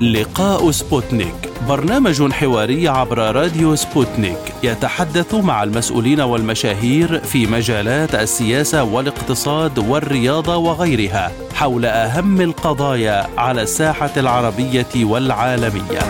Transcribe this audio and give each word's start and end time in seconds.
لقاء 0.00 0.70
سبوتنيك 0.70 1.34
برنامج 1.68 2.32
حواري 2.32 2.88
عبر 2.88 3.18
راديو 3.18 3.76
سبوتنيك 3.76 4.38
يتحدث 4.62 5.34
مع 5.34 5.62
المسؤولين 5.62 6.20
والمشاهير 6.20 7.18
في 7.18 7.46
مجالات 7.46 8.14
السياسة 8.14 8.82
والاقتصاد 8.82 9.78
والرياضة 9.78 10.56
وغيرها 10.56 11.32
حول 11.54 11.84
أهم 11.84 12.40
القضايا 12.40 13.26
على 13.38 13.62
الساحة 13.62 14.10
العربية 14.16 15.04
والعالمية. 15.04 16.00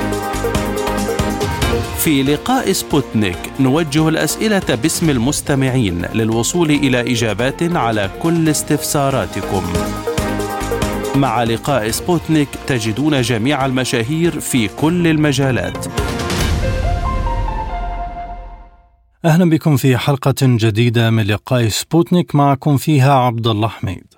في 1.98 2.22
لقاء 2.22 2.72
سبوتنيك 2.72 3.38
نوجه 3.60 4.08
الأسئلة 4.08 4.74
باسم 4.82 5.10
المستمعين 5.10 6.06
للوصول 6.14 6.70
إلى 6.70 7.12
إجابات 7.12 7.62
على 7.62 8.10
كل 8.22 8.48
استفساراتكم. 8.48 9.62
مع 11.16 11.42
لقاء 11.42 11.90
سبوتنيك 11.90 12.48
تجدون 12.66 13.20
جميع 13.22 13.66
المشاهير 13.66 14.40
في 14.40 14.68
كل 14.68 15.06
المجالات. 15.06 15.86
أهلا 19.24 19.50
بكم 19.50 19.76
في 19.76 19.96
حلقة 19.96 20.34
جديدة 20.42 21.10
من 21.10 21.22
لقاء 21.22 21.68
سبوتنيك 21.68 22.34
معكم 22.34 22.76
فيها 22.76 23.12
عبد 23.12 23.46
الله 23.46 23.68
حميد. 23.68 24.14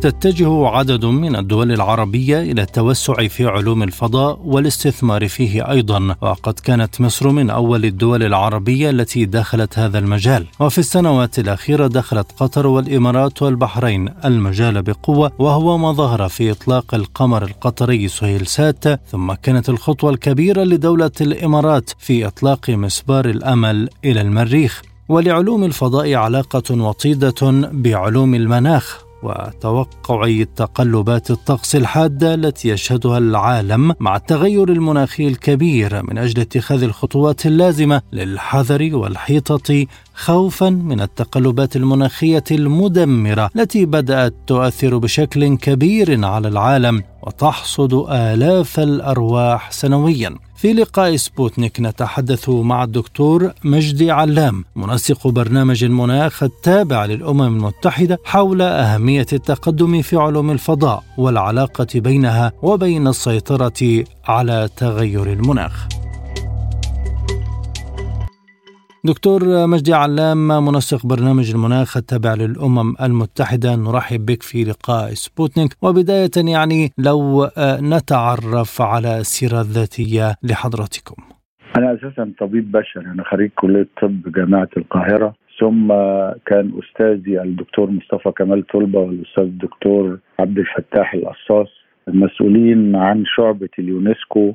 تتجه 0.00 0.66
عدد 0.66 1.04
من 1.04 1.36
الدول 1.36 1.72
العربية 1.72 2.40
إلى 2.40 2.62
التوسع 2.62 3.28
في 3.28 3.46
علوم 3.46 3.82
الفضاء 3.82 4.40
والاستثمار 4.44 5.28
فيه 5.28 5.70
أيضا 5.70 6.16
وقد 6.20 6.54
كانت 6.54 7.00
مصر 7.00 7.28
من 7.28 7.50
أول 7.50 7.84
الدول 7.84 8.22
العربية 8.22 8.90
التي 8.90 9.24
دخلت 9.24 9.78
هذا 9.78 9.98
المجال. 9.98 10.46
وفي 10.60 10.78
السنوات 10.78 11.38
الأخيرة 11.38 11.86
دخلت 11.86 12.32
قطر 12.36 12.66
والإمارات 12.66 13.42
والبحرين 13.42 14.08
المجال 14.24 14.82
بقوة 14.82 15.32
وهو 15.38 15.78
ما 15.78 15.92
ظهر 15.92 16.28
في 16.28 16.50
إطلاق 16.50 16.94
القمر 16.94 17.44
القطري 17.44 18.08
سهيل 18.08 18.46
سات. 18.46 18.84
ثم 19.10 19.32
كانت 19.32 19.68
الخطوة 19.68 20.10
الكبيرة 20.10 20.62
لدولة 20.62 21.10
الإمارات 21.20 21.90
في 21.98 22.26
إطلاق 22.26 22.70
مسبار 22.70 23.24
الأمل 23.24 23.88
إلى 24.04 24.20
المريخ. 24.20 24.82
ولعلوم 25.08 25.64
الفضاء 25.64 26.14
علاقة 26.14 26.82
وطيدة 26.82 27.70
بعلوم 27.72 28.34
المناخ. 28.34 29.07
وتوقع 29.22 30.24
التقلبات 30.24 31.30
الطقس 31.30 31.76
الحادة 31.76 32.34
التي 32.34 32.68
يشهدها 32.68 33.18
العالم 33.18 33.94
مع 34.00 34.16
التغير 34.16 34.68
المناخي 34.68 35.28
الكبير 35.28 36.02
من 36.10 36.18
أجل 36.18 36.40
اتخاذ 36.40 36.82
الخطوات 36.82 37.46
اللازمة 37.46 38.02
للحذر 38.12 38.90
والحيطة 38.92 39.86
خوفا 40.14 40.70
من 40.70 41.00
التقلبات 41.00 41.76
المناخية 41.76 42.44
المدمرة 42.50 43.50
التي 43.56 43.86
بدأت 43.86 44.34
تؤثر 44.46 44.98
بشكل 44.98 45.56
كبير 45.56 46.24
على 46.24 46.48
العالم 46.48 47.02
وتحصد 47.22 47.94
آلاف 48.10 48.80
الأرواح 48.80 49.72
سنويا. 49.72 50.34
في 50.58 50.72
لقاء 50.72 51.16
سبوتنيك 51.16 51.80
نتحدث 51.80 52.48
مع 52.48 52.84
الدكتور 52.84 53.52
مجدي 53.64 54.10
علام 54.10 54.64
منسق 54.76 55.28
برنامج 55.28 55.84
المناخ 55.84 56.42
التابع 56.42 57.04
للأمم 57.04 57.40
المتحدة 57.40 58.18
حول 58.24 58.62
أهمية 58.62 59.26
التقدم 59.32 60.02
في 60.02 60.16
علوم 60.16 60.50
الفضاء 60.50 61.04
والعلاقة 61.18 61.86
بينها 61.94 62.52
وبين 62.62 63.08
السيطرة 63.08 64.04
على 64.24 64.68
تغير 64.76 65.32
المناخ. 65.32 65.97
دكتور 69.04 69.40
مجدي 69.66 69.94
علام 69.94 70.48
منسق 70.48 71.06
برنامج 71.06 71.50
المناخ 71.54 71.96
التابع 71.96 72.34
للأمم 72.34 72.94
المتحدة. 73.02 73.76
نرحب 73.76 74.26
بك 74.26 74.42
في 74.42 74.64
لقاء 74.64 75.08
سبوتنيك. 75.08 75.70
وبداية 75.82 76.30
يعني 76.36 76.90
لو 76.98 77.48
نتعرف 77.94 78.82
على 78.82 79.18
السيرة 79.18 79.60
الذاتية 79.60 80.34
لحضرتكم 80.42 81.22
أنا 81.78 81.94
أساسا 81.94 82.32
طبيب 82.40 82.72
بشري. 82.72 83.06
أنا 83.06 83.24
خريج 83.24 83.50
كلية 83.54 83.88
طب 84.02 84.32
جامعة 84.36 84.68
القاهرة. 84.76 85.34
ثم 85.60 85.88
كان 86.46 86.72
أستاذي 86.82 87.42
الدكتور 87.42 87.90
مصطفى 87.90 88.32
كمال 88.36 88.66
طلبة 88.66 88.98
والأستاذ 88.98 89.44
الدكتور 89.44 90.18
عبد 90.38 90.58
الفتاح 90.58 91.14
القصاص 91.14 91.68
المسؤولين 92.08 92.96
عن 92.96 93.24
شعبة 93.36 93.68
اليونسكو 93.78 94.52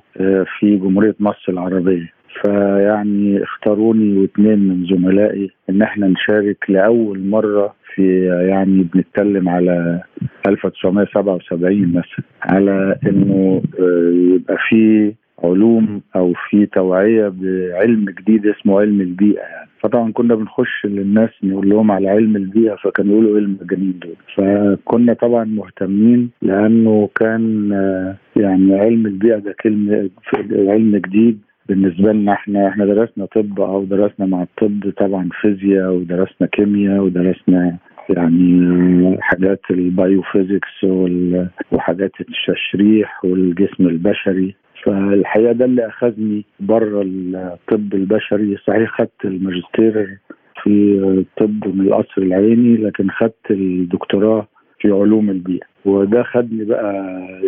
في 0.60 0.78
جمهورية 0.78 1.16
مصر 1.20 1.46
العربية. 1.50 2.14
فيعني 2.42 3.44
اختاروني 3.44 4.18
واثنين 4.18 4.60
من 4.60 4.86
زملائي 4.86 5.52
إن 5.70 5.82
إحنا 5.82 6.08
نشارك 6.08 6.58
لأول 6.70 7.20
مرة 7.20 7.76
في 7.96 8.26
يعني 8.50 8.84
بنتكلم 8.94 9.50
على 9.50 10.02
1977 10.48 11.88
مثلا 11.90 12.26
على 12.42 12.96
إنه 13.08 13.62
يبقى 14.36 14.58
في 14.70 15.14
علوم 15.44 16.02
أو 16.16 16.34
في 16.50 16.66
توعية 16.66 17.28
بعلم 17.42 18.06
جديد 18.20 18.48
اسمه 18.48 18.80
علم 18.80 19.02
البيئة 19.02 19.40
يعني. 19.42 19.70
فطبعا 19.80 20.12
كنا 20.12 20.36
بنخش 20.36 20.86
للناس 20.86 21.30
نقول 21.44 21.70
لهم 21.70 21.92
على 21.92 22.10
علم 22.10 22.36
البيئة 22.36 22.76
فكانوا 22.76 23.14
يقولوا 23.14 23.38
إيه 23.38 23.44
المجانين 23.46 24.00
دول. 24.02 24.16
فكنا 24.36 25.14
طبعا 25.14 25.44
مهتمين 25.44 26.30
لأنه 26.42 27.10
كان 27.16 27.70
يعني 28.36 28.80
علم 28.80 29.06
البيئة 29.06 29.38
ده 29.38 29.56
كلمة 29.64 30.10
علم 30.52 30.98
جديد 30.98 31.40
بالنسبة 31.70 32.12
لنا 32.14 32.34
إحنا 32.34 32.68
إحنا 32.70 32.86
درسنا 32.86 33.26
طب 33.26 33.62
أو 33.62 33.84
درسنا 33.84 34.26
مع 34.26 34.44
الطب 34.44 34.94
طبعا 34.98 35.30
فيزياء 35.42 35.92
ودرسنا 35.94 36.48
كيمياء 36.52 37.00
ودرسنا 37.04 37.78
يعني 38.10 39.18
حاجات 39.22 39.60
البايوفيزيكس 39.72 40.84
وحاجات 41.72 42.12
التشريح 42.22 43.26
والجسم 43.26 43.88
البشري. 43.88 44.56
فالحقيقة 44.84 45.52
ده 45.52 45.66
اللي 45.66 45.88
أخذني 45.88 46.46
بره 46.60 47.02
الطب 47.06 47.94
البشري. 47.94 48.58
صحيح 48.68 48.90
خدت 48.98 49.26
الماجستير 49.26 50.18
في 50.64 51.00
الطب 51.18 51.68
من 51.76 51.88
القصر 51.88 52.22
العيني 52.22 52.78
لكن 52.78 53.10
خدت 53.10 53.52
الدكتوراه 53.52 54.48
في 54.80 54.92
علوم 54.92 55.30
البيئة. 55.30 55.73
وده 55.86 56.24
خدني 56.24 56.66
بقى 56.66 56.94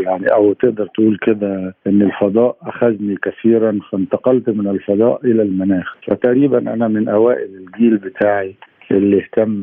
يعني 0.03 0.28
أو 0.28 0.53
تقدر 0.53 0.85
تقول 0.88 1.18
كده 1.22 1.75
إن 1.88 2.01
الفضاء 2.01 2.57
أخذني 2.62 3.16
كثيرا 3.23 3.79
فانتقلت 3.91 4.50
من 4.50 4.68
الفضاء 4.68 5.25
إلى 5.25 5.41
المناخ. 5.41 5.96
فتقريبا 6.07 6.74
أنا 6.74 6.88
من 6.88 7.07
أوائل 7.09 7.50
الجيل 7.56 7.97
بتاعي 7.97 8.56
اللي 8.91 9.18
اهتم 9.18 9.62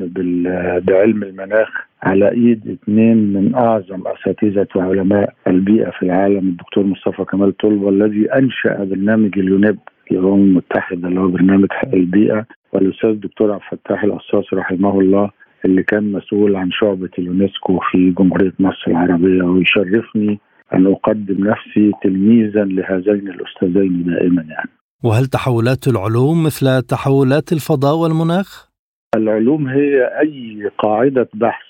بعلم 0.87 1.23
المناخ 1.23 1.69
على 2.03 2.31
إيد 2.31 2.69
اثنين 2.83 3.17
من 3.33 3.55
أعظم 3.55 4.03
أساتذة 4.07 4.67
وعلماء 4.77 5.35
البيئة 5.47 5.91
في 5.91 6.03
العالم 6.03 6.49
الدكتور 6.49 6.85
مصطفى 6.85 7.25
كمال 7.25 7.57
طلبة 7.57 7.89
الذي 7.89 8.33
أنشأ 8.33 8.85
برنامج 8.85 9.39
اليونيب 9.39 9.79
الامم 10.13 10.35
المتحدة 10.45 11.09
اللي 11.09 11.21
هو 11.21 11.29
برنامج 11.29 11.67
حق 11.71 11.95
البيئة. 11.95 12.47
والأستاذ 12.73 13.09
الدكتور 13.11 13.53
عبد 13.53 13.63
الفتاح 13.73 14.05
القصاص 14.05 14.55
رحمه 14.55 15.01
الله 15.01 15.31
اللي 15.65 15.83
كان 15.83 16.13
مسؤول 16.13 16.57
عن 16.57 16.71
شعبة 16.71 17.11
اليونسكو 17.19 17.79
في 17.91 18.11
جمهورية 18.11 18.53
مصر 18.59 18.85
العربية 18.89 19.43
ويشرفني 19.43 20.41
أن 20.75 20.87
أقدم 20.87 21.49
نفسي 21.49 21.93
تلميذا 22.03 22.65
لهذين 22.65 23.29
الأستاذين 23.29 24.05
دائما 24.05 24.43
يعني 24.43 24.71
وهل 25.05 25.27
تحولات 25.27 25.89
العلوم 25.89 26.45
مثل 26.45 26.83
تحولات 26.83 27.53
الفضاء 27.53 27.97
والمناخ؟ 27.97 28.69
العلوم 29.17 29.69
هي 29.69 30.05
أي 30.21 30.71
قاعدة 30.79 31.29
بحث 31.35 31.65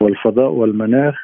والفضاء 0.00 0.50
والمناخ 0.50 1.14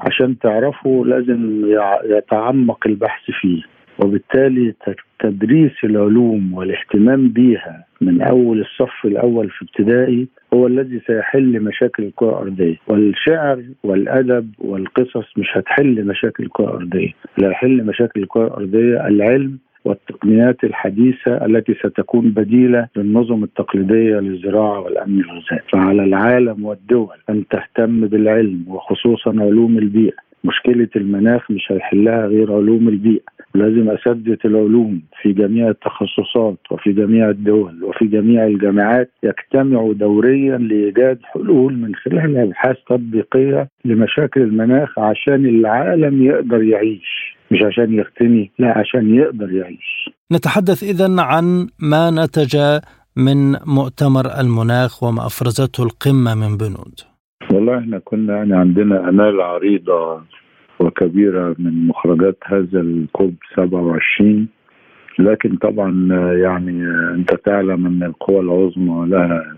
عشان 0.00 0.38
تعرفوا 0.38 1.06
لازم 1.06 1.62
يتعمق 2.04 2.86
البحث 2.86 3.22
فيه 3.40 3.62
وبالتالي 3.98 4.74
تدريس 5.18 5.72
العلوم 5.84 6.54
والاهتمام 6.54 7.28
بيها 7.28 7.84
من 8.00 8.22
أول 8.22 8.60
الصف 8.60 9.04
الأول 9.04 9.50
في 9.50 9.64
ابتدائي 9.64 10.26
هو 10.54 10.66
الذي 10.66 11.00
سيحل 11.06 11.60
مشاكل 11.60 12.02
الكرة 12.02 12.28
الأرضية. 12.28 12.76
والشعر 12.86 13.62
والأدب 13.84 14.50
والقصص 14.58 15.38
مش 15.38 15.46
هتحل 15.52 16.04
مشاكل 16.06 16.44
الكرة 16.44 16.64
الأرضية. 16.64 17.10
لا 17.38 17.50
يحل 17.50 17.84
مشاكل 17.84 18.20
الكرة 18.22 18.46
الأرضية 18.46 19.06
العلم 19.06 19.58
والتقنيات 19.84 20.64
الحديثة 20.64 21.46
التي 21.46 21.74
ستكون 21.74 22.30
بديلة 22.30 22.88
للنظم 22.96 23.44
التقليدية 23.44 24.16
للزراعة 24.20 24.80
والأمن 24.80 25.20
الغذائي. 25.20 25.62
فعلى 25.72 26.04
العالم 26.04 26.64
والدول 26.64 27.16
أن 27.30 27.44
تهتم 27.50 28.06
بالعلم 28.06 28.64
وخصوصا 28.68 29.30
علوم 29.30 29.78
البيئة. 29.78 30.27
مشكلة 30.44 30.88
المناخ 30.96 31.50
مش 31.50 31.72
هيحلها 31.72 32.26
غير 32.26 32.52
علوم 32.52 32.88
البيئة. 32.88 33.38
لازم 33.54 33.90
أساتذة 33.90 34.38
العلوم 34.44 35.02
في 35.22 35.32
جميع 35.32 35.68
التخصصات 35.68 36.58
وفي 36.70 36.92
جميع 36.92 37.30
الدول 37.30 37.84
وفي 37.84 38.06
جميع 38.06 38.46
الجامعات 38.46 39.10
يجتمعوا 39.22 39.94
دوريا 39.94 40.58
لإيجاد 40.58 41.18
حلول 41.22 41.74
من 41.78 41.94
خلال 41.94 42.36
أبحاث 42.36 42.76
تطبيقية 42.88 43.68
لمشاكل 43.84 44.40
المناخ 44.42 44.98
عشان 44.98 45.46
العالم 45.46 46.22
يقدر 46.22 46.62
يعيش 46.62 47.38
مش 47.50 47.62
عشان 47.62 47.94
يغتني 47.94 48.50
لا 48.58 48.78
عشان 48.78 49.14
يقدر 49.14 49.52
يعيش. 49.52 50.10
نتحدث 50.32 50.82
إذا 50.82 51.20
عن 51.22 51.66
ما 51.78 52.10
نتج 52.10 52.80
من 53.16 53.52
مؤتمر 53.66 54.40
المناخ 54.40 55.02
وما 55.02 55.26
أفرزته 55.26 55.82
القمة 55.84 56.34
من 56.34 56.56
بنود. 56.56 57.00
والله 57.52 57.78
إحنا 57.78 57.98
كنا 57.98 58.36
يعني 58.36 58.56
عندنا 58.56 59.08
آمال 59.08 59.40
عريضة 59.40 60.22
وكبيرة 60.80 61.54
من 61.58 61.86
مخرجات 61.86 62.36
هذا 62.44 62.80
الكوب 62.80 63.34
27 63.56 64.48
لكن 65.18 65.56
طبعا 65.56 66.08
يعني 66.34 66.84
أنت 67.14 67.34
تعلم 67.34 67.86
أن 67.86 68.02
القوى 68.02 68.40
العظمى 68.40 69.08
لها 69.08 69.56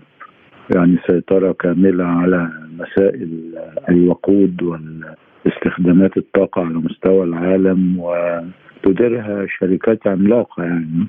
يعني 0.75 0.97
سيطرة 1.07 1.51
كاملة 1.51 2.03
على 2.03 2.49
مسائل 2.79 3.53
الوقود 3.89 4.63
واستخدامات 4.63 6.17
الطاقة 6.17 6.61
على 6.61 6.73
مستوى 6.73 7.23
العالم 7.23 7.99
وتديرها 7.99 9.45
شركات 9.59 10.07
عملاقة 10.07 10.63
يعني. 10.63 11.07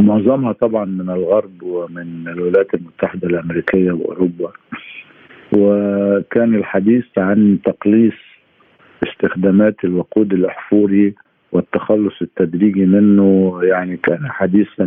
معظمها 0.00 0.52
طبعا 0.52 0.84
من 0.84 1.10
الغرب 1.10 1.62
ومن 1.62 2.28
الولايات 2.28 2.74
المتحدة 2.74 3.28
الأمريكية 3.28 3.92
وأوروبا. 3.92 4.52
وكان 5.56 6.54
الحديث 6.54 7.04
عن 7.18 7.58
تقليص 7.64 8.14
استخدامات 9.08 9.84
الوقود 9.84 10.32
الأحفوري 10.32 11.14
والتخلص 11.52 12.22
التدريجي 12.22 12.86
منه 12.86 13.58
يعني 13.62 13.96
كان 13.96 14.30
حديثا 14.30 14.84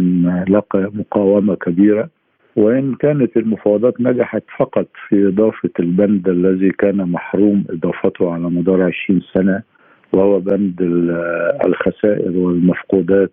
لقى 0.50 0.91
مقاومة 0.94 1.56
كبيرة. 1.56 2.09
وإن 2.56 2.95
كانت 2.95 3.38
المفاوضات 3.38 4.01
نجحت 4.01 4.44
فقط 4.57 4.88
في 5.07 5.27
إضافة 5.27 5.69
البند 5.79 6.29
الذي 6.29 6.69
كان 6.69 6.97
محروم 6.97 7.63
إضافته 7.69 8.33
على 8.33 8.44
مدار 8.44 8.81
20 9.06 9.21
سنة 9.33 9.62
وهو 10.13 10.39
بند 10.39 10.81
الخسائر 11.65 12.38
والمفقودات 12.38 13.31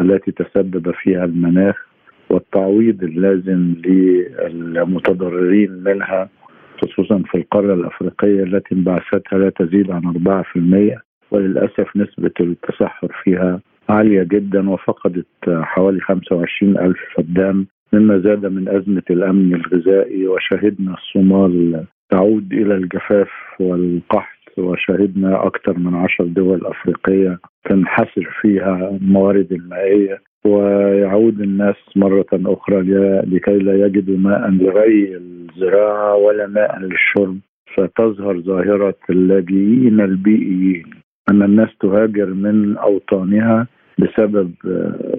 التي 0.00 0.32
تسبب 0.32 0.90
فيها 0.90 1.24
المناخ 1.24 1.86
والتعويض 2.30 3.02
اللازم 3.02 3.74
للمتضررين 3.84 5.72
منها. 5.72 6.28
خصوصا 6.82 7.22
في 7.26 7.34
القارة 7.34 7.74
الأفريقية 7.74 8.42
التي 8.42 8.74
انبعاثاتها 8.74 9.38
لا 9.38 9.50
تزيد 9.50 9.90
عن 9.90 10.02
4% 10.98 11.00
وللأسف 11.30 11.96
نسبة 11.96 12.32
التصحر 12.40 13.08
فيها 13.22 13.60
عالية 13.88 14.22
جدا 14.22 14.70
وفقدت 14.70 15.26
حوالي 15.48 16.00
25 16.00 16.78
ألف 16.78 16.98
فدان 17.16 17.66
مما 17.92 18.18
زاد 18.18 18.46
من 18.46 18.68
أزمة 18.68 19.02
الأمن 19.10 19.54
الغذائي 19.54 20.26
وشهدنا 20.26 20.94
الصومال 20.94 21.84
تعود 22.10 22.52
إلى 22.52 22.74
الجفاف 22.74 23.28
والقحط 23.60 24.58
وشهدنا 24.58 25.46
أكثر 25.46 25.78
من 25.78 25.94
عشر 25.94 26.24
دول 26.24 26.66
أفريقية 26.66 27.38
تنحسر 27.64 28.38
فيها 28.40 28.88
الموارد 29.02 29.52
المائية. 29.52 30.22
ويعود 30.44 31.40
الناس 31.40 31.76
مرة 31.96 32.26
أخرى 32.32 32.80
لكي 33.26 33.58
لا 33.58 33.86
يجدوا 33.86 34.16
ماء 34.16 34.50
لري 34.50 35.16
الزراعة 35.16 36.14
ولا 36.14 36.46
ماء 36.46 36.78
للشرب 36.78 37.38
فتظهر 37.76 38.40
ظاهرة 38.40 38.94
اللاجئين 39.10 40.00
البيئيين 40.00 40.84
أن 41.30 41.42
الناس 41.42 41.68
تهاجر 41.80 42.26
من 42.26 42.76
أوطانها 42.76 43.66
بسبب 43.98 44.52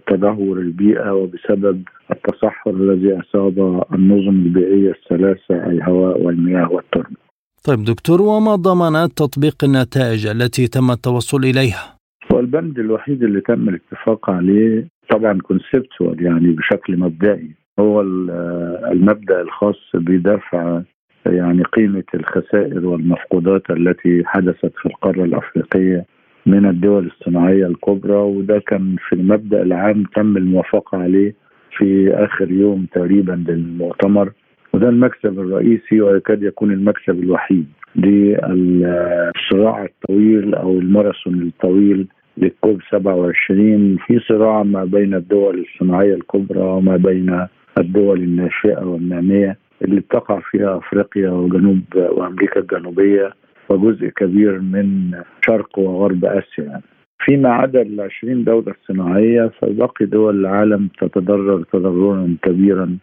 تدهور 0.07 0.57
البيئة 0.57 1.11
وبسبب 1.11 1.83
التصحر 2.11 2.71
الذي 2.71 3.19
أصاب 3.19 3.83
النظم 3.93 4.35
البيئية 4.45 4.91
الثلاثة 4.91 5.55
الهواء 5.71 6.21
والمياه 6.21 6.71
والتربة 6.71 7.23
طيب 7.67 7.83
دكتور 7.83 8.21
وما 8.21 8.55
ضمانات 8.55 9.09
تطبيق 9.09 9.63
النتائج 9.63 10.27
التي 10.27 10.67
تم 10.67 10.91
التوصل 10.91 11.37
إليها؟ 11.37 11.97
والبند 12.31 12.79
الوحيد 12.79 13.23
اللي 13.23 13.41
تم 13.41 13.69
الاتفاق 13.69 14.29
عليه 14.29 14.87
طبعا 15.09 15.39
كونسبتوال 15.41 16.23
يعني 16.23 16.51
بشكل 16.51 16.97
مبدئي. 16.97 17.51
هو 17.79 18.01
المبدأ 18.91 19.41
الخاص 19.41 19.91
بدفع 19.93 20.81
يعني 21.25 21.63
قيمة 21.63 22.03
الخسائر 22.15 22.85
والمفقودات 22.85 23.69
التي 23.69 24.23
حدثت 24.25 24.71
في 24.77 24.85
القارة 24.85 25.23
الأفريقية 25.23 26.05
من 26.45 26.65
الدول 26.65 27.05
الصناعية 27.05 27.67
الكبرى 27.67 28.15
وده 28.17 28.59
كان 28.67 28.95
في 29.09 29.15
المبدأ 29.15 29.61
العام 29.61 30.03
تم 30.15 30.37
الموافقة 30.37 30.97
عليه 30.97 31.33
في 31.77 32.13
آخر 32.13 32.51
يوم 32.51 32.85
تقريبا 32.93 33.43
للمؤتمر. 33.47 34.31
وده 34.73 34.89
المكسب 34.89 35.39
الرئيسي 35.39 36.01
ويكاد 36.01 36.43
يكون 36.43 36.71
المكسب 36.71 37.19
الوحيد 37.23 37.65
للصراع 37.95 39.83
الطويل 39.85 40.55
أو 40.55 40.79
الماراثون 40.79 41.41
الطويل 41.41 42.07
للكوب 42.37 42.81
27 42.91 43.97
في 43.97 44.19
صراع 44.19 44.63
ما 44.63 44.85
بين 44.85 45.13
الدول 45.13 45.65
الصناعية 45.65 46.13
الكبرى 46.13 46.61
وما 46.61 46.97
بين 46.97 47.47
الدول 47.77 48.19
الناشئة 48.19 48.85
والنامية 48.85 49.57
اللي 49.81 49.99
بتقع 49.99 50.39
فيها 50.39 50.77
أفريقيا 50.77 51.29
وجنوب 51.29 51.81
وأمريكا 51.95 52.59
الجنوبية 52.59 53.33
وجزء 53.69 54.07
كبير 54.07 54.59
من 54.59 55.11
شرق 55.45 55.79
وغرب 55.79 56.23
يعني. 56.57 56.83
فيما 57.19 57.49
عدا 57.49 57.81
ال 57.81 58.01
20 58.01 58.43
دولة 58.43 58.73
الصناعية 58.81 59.51
فباقي 59.61 60.05
دول 60.05 60.39
العالم 60.39 60.89
تتضرر 61.01 61.63
تضررا 61.73 62.35
كبيرا 62.43 62.97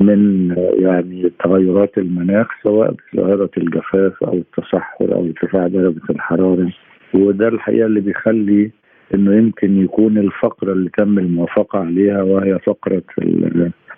من 0.00 0.50
يعني 0.78 1.32
تغيرات 1.44 1.98
المناخ 1.98 2.46
سواء 2.62 2.94
بظاهره 3.14 3.50
الجفاف 3.56 4.24
أو 4.24 4.34
التصحر 4.34 5.14
أو 5.14 5.26
ارتفاع 5.26 5.66
درجة 5.66 6.10
الحرارة 6.10 6.72
وده 7.14 7.48
الحقيقة 7.48 7.86
اللي 7.86 8.00
بيخلي 8.00 8.70
إنه 9.14 9.34
يمكن 9.36 9.82
يكون 9.84 10.18
الفقرة 10.18 10.72
اللي 10.72 10.90
تم 10.98 11.18
الموافقة 11.18 11.78
عليها 11.78 12.22
وهي 12.22 12.58
فقرة 12.58 13.02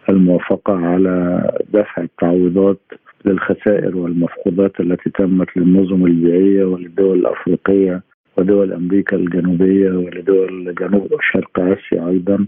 الموافقة 0.09 0.73
على 0.77 1.43
دفع 1.73 2.03
التعويضات 2.03 2.81
للخسائر 3.25 3.97
والمفقودات 3.97 4.81
التي 4.81 5.11
تمت 5.11 5.57
للنظم 5.57 6.07
البيئيه 6.07 6.65
وللدول 6.65 7.19
الأفريقية 7.19 8.03
ودول 8.39 8.73
أمريكا 8.73 9.17
الجنوبية 9.17 9.91
ولدول 9.91 10.75
جنوب 10.75 11.13
وشرق 11.13 11.61
آسيا 11.61 12.09
أيضا. 12.09 12.47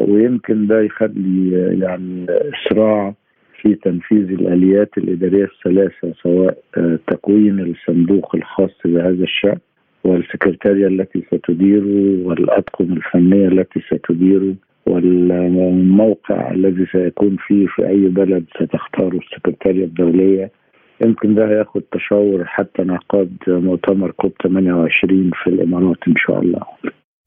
ويمكن 0.00 0.66
ده 0.66 0.80
يخلي 0.80 1.50
يعني 1.80 2.26
اسراع 2.30 3.14
في 3.62 3.74
تنفيذ 3.74 4.30
الآليات 4.30 4.98
الإدارية 4.98 5.44
الثلاثة 5.44 6.12
سواء 6.22 6.58
تكوين 7.06 7.60
الصندوق 7.60 8.34
الخاص 8.36 8.70
بهذا 8.84 9.24
الشأن 9.24 9.58
والسكرتارية 10.06 10.86
التي 10.86 11.22
ستديره 11.34 12.26
والأطقم 12.26 12.92
الفنية 12.92 13.48
التي 13.48 13.80
ستديره 13.80 14.54
والموقع 14.86 16.50
الذي 16.50 16.86
سيكون 16.92 17.36
فيه 17.46 17.66
في 17.66 17.88
أي 17.88 18.08
بلد 18.08 18.44
ستختاره 18.62 19.18
السكرتارية 19.18 19.84
الدولية 19.84 20.50
يمكن 21.04 21.34
ده 21.34 21.48
هياخد 21.48 21.82
تشاور 21.92 22.44
حتى 22.44 22.82
انعقاد 22.82 23.30
مؤتمر 23.48 24.10
كوب 24.10 24.32
28 24.42 25.30
في 25.42 25.50
الإمارات 25.50 25.96
إن 26.08 26.14
شاء 26.16 26.40
الله 26.42 26.60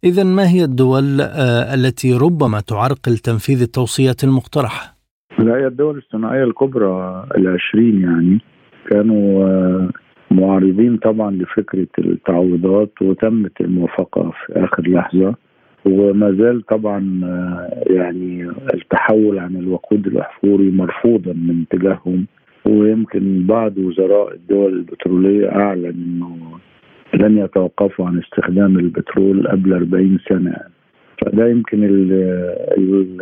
إذا 0.04 0.24
ما 0.24 0.50
هي 0.50 0.64
الدول 0.64 1.22
التي 1.74 2.14
ربما 2.14 2.60
تعرقل 2.60 3.18
تنفيذ 3.18 3.62
التوصيات 3.62 4.24
المقترحة؟ 4.24 4.96
لا 5.40 5.56
هي 5.58 5.68
الدول 5.68 5.98
الصناعية 5.98 6.44
الكبرى 6.44 7.26
العشرين 7.38 8.02
يعني 8.02 8.40
كانوا 8.90 9.48
معارضين 10.32 10.98
طبعا 10.98 11.32
لفكرة 11.32 11.88
التعويضات 12.00 13.02
وتمت 13.02 13.62
الموافقة 13.62 14.32
في 14.32 14.54
آخر 14.64 14.90
لحظة. 14.90 15.36
وما 15.86 16.32
زال 16.32 16.62
طبعا 16.66 17.00
يعني 17.88 18.52
التحول 18.74 19.40
عن 19.40 19.56
الوقود 19.56 20.08
الأحفوري 20.08 20.72
مرفوضا 20.72 21.34
من 21.34 21.66
تجاههم 21.70 22.26
ويمكن 22.66 23.46
بعض 23.48 23.78
وزراء 23.78 24.34
الدول 24.34 24.74
البترولية 24.74 25.52
أعلن 25.52 25.86
أنه 25.86 26.38
لن 27.14 27.38
يتوقفوا 27.38 28.06
عن 28.06 28.20
استخدام 28.20 28.80
البترول 28.80 29.48
قبل 29.48 29.74
40 29.74 30.20
سنة. 30.30 30.56
فده 31.22 31.48
يمكن 31.48 31.84
ال 31.84 32.12
ال 32.78 33.18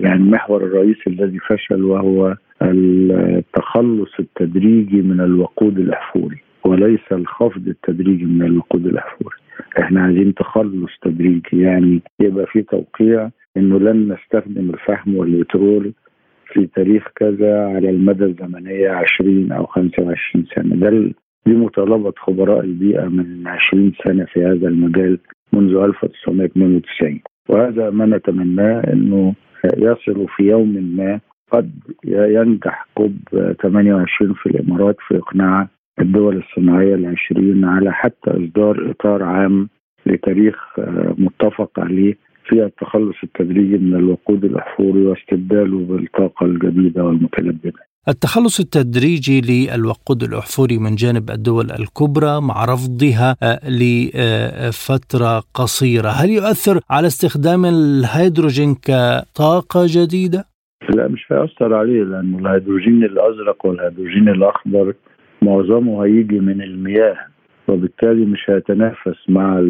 يعني 0.00 0.20
المحور 0.22 0.64
الرئيسي 0.64 1.02
الذي 1.06 1.38
فشل 1.38 1.82
وهو 1.84 2.36
التخلص 2.62 4.10
التدريجي 4.20 5.02
من 5.02 5.20
الوقود 5.20 5.78
الأحفوري 5.78 6.36
وليس 6.64 7.00
الخفض 7.12 7.68
التدريجي 7.68 8.24
من 8.24 8.42
الوقود 8.46 8.86
الأحفوري. 8.86 9.36
إحنا 9.80 10.02
عايزين 10.02 10.34
تخلص 10.34 10.90
تدريجي 11.02 11.42
يعني 11.52 12.02
يبقى 12.20 12.46
في 12.46 12.62
توقيع 12.62 13.30
إنه 13.56 13.78
لن 13.78 14.12
نستخدم 14.12 14.70
الفحم 14.70 15.16
والبترول 15.16 15.92
في 16.52 16.66
تاريخ 16.66 17.08
كذا 17.16 17.66
على 17.66 17.90
المدى 17.90 18.24
الزمنية 18.24 18.90
20 18.90 19.52
أو 19.52 19.66
25 19.66 20.46
سنة. 20.54 20.76
ده 20.76 21.12
دي 21.46 21.52
مطالبة 21.52 22.12
خبراء 22.16 22.60
البيئة 22.60 23.04
من 23.04 23.48
20 23.48 23.92
سنة 24.04 24.24
في 24.24 24.44
هذا 24.44 24.68
المجال 24.68 25.18
منذ 25.52 25.76
1992 25.76 27.20
وهذا 27.48 27.90
ما 27.90 28.06
نتمناه 28.06 28.80
أنه 28.92 29.34
يصل 29.76 30.26
في 30.36 30.42
يوم 30.42 30.96
ما 30.96 31.20
قد 31.52 31.70
ينجح 32.04 32.86
كوب 32.94 33.16
28 33.62 34.34
في 34.34 34.46
الإمارات 34.46 34.96
في 35.08 35.16
إقناع 35.18 35.68
الدول 36.00 36.36
الصناعية 36.36 36.94
العشرين 36.94 37.64
على 37.64 37.92
حتى 37.92 38.30
إصدار 38.30 38.90
إطار 38.90 39.22
عام 39.22 39.68
لتاريخ 40.06 40.56
متفق 41.18 41.70
عليه 41.80 42.14
فيها 42.48 42.66
التخلص 42.66 43.16
التدريجي 43.24 43.78
من 43.78 43.94
الوقود 43.94 44.44
الاحفوري 44.44 45.06
واستبداله 45.06 45.78
بالطاقة 45.78 46.46
الجديدة 46.46 47.04
والمتجدده. 47.04 47.72
التخلص 48.08 48.60
التدريجي 48.60 49.40
للوقود 49.40 50.22
الاحفوري 50.22 50.78
من 50.78 50.94
جانب 50.94 51.30
الدول 51.30 51.70
الكبرى 51.70 52.40
مع 52.40 52.64
رفضها 52.64 53.36
آه، 53.42 53.60
لفترة 53.68 55.42
قصيرة، 55.54 56.08
هل 56.08 56.30
يؤثر 56.30 56.80
على 56.90 57.06
استخدام 57.06 57.64
الهيدروجين 57.64 58.74
كطاقة 58.74 59.80
جديدة؟ 59.86 60.44
لا 60.96 61.08
مش 61.08 61.26
هيأثر 61.32 61.74
عليه 61.74 62.02
لأن 62.02 62.38
الهيدروجين 62.38 63.04
الأزرق 63.04 63.66
والهيدروجين 63.66 64.28
الأخضر 64.28 64.94
معظمه 65.42 66.04
هيجي 66.04 66.40
من 66.40 66.62
المياه 66.62 67.16
وبالتالي 67.68 68.26
مش 68.26 68.50
هيتنافس 68.50 69.28
مع 69.28 69.60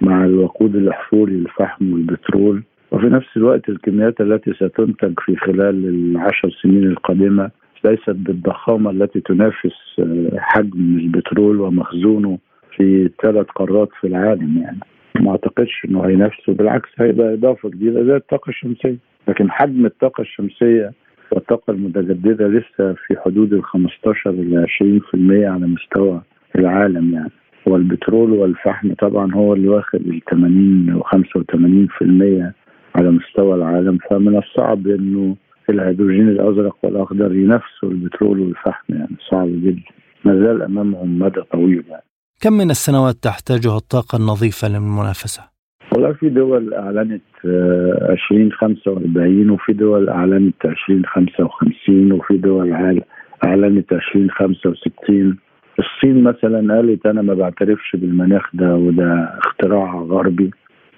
مع 0.00 0.24
الوقود 0.24 0.76
الأحفوري 0.76 1.32
الفحم 1.34 1.92
والبترول. 1.92 2.62
وفي 2.90 3.06
نفس 3.06 3.36
الوقت 3.36 3.68
الكميات 3.68 4.20
التي 4.20 4.52
ستنتج 4.52 5.12
في 5.26 5.36
خلال 5.36 5.88
العشر 5.88 6.50
سنين 6.62 6.84
القادمة 6.84 7.50
ليست 7.84 8.10
بالضخامة 8.10 8.90
التي 8.90 9.20
تنافس 9.20 9.98
آه، 9.98 10.30
حجم 10.38 10.98
البترول 10.98 11.60
ومخزونه 11.60 12.38
في 12.76 13.10
ثلاث 13.22 13.46
قارات 13.46 13.88
في 14.00 14.06
العالم 14.06 14.58
يعني. 14.58 14.78
ما 15.20 15.30
أعتقدش 15.30 15.84
إنه 15.88 16.06
هينافسه 16.06 16.52
بالعكس 16.52 16.88
هيبقى 16.98 17.34
إضافة 17.34 17.68
جديدة 17.68 18.04
زي 18.04 18.16
الطاقة 18.16 18.50
الشمسية. 18.50 18.96
لكن 19.28 19.50
حجم 19.50 19.86
الطاقة 19.86 20.20
الشمسية 20.20 20.92
والطاقة 21.32 21.70
المتجددة 21.70 22.48
لسه 22.48 22.92
في 23.06 23.16
حدود 23.24 23.52
ال 23.52 23.64
15 23.64 24.30
ل 24.30 24.66
20% 24.66 25.48
على 25.48 25.66
مستوى 25.66 26.20
العالم 26.58 27.14
يعني. 27.14 27.30
والبترول 27.66 28.30
والفحم 28.30 28.94
طبعا 28.94 29.34
هو 29.34 29.54
اللي 29.54 29.68
واخد 29.68 30.00
ال 30.00 30.20
80 30.30 30.94
و 30.94 31.02
85% 31.02 32.52
على 32.94 33.10
مستوى 33.10 33.54
العالم. 33.54 33.98
فمن 34.10 34.36
الصعب 34.36 34.86
إنه 34.86 35.36
الهيدروجين 35.70 36.28
الأزرق 36.28 36.76
والأخضر 36.82 37.34
ينافسوا 37.34 37.90
البترول 37.90 38.40
والفحم 38.40 38.94
يعني. 38.94 39.16
صعب 39.30 39.48
جدا. 39.48 39.82
ما 40.24 40.34
زال 40.34 40.62
أمامهم 40.62 41.18
مدى 41.18 41.40
طويل 41.52 41.84
يعني. 41.88 42.02
كم 42.40 42.52
من 42.52 42.70
السنوات 42.70 43.14
تحتاجها 43.14 43.76
الطاقة 43.76 44.16
النظيفة 44.16 44.68
للمنافسة؟ 44.68 45.52
والله 45.92 46.12
في 46.12 46.28
دول 46.28 46.74
أعلنت 46.74 47.22
2045 47.44 49.50
آه، 49.50 49.52
وفي 49.52 49.72
دول 49.72 50.08
أعلنت 50.08 50.64
2055 50.64 52.12
وفي 52.12 52.36
دول 52.36 52.72
أعلنت 53.44 53.92
2065 53.92 55.38
الصين 55.78 56.22
مثلا 56.22 56.74
قالت 56.76 57.06
أنا 57.06 57.22
ما 57.22 57.34
بعترفش 57.34 57.96
بالمناخ 57.96 58.50
ده 58.54 58.76
وده 58.76 59.38
اختراع 59.38 59.94
غربي 59.94 60.50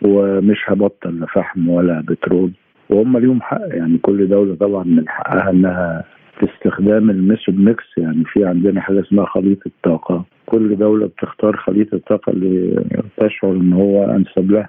ومش 0.02 0.58
هبطل 0.66 1.20
لا 1.20 1.26
فحم 1.26 1.68
ولا 1.68 2.00
بترول. 2.08 2.50
وهم 2.90 3.18
ليهم 3.18 3.42
حق 3.42 3.60
يعني 3.68 3.98
كل 3.98 4.28
دولة 4.28 4.54
طبعا 4.54 4.84
من 4.84 5.08
حقها 5.08 5.50
إنها 5.50 6.04
استخدام 6.42 7.10
ال 7.10 7.17
method 7.17 7.60
mix 7.60 7.84
يعني 7.98 8.24
في 8.24 8.44
عندنا 8.44 8.80
حاجة 8.80 9.00
اسمها 9.00 9.26
خليط 9.26 9.58
الطاقة. 9.66 10.24
كل 10.46 10.76
دولة 10.76 11.06
بتختار 11.06 11.56
خليط 11.56 11.94
الطاقة 11.94 12.30
اللي 12.32 12.84
تشعر 13.16 13.52
إن 13.52 13.72
هو 13.72 14.04
أنسب 14.04 14.50
لها. 14.50 14.68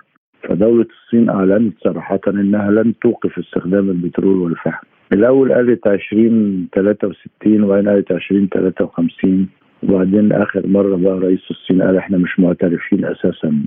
فدولة 0.49 0.85
الصين 1.03 1.29
أعلنت 1.29 1.73
صراحة 1.83 2.19
أنها 2.27 2.71
لن 2.71 2.93
توقف 3.01 3.39
استخدام 3.39 3.89
البترول 3.89 4.37
والفحم. 4.37 4.87
الأول 5.13 5.53
قالت 5.53 5.87
2063 5.87 7.63
وبعدين 7.63 7.89
قالت 7.89 8.11
2053 8.11 9.47
وبعدين 9.89 10.31
آخر 10.31 10.67
مرة 10.67 10.95
بقى 10.95 11.19
رئيس 11.19 11.39
الصين 11.51 11.81
قال 11.81 11.97
إحنا 11.97 12.17
مش 12.17 12.39
معترفين 12.39 13.05
أساسا 13.05 13.65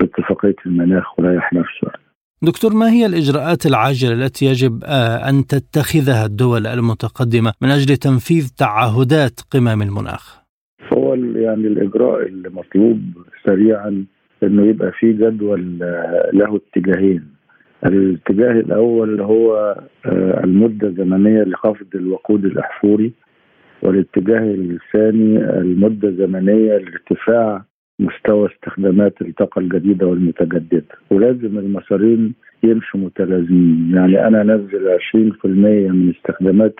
باتفاقية 0.00 0.54
المناخ 0.66 1.18
وريح 1.18 1.52
نفسه 1.52 1.90
دكتور 2.42 2.74
ما 2.74 2.90
هي 2.90 3.06
الإجراءات 3.06 3.66
العاجلة 3.66 4.12
التي 4.12 4.46
يجب 4.46 4.84
آه، 4.84 5.28
أن 5.28 5.46
تتخذها 5.46 6.26
الدول 6.26 6.66
المتقدمة 6.66 7.52
من 7.62 7.68
أجل 7.68 7.96
تنفيذ 7.96 8.54
تعهدات 8.58 9.40
قمم 9.50 9.82
المناخ؟ 9.82 10.42
هو 10.92 11.14
يعني 11.14 11.66
الإجراء 11.66 12.26
المطلوب 12.26 13.00
سريعا 13.46 14.04
إنه 14.42 14.66
يبقى 14.66 14.92
في 14.92 15.12
جدول 15.12 15.82
آه، 15.82 16.30
له 16.32 16.60
اتجاهين. 16.76 17.24
الاتجاه 17.86 18.50
الأول 18.52 19.20
هو 19.20 19.76
آه، 20.06 20.40
المدة 20.44 20.88
الزمنية 20.88 21.42
لخفض 21.42 21.86
الوقود 21.94 22.44
الأحفوري. 22.44 23.12
والاتجاه 23.82 24.54
الثاني 24.54 25.36
المدة 25.60 26.08
الزمنية 26.08 26.78
لارتفاع 26.78 27.64
مستوى 28.00 28.48
استخدامات 28.54 29.22
الطاقة 29.22 29.58
الجديدة 29.58 30.06
والمتجددة. 30.06 30.94
ولازم 31.10 31.58
المسارين 31.58 32.34
يمشوا 32.62 33.00
متلازمين. 33.00 33.90
يعني 33.94 34.26
أنا 34.26 34.42
أنزل 34.42 34.88
20% 34.88 35.90
من 35.92 36.10
استخدامات 36.16 36.74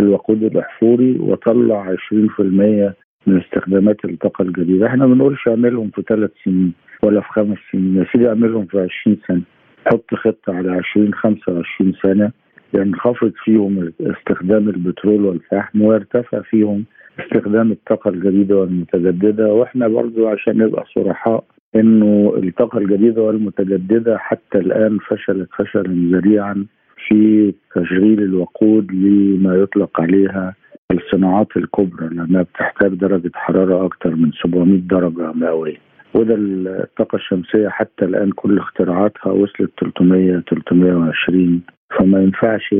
الوقود 0.00 0.42
الأحفوري 0.42 1.18
وأطلع 1.18 1.94
20% 2.12 2.94
من 3.26 3.40
استخدامات 3.40 4.04
الطاقة 4.04 4.42
الجديدة. 4.42 4.86
إحنا 4.86 5.06
ما 5.06 5.14
بنقولش 5.14 5.48
أعملهم 5.48 5.90
في 5.90 6.02
ثلاث 6.08 6.30
سنين 6.44 6.72
ولا 7.02 7.20
في 7.20 7.28
خمس 7.28 7.58
سنين. 7.72 7.96
يا 7.96 8.06
سيدي 8.12 8.28
أعملهم 8.28 8.66
في 8.66 8.78
20 8.78 9.16
سنة. 9.28 9.42
حط 9.86 10.14
خطة 10.14 10.54
على 10.54 10.70
20 10.70 11.14
25 11.14 11.92
سنة. 12.02 12.32
ينخفض 12.74 13.32
فيهم 13.44 13.92
استخدام 14.00 14.68
البترول 14.68 15.24
والفحم 15.24 15.82
ويرتفع 15.82 16.40
فيهم 16.40 16.84
استخدام 17.20 17.70
الطاقة 17.72 18.10
الجديدة 18.10 18.56
والمتجددة. 18.56 19.52
وإحنا 19.54 19.88
برضو 19.88 20.26
عشان 20.28 20.58
نبقى 20.58 20.84
صرحاء 20.94 21.44
إنه 21.76 22.32
الطاقة 22.36 22.78
الجديدة 22.78 23.22
والمتجددة 23.22 24.18
حتى 24.18 24.58
الآن 24.58 24.98
فشلت 25.08 25.48
فشلا 25.56 26.18
ذريعا 26.18 26.66
في 27.08 27.52
تشغيل 27.74 28.22
الوقود 28.22 28.92
لما 28.92 29.54
يطلق 29.54 30.00
عليها 30.00 30.54
الصناعات 30.90 31.56
الكبرى 31.56 32.08
لأنها 32.14 32.42
بتحتاج 32.42 32.94
درجة 32.94 33.30
حرارة 33.34 33.86
أكثر 33.86 34.14
من 34.14 34.30
700 34.42 34.78
درجة 34.80 35.32
مئوية. 35.32 35.76
وده 36.14 36.34
الطاقة 36.38 37.16
الشمسية 37.16 37.68
حتى 37.68 38.04
الآن 38.04 38.30
كل 38.30 38.58
اختراعاتها 38.58 39.32
وصلت 39.32 39.70
300 39.80 40.42
320 40.50 41.60
فما 41.98 42.22
ينفعش 42.22 42.74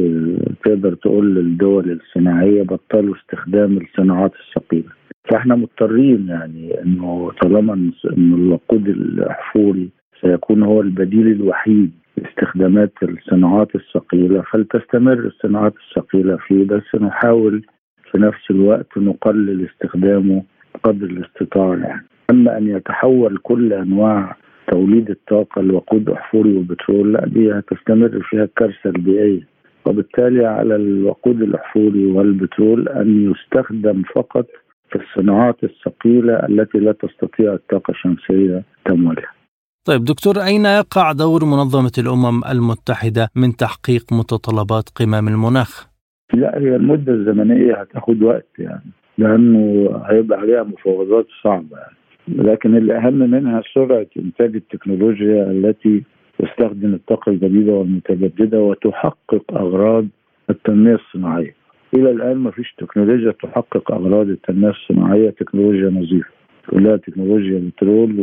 تقدر 0.65 0.95
تقول 0.95 1.35
للدول 1.35 1.91
الصناعية 1.91 2.63
بطلوا 2.63 3.15
استخدام 3.17 3.77
الصناعات 3.79 4.33
الثقيلة. 4.35 4.89
فاحنا 5.31 5.55
مضطرين 5.55 6.29
يعني 6.29 6.83
إنه 6.83 7.31
طالما 7.43 7.75
انه 8.17 8.37
الوقود 8.37 8.89
الاحفوري 8.89 9.89
سيكون 10.21 10.63
هو 10.63 10.81
البديل 10.81 11.27
الوحيد 11.27 11.91
لاستخدامات 12.17 12.93
الصناعات 13.03 13.69
الثقيلة 13.75 14.43
فلتستمر 14.53 15.19
الصناعات 15.19 15.75
الثقيلة 15.89 16.37
فيه 16.37 16.65
بس 16.65 16.95
نحاول 17.01 17.63
في 18.11 18.19
نفس 18.19 18.51
الوقت 18.51 18.99
نقلل 18.99 19.67
استخدامه 19.67 20.43
قدر 20.85 21.07
الاستطاعه 21.07 21.77
يعني. 21.77 22.07
أما 22.31 22.59
أن 22.59 22.69
يتحول 22.69 23.39
كل 23.43 23.73
أنواع 23.73 24.37
توليد 24.71 25.11
الطاقة 25.11 25.61
الوقود 25.61 26.09
أحفوري 26.09 26.53
والبترول 26.57 27.13
لا 27.13 27.27
دي 27.27 27.53
هتستمر 27.53 28.21
فيها 28.31 28.45
الكارثة 28.45 28.91
البيئية 28.91 29.47
وبالتالي 29.87 30.47
على 30.47 30.77
الوقود 30.77 31.43
الأحفوري 31.43 32.07
والبترول 32.07 32.89
أن 32.89 33.31
يستخدم 33.33 34.03
فقط 34.15 34.47
في 34.91 34.99
الصناعات 34.99 35.57
الثقيلة 35.65 36.35
التي 36.35 36.79
لا 36.79 36.93
تستطيع 36.93 37.55
الطاقة 37.55 37.91
الشمسية 37.91 38.63
تمويلها 38.85 39.33
طيب 39.85 40.05
دكتور 40.05 40.35
أين 40.45 40.65
يقع 40.67 41.13
دور 41.13 41.45
منظمة 41.45 41.93
الأمم 41.99 42.41
المتحدة 42.51 43.29
من 43.37 43.57
تحقيق 43.57 44.13
متطلبات 44.13 44.89
قمم 44.89 45.29
المناخ؟ 45.29 45.89
لا 46.35 46.59
هي 46.59 46.77
المدة 46.77 47.13
الزمنية 47.13 47.75
هتاخد 47.81 48.23
وقت 48.23 48.49
يعني 48.59 48.91
لأنه 49.19 49.91
هيبقى 50.11 50.39
عليها 50.39 50.63
مفاوضات 50.63 51.27
صعبة 51.45 51.77
يعني. 51.77 51.96
لكن 52.29 52.77
الأهم 52.77 53.15
منها 53.15 53.63
سرعة 53.75 54.07
إنتاج 54.17 54.57
التكنولوجيا 54.57 55.51
التي 55.51 56.03
تستخدم 56.39 56.95
الطاقة 56.95 57.31
الجديدة 57.33 57.73
والمتجددة 57.73 58.61
وتحقق 58.61 59.45
أغراض 59.53 60.07
التنمية 60.51 60.95
الصناعية. 60.95 61.55
إلى 61.95 62.11
الآن 62.11 62.37
ما 62.37 62.51
فيش 62.51 62.75
تكنولوجيا 62.79 63.33
تحقق 63.43 63.93
أغراض 63.93 64.29
التنمية 64.29 64.71
الصناعية 64.71 65.31
تكنولوجيا 65.31 65.91
نظيفة 65.91 66.29
كلها 66.71 66.97
تكنولوجيا 66.97 67.59
بترول 67.59 68.15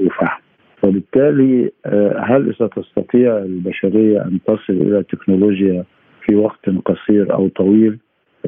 وفحم. 0.00 0.42
وبالتالي 0.82 1.70
آه، 1.86 2.24
هل 2.26 2.54
ستستطيع 2.54 3.38
البشرية 3.38 4.22
أن 4.22 4.38
تصل 4.46 4.72
إلى 4.72 5.02
تكنولوجيا 5.02 5.84
في 6.26 6.36
وقت 6.36 6.70
قصير 6.84 7.34
أو 7.34 7.48
طويل؟ 7.48 7.98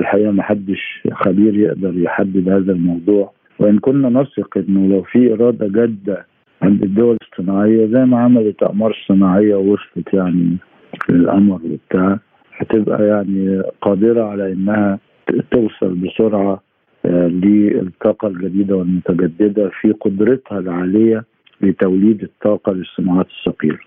الحقيقة 0.01 0.31
ما 0.31 0.43
حدش 0.43 1.03
خبير 1.13 1.55
يقدر 1.57 1.99
يحدد 1.99 2.49
هذا 2.49 2.73
الموضوع. 2.73 3.33
وإن 3.63 3.79
كنا 3.79 4.09
نثق 4.09 4.59
إنه 4.59 4.87
لو 4.95 5.03
في 5.03 5.33
إرادة 5.35 5.69
جادة 5.69 6.27
عند 6.63 6.83
الدول 6.83 7.17
الصناعية 7.23 7.87
زي 7.87 8.05
ما 8.05 8.19
عملت 8.21 8.63
أقمار 8.63 8.97
صناعيه 9.09 9.55
ووصلت 9.55 10.15
يعني 10.15 10.57
للقمر 11.09 11.61
وبتاع 11.65 12.19
هتبقى 12.57 13.07
يعني 13.07 13.63
قادرة 13.81 14.25
على 14.25 14.53
إنها 14.53 14.99
توصل 15.51 15.95
بسرعة 15.95 16.63
آه، 17.07 17.29
للطاقة 17.29 18.29
الجديدة 18.29 18.77
والمتجددة 18.77 19.71
في 19.81 19.93
قدرتها 19.93 20.59
العالية 20.59 21.25
لتوليد 21.61 22.23
الطاقة 22.23 22.73
للصناعات 22.73 23.27
الثقيله. 23.39 23.79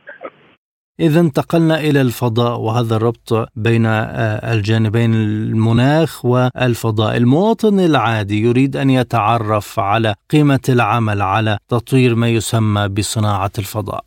إذا 1.00 1.20
انتقلنا 1.20 1.80
إلى 1.80 2.02
الفضاء 2.02 2.60
وهذا 2.62 2.96
الربط 2.96 3.50
بين 3.56 3.86
آه، 3.86 4.54
الجانبين 4.54 5.14
المناخ 5.14 6.26
والفضاء. 6.26 7.18
المواطن 7.18 7.80
العادي 7.80 8.42
يريد 8.42 8.76
أن 8.76 8.90
يتعرف 8.90 9.80
على 9.80 10.14
قيمة 10.32 10.60
العمل 10.70 11.22
على 11.22 11.58
تطوير 11.70 12.16
ما 12.16 12.28
يسمى 12.30 12.88
بصناعة 12.88 13.52
الفضاء. 13.60 14.04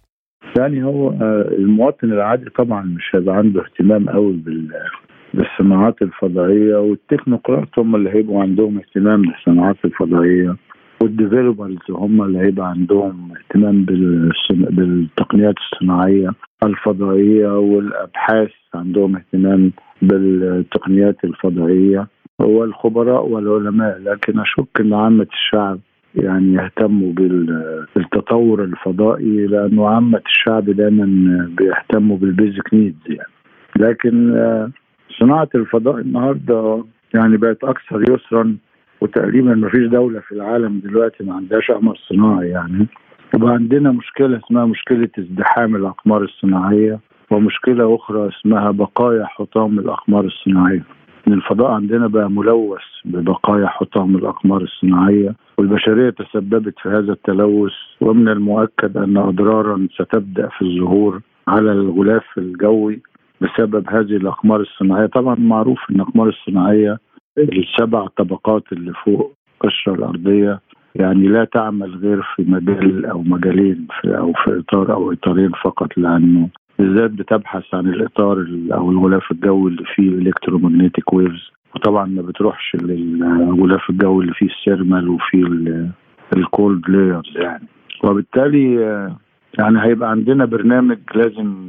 يعني 0.59 0.85
هو 0.85 1.11
آه، 1.11 1.49
المواطن 1.59 2.13
العادي 2.13 2.51
طبعا 2.59 2.83
مش 2.83 3.03
هيبقى 3.15 3.37
عنده 3.37 3.63
اهتمام 3.65 4.09
قوي 4.09 4.43
بالصناعات 5.35 6.03
الفضائية 6.03 6.77
والتكنوقراط 6.77 7.79
هم 7.79 7.97
اللي 7.97 8.11
هيبقوا 8.11 8.43
عندهم 8.43 8.79
اهتمام 8.79 9.23
بالصناعات 9.23 9.77
الفضائية. 9.85 10.57
والديفيلوبرز 11.03 11.79
هم 11.91 12.23
اللي 12.23 12.39
هيبقى 12.39 12.69
عندهم 12.69 13.33
اهتمام 13.37 13.85
بالتقنيات 14.71 15.55
الصناعية 15.59 16.31
الفضائية 16.63 17.59
والأبحاث 17.59 18.51
عندهم 18.75 19.17
اهتمام 19.17 19.73
بالتقنيات 20.03 21.25
الفضائية 21.25 22.07
والخبراء 22.39 23.27
والعلماء. 23.27 23.99
لكن 23.99 24.41
أشك 24.41 24.81
إن 24.81 24.95
عامة 24.95 25.27
الشعب 25.33 25.79
يعني 26.15 26.55
يهتموا 26.55 27.13
بالتطور 27.13 28.65
الفضائي 28.65 29.47
لأنه 29.47 29.89
عامة 29.89 30.21
الشعب 30.27 30.65
دايما 30.65 31.07
بيهتموا 31.59 32.17
بالبيزك 32.17 32.75
نيدز 32.75 32.97
يعني. 33.07 33.33
لكن 33.79 34.37
آه، 34.37 34.71
صناعة 35.21 35.49
الفضاء 35.55 35.99
النهارده 35.99 36.85
يعني 37.15 37.37
بقت 37.37 37.65
أكثر 37.65 38.03
يسرا 38.03 38.57
وتقريبا 39.01 39.55
ما 39.55 39.69
فيش 39.69 39.87
دولة 39.87 40.21
في 40.21 40.33
العالم 40.33 40.81
دلوقتي 40.85 41.25
ما 41.25 41.35
عندهاش 41.35 41.71
قمر 41.71 41.99
صناعي 42.09 42.49
يعني. 42.49 42.87
وبقى 43.35 43.53
عندنا 43.53 43.93
مشكلة 43.93 44.37
اسمها 44.39 44.65
مشكلة 44.65 45.09
ازدحام 45.19 45.77
الأقمار 45.77 46.23
الصناعية 46.23 46.99
ومشكلة 47.31 47.95
أخرى 47.95 48.29
اسمها 48.29 48.71
بقايا 48.71 49.25
حطام 49.27 49.79
الأقمار 49.79 50.25
الصناعية. 50.25 50.83
إن 51.29 51.33
الفضاء 51.33 51.71
عندنا 51.71 52.07
بقى 52.07 52.31
ملوث 52.31 52.81
ببقايا 53.05 53.67
حطام 53.67 54.17
الأقمار 54.17 54.63
الصناعية 54.63 55.35
والبشرية 55.59 56.11
تسببت 56.11 56.75
في 56.83 56.89
هذا 56.89 57.13
التلوث 57.13 57.73
ومن 58.01 58.29
المؤكد 58.29 58.97
أن 58.97 59.17
أضرارا 59.17 59.89
ستبدأ 59.95 60.49
في 60.49 60.63
الظهور 60.63 61.21
على 61.49 61.73
الغلاف 61.73 62.25
الجوي 62.39 63.01
بسبب 63.41 63.85
هذه 63.91 64.17
الأقمار 64.17 64.61
الصناعية. 64.61 65.07
طبعا 65.07 65.35
معروف 65.39 65.79
إن 65.91 65.95
الأقمار 65.97 66.29
الصناعية 66.29 66.99
السبع 67.39 68.07
طبقات 68.17 68.63
اللي 68.73 68.93
فوق 69.05 69.35
القشرة 69.55 69.95
الأرضية 69.95 70.61
يعني 70.95 71.29
لا 71.29 71.45
تعمل 71.45 71.97
غير 71.97 72.23
في 72.37 72.43
مجال 72.49 73.07
أو 73.07 73.23
مجالين 73.23 73.87
في 74.01 74.19
أو 74.19 74.33
في 74.33 74.59
إطار 74.59 74.93
أو 74.93 75.13
إطارين 75.13 75.51
فقط 75.65 75.99
لأنه 75.99 76.49
بالذات 76.79 77.11
بتبحث 77.11 77.75
عن 77.75 77.87
الإطار 77.87 78.47
أو 78.73 78.91
الغلاف 78.91 79.31
الجوي 79.33 79.71
اللي 79.71 79.85
فيه 79.95 80.11
ال 80.11 80.17
electromagnetic 80.17 81.13
waves 81.13 81.51
وطبعا 81.75 82.07
ما 82.07 82.23
بتروحش 82.23 82.77
للغلاف 82.83 83.91
الجوي 83.91 84.23
اللي 84.25 84.35
فيه 84.35 84.47
ال 84.47 84.55
thermal 84.55 85.09
وفيه 85.09 85.45
ال 86.37 86.48
cold 86.48 86.91
layers 86.91 87.37
يعني. 87.37 87.65
وبالتالي 88.05 88.75
يعني 89.59 89.83
هيبقى 89.83 90.11
عندنا 90.11 90.45
برنامج 90.45 90.99
لازم 91.15 91.69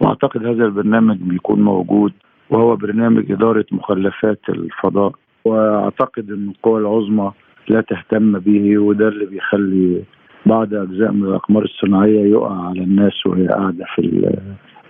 وأعتقد 0.00 0.46
هذا 0.46 0.64
البرنامج 0.64 1.16
بيكون 1.16 1.60
موجود 1.62 2.12
وهو 2.50 2.76
برنامج 2.76 3.32
إدارة 3.32 3.66
مخلفات 3.72 4.40
الفضاء 4.48 5.12
وأعتقد 5.44 6.30
إن 6.30 6.48
القوى 6.48 6.80
العظمى 6.80 7.32
لا 7.68 7.80
تهتم 7.80 8.38
به 8.38 8.78
وده 8.78 9.08
اللي 9.08 9.26
بيخلي 9.26 10.02
بعض 10.46 10.74
أجزاء 10.74 11.12
من 11.12 11.24
الأقمار 11.24 11.64
الصناعية 11.64 12.30
يقع 12.30 12.68
على 12.68 12.80
الناس 12.80 13.26
وهي 13.26 13.46
قاعدة 13.46 13.84
في 13.94 14.30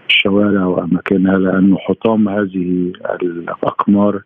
الشوارع 0.09 0.65
وأماكنها 0.65 1.39
لأنه 1.39 1.77
حطام 1.79 2.29
هذه 2.29 2.93
الأقمار 3.23 4.23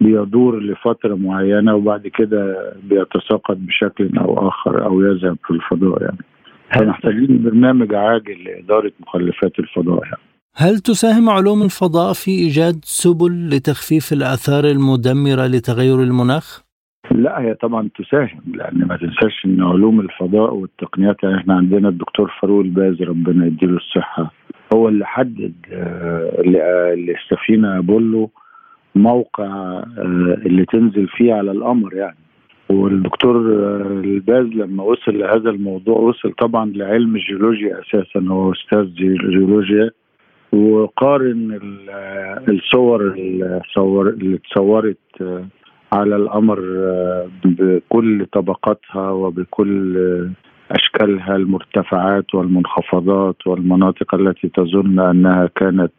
بيدور 0.00 0.62
لفترة 0.62 1.14
معينة 1.14 1.74
وبعد 1.74 2.06
كده 2.06 2.72
بيتساقط 2.82 3.56
بشكل 3.56 4.18
أو 4.18 4.48
آخر 4.48 4.84
أو 4.84 5.00
يذهب 5.02 5.36
في 5.44 5.50
الفضاء 5.50 6.02
يعني 6.02 6.18
فمحتاجين 6.74 7.42
برنامج 7.42 7.94
عاجل 7.94 8.44
لإدارة 8.44 8.92
مخلفات 9.00 9.58
الفضاء 9.58 10.04
يعني. 10.04 10.22
هل 10.60 10.78
تساهم 10.78 11.28
علوم 11.28 11.62
الفضاء 11.62 12.12
في 12.12 12.30
إيجاد 12.30 12.78
سبل 12.82 13.48
لتخفيف 13.48 14.12
الآثار 14.12 14.64
المدمرة 14.64 15.46
لتغير 15.46 16.02
المناخ؟ 16.02 16.62
لا 17.10 17.40
هي 17.40 17.54
طبعا 17.54 17.88
تساهم 17.98 18.42
لأن 18.54 18.78
ما 18.78 18.96
تنساش 18.96 19.44
إن 19.44 19.62
علوم 19.62 20.00
الفضاء 20.00 20.54
والتقنيات 20.54 21.16
يعني 21.22 21.36
إحنا 21.36 21.54
عندنا 21.54 21.88
الدكتور 21.88 22.32
فاروق 22.42 22.60
الباز 22.60 23.02
ربنا 23.02 23.46
يديله 23.46 23.76
الصحة 23.76 24.32
هو 24.74 24.88
اللي 24.88 25.06
حدد 25.06 25.54
آه، 25.72 26.94
السفينه 26.94 27.78
ابولو 27.78 28.30
موقع 28.94 29.46
آه، 29.46 29.84
اللي 30.46 30.64
تنزل 30.64 31.08
فيه 31.08 31.34
على 31.34 31.50
القمر 31.50 31.94
يعني 31.94 32.16
والدكتور 32.70 33.36
آه، 33.36 34.00
الباز 34.04 34.46
لما 34.46 34.82
وصل 34.82 35.18
لهذا 35.18 35.50
الموضوع 35.50 35.98
وصل 35.98 36.32
طبعا 36.32 36.72
لعلم 36.74 37.16
الجيولوجيا 37.16 37.80
أساسا 37.80 38.20
هو 38.28 38.52
أستاذ 38.52 38.94
جيولوجيا 38.94 39.90
وقارن 40.52 41.58
الصور 42.48 43.00
اللي 44.08 44.34
اتصورت 44.34 44.98
على 45.92 46.16
القمر 46.16 46.60
بكل 47.44 48.26
طبقاتها 48.32 49.10
وبكل 49.10 49.96
أشكالها 50.70 51.36
المرتفعات 51.36 52.34
والمنخفضات 52.34 53.46
والمناطق 53.46 54.14
التي 54.14 54.48
تظن 54.48 54.98
أنها 55.00 55.46
كانت 55.46 55.92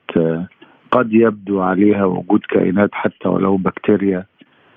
قد 0.91 1.13
يبدو 1.13 1.61
عليها 1.61 2.05
وجود 2.05 2.39
كائنات 2.49 2.89
حتى 2.93 3.29
ولو 3.29 3.57
بكتيريا 3.57 4.25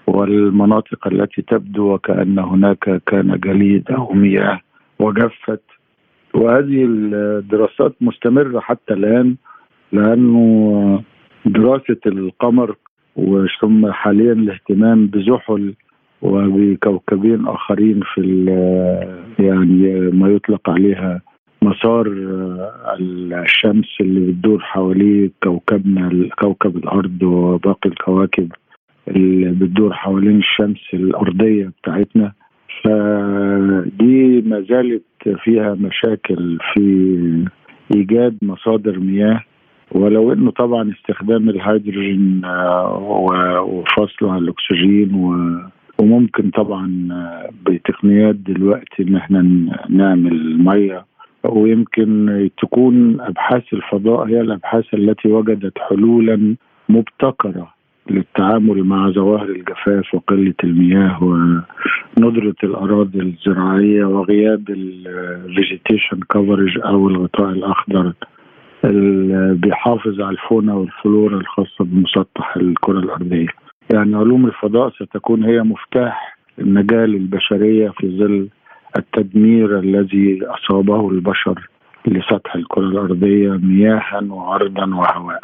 والمناطق 0.06 1.06
التي 1.06 1.42
تبدو 1.42 1.94
وكأن 1.94 2.38
هناك 2.38 3.02
كان 3.06 3.40
جليد 3.40 3.90
أو 3.90 4.12
مياه 4.12 4.60
وجفت. 4.98 5.62
وهذه 6.34 6.84
الدراسات 6.88 7.94
مستمرة 8.00 8.60
حتى 8.60 8.94
الآن. 8.94 9.36
لأنه 9.92 11.02
دراسة 11.46 12.00
القمر 12.06 12.76
وثم 13.16 13.90
حاليا 13.90 14.32
الاهتمام 14.32 15.06
بزحل 15.06 15.74
وبكوكبين 16.22 17.46
آخرين 17.46 18.00
في 18.14 18.20
يعني 19.38 20.10
ما 20.10 20.28
يطلق 20.28 20.70
عليها 20.70 21.20
مسار 21.62 22.06
الشمس 23.00 23.86
اللي 24.00 24.32
بتدور 24.32 24.58
حواليه 24.60 25.30
كوكبنا 25.42 26.28
كوكب 26.38 26.76
الأرض 26.76 27.22
وباقي 27.22 27.90
الكواكب 27.90 28.52
اللي 29.08 29.50
بتدور 29.50 29.92
حوالين 29.94 30.38
الشمس 30.38 30.80
الأرضية 30.94 31.72
بتاعتنا. 31.82 32.32
فدي 32.84 34.40
ما 34.46 34.60
زالت 34.60 35.02
فيها 35.44 35.74
مشاكل 35.74 36.58
في 36.74 37.44
إيجاد 37.94 38.36
مصادر 38.42 38.98
مياه. 38.98 39.40
ولو 39.94 40.32
إنه 40.32 40.50
طبعا 40.50 40.92
استخدام 40.98 41.48
الهيدروجين 41.48 42.42
وفصله 43.62 44.32
عن 44.32 44.38
الأكسجين 44.38 45.14
وممكن 46.00 46.50
طبعا 46.50 47.08
بتقنيات 47.66 48.34
دلوقتي 48.34 49.02
إن 49.02 49.16
إحنا 49.16 49.42
نعمل 49.88 50.58
مية 50.64 51.04
ويمكن 51.44 52.48
تكون 52.62 53.20
أبحاث 53.20 53.62
الفضاء 53.72 54.26
هي 54.28 54.40
الأبحاث 54.40 54.94
التي 54.94 55.28
وجدت 55.28 55.78
حلولا 55.78 56.56
مبتكرة 56.88 57.68
للتعامل 58.10 58.84
مع 58.84 59.10
ظواهر 59.10 59.48
الجفاف 59.48 60.14
وقلة 60.14 60.54
المياه 60.64 61.24
وندره 62.16 62.54
الأراضي 62.64 63.20
الزراعية 63.20 64.04
وغياب 64.04 64.70
ال 64.70 64.84
vegetation 64.84 66.20
coverage 66.30 66.78
أو 66.84 67.08
الغطاء 67.08 67.50
الأخضر. 67.50 68.12
بيحافظ 69.54 70.20
على 70.20 70.30
ال 70.30 70.37
fauna 70.37 70.74
وال 70.74 70.92
flora 70.92 71.36
الخاصة 71.36 71.84
بمسطح 71.84 72.56
الكرة 72.56 72.98
الأرضية. 72.98 73.48
يعني 73.92 74.16
علوم 74.16 74.46
الفضاء 74.46 74.90
ستكون 74.90 75.44
هي 75.44 75.62
مفتاح 75.62 76.38
النجاه 76.58 77.06
للبشريه 77.06 77.92
في 77.98 78.18
ظل 78.18 78.48
التدمير 78.98 79.78
الذي 79.78 80.40
أصابه 80.44 81.10
البشر 81.10 81.68
لسطح 82.06 82.54
الكرة 82.54 82.88
الأرضية 82.88 83.50
مياها 83.50 84.20
وارضا 84.30 84.86
وهواء. 84.86 85.40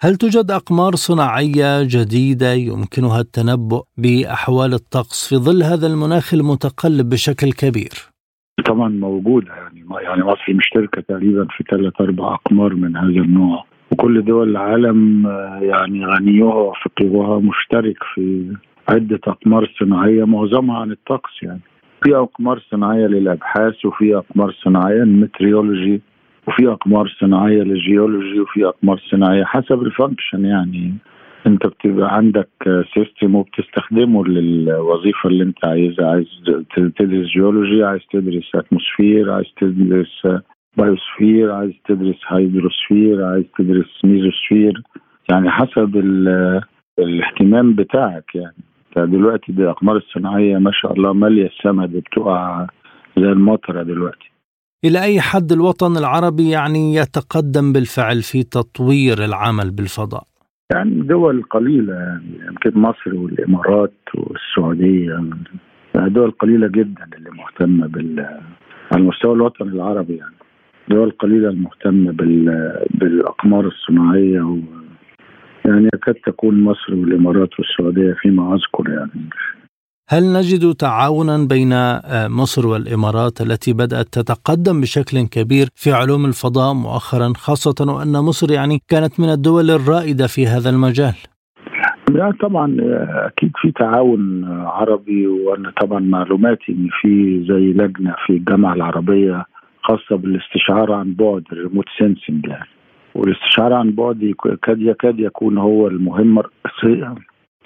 هل 0.00 0.16
توجد 0.16 0.50
أقمار 0.50 0.94
صناعية 0.94 1.82
جديدة 1.82 2.52
يمكنها 2.52 3.20
التنبؤ 3.20 3.82
بأحوال 3.98 4.74
الطقس 4.74 5.28
في 5.28 5.36
ظل 5.36 5.62
هذا 5.62 5.86
المناخ 5.86 6.34
المتقلب 6.34 7.08
بشكل 7.08 7.52
كبير؟ 7.52 7.92
طبعا 8.66 8.88
موجودة 8.88 9.54
يعني 9.54 9.81
يعني 10.00 10.24
مصر 10.24 10.54
مشتركة 10.54 11.02
تقريبا 11.02 11.44
في 11.44 11.64
ثلاث 11.70 12.00
أربع 12.00 12.34
أقمار 12.34 12.74
من 12.74 12.96
هذا 12.96 13.20
النوع. 13.20 13.64
وكل 13.92 14.24
دول 14.24 14.50
العالم 14.50 15.26
يعني 15.62 16.06
غنيوها 16.06 16.54
وفقيرها 16.54 17.38
مشترك 17.38 17.96
في 18.14 18.56
عدة 18.88 19.20
أقمار 19.26 19.70
صناعية 19.80 20.24
معظمها 20.24 20.78
عن 20.78 20.90
الطقس 20.90 21.42
يعني. 21.42 21.60
في 22.02 22.16
أقمار 22.16 22.62
صناعية 22.70 23.06
للأبحاث 23.06 23.84
وفي 23.84 24.16
أقمار 24.16 24.52
صناعية 24.64 25.02
ال 25.02 25.10
meteorology 25.10 26.00
وفي 26.48 26.68
أقمار 26.68 27.16
صناعية 27.20 27.62
للجيولوجي 27.62 28.40
وفي 28.40 28.64
أقمار 28.64 29.00
صناعية 29.10 29.44
حسب 29.44 29.82
ال 29.82 29.89
function 29.89 30.44
يعني. 30.44 30.94
انت 31.46 31.66
بتبقى 31.66 32.14
عندك 32.16 32.48
system 32.94 33.34
وبتستخدمه 33.34 34.24
للوظيفة 34.26 35.28
اللي 35.28 35.44
انت 35.44 35.64
عايزها. 35.64 36.06
عايز 36.10 36.26
تدرس 36.98 37.26
جيولوجي 37.26 37.84
عايز 37.84 38.00
تدرس 38.12 38.50
atmosphere 38.54 39.30
عايز 39.32 39.46
تدرس 39.60 40.40
biosphere 40.76 41.52
عايز 41.52 41.72
تدرس 41.88 42.16
hydrosphere 42.28 43.24
عايز 43.24 43.44
تدرس 43.58 44.04
ميزوسفير 44.04 44.82
يعني 45.30 45.50
حسب 45.50 45.96
الاهتمام 46.98 47.74
بتاعك 47.74 48.24
يعني. 48.34 48.56
دلوقتي 48.96 49.52
دي 49.52 49.62
الاقمار 49.62 49.96
الصناعية 49.96 50.58
ما 50.58 50.70
شاء 50.74 50.92
الله 50.92 51.12
مالية 51.12 51.46
السماء 51.46 51.86
دي 51.86 52.00
بتقع 52.00 52.66
زي 53.18 53.24
المطرة 53.32 53.82
دلوقتي. 53.82 54.30
إلى 54.84 55.02
أي 55.02 55.20
حد 55.20 55.52
الوطن 55.52 55.96
العربي 55.96 56.50
يعني 56.50 56.94
يتقدم 56.94 57.72
بالفعل 57.72 58.22
في 58.22 58.42
تطوير 58.42 59.24
العمل 59.24 59.70
بالفضاء؟ 59.70 60.24
يعني 60.72 60.90
دول 61.00 61.42
قليلة 61.42 61.94
يعني 61.94 62.38
يمكن 62.48 62.80
مصر 62.80 63.14
والإمارات 63.14 63.92
والسعودية 64.14 65.10
يعني 65.94 66.10
دول 66.10 66.30
قليلة 66.30 66.68
جدا 66.68 67.08
اللي 67.16 67.30
مهتمة 67.30 67.86
بال 67.86 68.20
على 68.92 69.02
المستوى 69.02 69.34
الوطني 69.34 69.68
العربي 69.68 70.16
يعني. 70.16 70.34
دول 70.88 71.10
قليلة 71.10 71.48
المهتمة 71.48 72.12
بال... 72.12 72.72
بالأقمار 72.94 73.66
الصناعية 73.66 74.40
و... 74.40 74.58
يعني 75.64 75.88
يكاد 75.94 76.14
تكون 76.14 76.60
مصر 76.60 76.94
والإمارات 76.94 77.50
والسعودية 77.58 78.12
فيما 78.12 78.54
أذكر 78.54 78.90
يعني. 78.90 79.28
هل 80.12 80.22
نجد 80.32 80.74
تعاونا 80.74 81.46
بين 81.50 81.72
آه، 81.72 82.28
مصر 82.28 82.66
والإمارات 82.66 83.40
التي 83.40 83.72
بدأت 83.72 84.06
تتقدم 84.06 84.80
بشكل 84.80 85.16
كبير 85.34 85.66
في 85.74 85.92
علوم 85.92 86.24
الفضاء 86.24 86.74
مؤخرا 86.74 87.32
خاصة 87.36 87.92
وأن 87.92 88.12
مصر 88.12 88.52
يعني 88.52 88.78
كانت 88.88 89.20
من 89.20 89.28
الدول 89.28 89.70
الرائدة 89.70 90.26
في 90.26 90.46
هذا 90.46 90.70
المجال؟ 90.70 91.14
لا 92.10 92.32
طبعا 92.40 92.76
آه، 92.80 93.26
أكيد 93.26 93.52
في 93.60 93.72
تعاون 93.72 94.44
عربي 94.66 95.26
وأنا 95.26 95.72
طبعا 95.80 96.00
معلوماتي 96.00 96.72
إن 96.72 96.88
في 97.00 97.44
زي 97.48 97.72
لجنة 97.72 98.14
في 98.26 98.32
الجامعة 98.32 98.74
العربية 98.74 99.44
خاصة 99.82 100.16
بالاستشعار 100.16 100.92
عن 100.92 101.14
بعد 101.14 101.44
ال 101.52 101.57
remote 101.57 101.86
sensing 101.98 102.46
يعني 102.46 102.68
والاستشعار 103.14 103.72
عن 103.72 103.90
بعد 103.90 104.22
يكاد 104.22 104.80
يكاد 104.80 105.20
يكون 105.20 105.58
هو 105.58 105.86
المهمه 105.86 106.40
الرئيسيه 106.40 107.14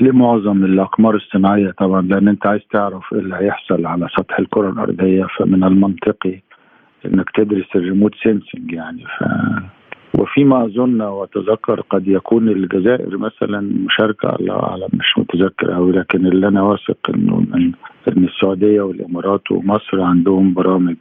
لمعظم 0.00 0.64
الأقمار 0.64 1.14
الصناعية 1.14 1.70
طبعا 1.70 2.02
لأن 2.02 2.28
أنت 2.28 2.46
عايز 2.46 2.62
تعرف 2.72 3.12
إيه 3.12 3.18
اللي 3.18 3.36
هيحصل 3.36 3.86
على 3.86 4.08
سطح 4.16 4.38
الكرة 4.38 4.70
الأرضية 4.70 5.26
فمن 5.38 5.64
المنطقي 5.64 6.40
إنك 7.06 7.30
تدرس 7.30 7.66
ال 7.76 7.82
remote 7.82 8.14
sensing 8.22 8.72
يعني. 8.72 9.04
ف 9.18 9.24
وفيما 10.18 10.64
أظن 10.64 11.02
وأتذكر 11.02 11.80
قد 11.80 12.08
يكون 12.08 12.48
الجزائر 12.48 13.18
مثلا 13.18 13.60
مشاركة 13.86 14.36
الله 14.36 14.62
أعلم 14.62 14.88
مش 14.94 15.18
متذكر 15.18 15.72
قوي 15.72 15.92
لكن 15.92 16.26
اللي 16.26 16.48
أنا 16.48 16.62
واثق 16.62 17.10
إنه 17.14 17.44
ان 18.08 18.24
السعودية 18.24 18.80
والإمارات 18.80 19.50
ومصر 19.50 20.00
عندهم 20.00 20.54
برامج 20.54 20.96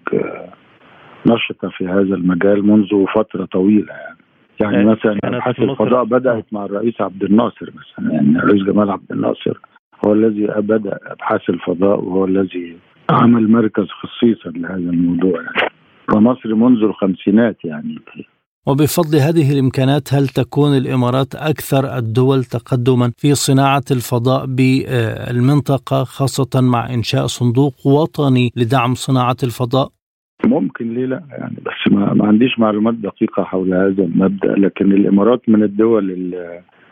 نشطة 1.25 1.69
في 1.69 1.87
هذا 1.87 2.15
المجال 2.15 2.67
منذ 2.67 3.05
فترة 3.15 3.45
طويلة 3.45 3.93
يعني. 3.93 4.24
يعني 4.59 4.85
مثلا 4.85 5.19
ابحاث 5.23 5.59
الفضاء 5.59 6.03
بدأت 6.03 6.45
مع 6.51 6.65
الرئيس 6.65 7.01
عبد 7.01 7.23
الناصر 7.23 7.69
مثلا 7.75 8.13
يعني 8.13 8.39
الرئيس 8.39 8.63
جمال 8.63 8.91
عبد 8.91 9.11
الناصر 9.11 9.59
هو 10.07 10.13
الذي 10.13 10.47
بدأ 10.47 10.99
أبحاث 11.05 11.49
الفضاء 11.49 11.99
وهو 11.99 12.25
الذي 12.25 12.77
عمل 13.09 13.51
مركز 13.51 13.85
خصيصا 13.85 14.49
لهذا 14.49 14.75
الموضوع 14.75 15.41
يعني 15.41 15.71
ومصر 16.15 16.55
منذ 16.55 16.83
الخمسينات 16.83 17.65
يعني 17.65 17.99
وبفضل 18.67 19.17
هذه 19.17 19.51
الإمكانات 19.51 20.13
هل 20.13 20.27
تكون 20.27 20.77
الإمارات 20.77 21.35
أكثر 21.35 21.97
الدول 21.97 22.43
تقدما 22.43 23.11
في 23.17 23.35
صناعة 23.35 23.83
الفضاء 23.91 24.45
بالمنطقة 24.45 26.03
خاصة 26.03 26.61
مع 26.61 26.93
إنشاء 26.93 27.25
صندوق 27.25 27.87
وطني 27.87 28.51
لدعم 28.55 28.93
صناعة 28.93 29.37
الفضاء؟ 29.43 29.89
ممكن 30.47 30.93
ليه 30.93 31.05
لا؟ 31.05 31.23
يعني 31.31 31.55
بس 31.65 31.93
ما, 31.93 32.13
ما 32.13 32.27
عنديش 32.27 32.59
معلومات 32.59 32.93
دقيقة 32.93 33.43
حول 33.43 33.73
هذا 33.73 34.03
المبدأ 34.03 34.55
لكن 34.55 34.91
الإمارات 34.91 35.49
من 35.49 35.63
الدول 35.63 36.11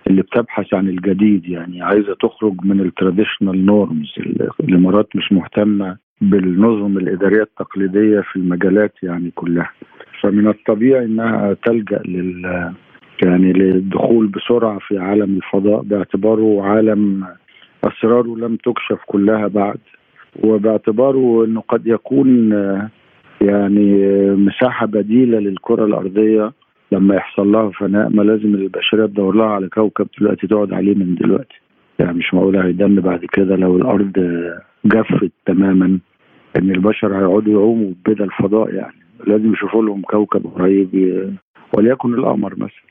اللي 0.08 0.22
بتبحث 0.22 0.74
عن 0.74 0.88
الجديد 0.88 1.46
يعني 1.46 1.82
عايزة 1.82 2.16
تخرج 2.22 2.56
من 2.64 2.80
ال 2.80 2.87
traditional 2.87 3.66
norms. 3.66 4.14
الإمارات 4.60 5.16
مش 5.16 5.32
مهتمة 5.32 5.98
بالنظم 6.22 6.98
الإدارية 6.98 7.42
التقليدية 7.42 8.20
في 8.20 8.36
المجالات 8.36 8.94
يعني 9.04 9.32
كلها. 9.36 9.70
فمن 10.22 10.48
الطبيعي 10.48 11.06
إنها 11.06 11.54
تلجأ 11.66 12.02
لل 12.06 12.72
يعني 13.24 13.54
للدخول 13.54 14.28
بسرعة 14.28 14.80
في 14.80 14.98
عالم 14.98 15.38
الفضاء 15.38 15.82
باعتباره 15.82 16.62
عالم 16.64 17.28
أسراره 17.84 18.38
لم 18.38 18.56
تكشف 18.56 19.00
كلها 19.06 19.48
بعد. 19.48 19.80
وباعتباره 20.44 21.46
إنه 21.46 21.62
قد 21.62 21.88
يكون 21.88 22.54
يعني 23.44 24.06
مساحة 24.36 24.86
بديلة 24.86 25.40
للكرة 25.40 25.86
الأرضية 25.86 26.52
لما 26.92 27.16
يحصل 27.16 27.52
لها 27.52 27.70
فناء 27.70 28.10
ما 28.10 28.22
لازم 28.24 28.56
البشرية 28.56 29.06
تدور 29.06 29.36
لها 29.36 29.46
على 29.48 29.70
كوكب 29.70 30.08
دلوقتي 30.20 30.48
تقعد 30.48 30.74
عليه 30.74 30.96
من 30.96 31.16
دلوقتي. 31.16 31.62
يعني 32.00 32.14
مش 32.18 32.34
معقول 32.34 32.58
هيدن 32.58 32.96
بعد 32.96 33.26
كده 33.26 33.56
لو 33.56 33.78
الأرض 33.78 34.12
جفت 34.86 35.32
تماما 35.46 36.00
إن 36.58 36.72
البشر 36.72 37.18
هيقعدوا 37.18 37.54
يعوموا 37.54 37.92
بدل 38.08 38.24
الفضاء 38.24 38.74
يعني. 38.74 38.96
لازم 39.28 39.54
يشوفوا 39.54 39.84
لهم 39.84 40.02
كوكب 40.02 40.48
قريب 40.56 40.90
وليكن 41.78 42.14
القمر 42.14 42.54
مثلا. 42.56 42.84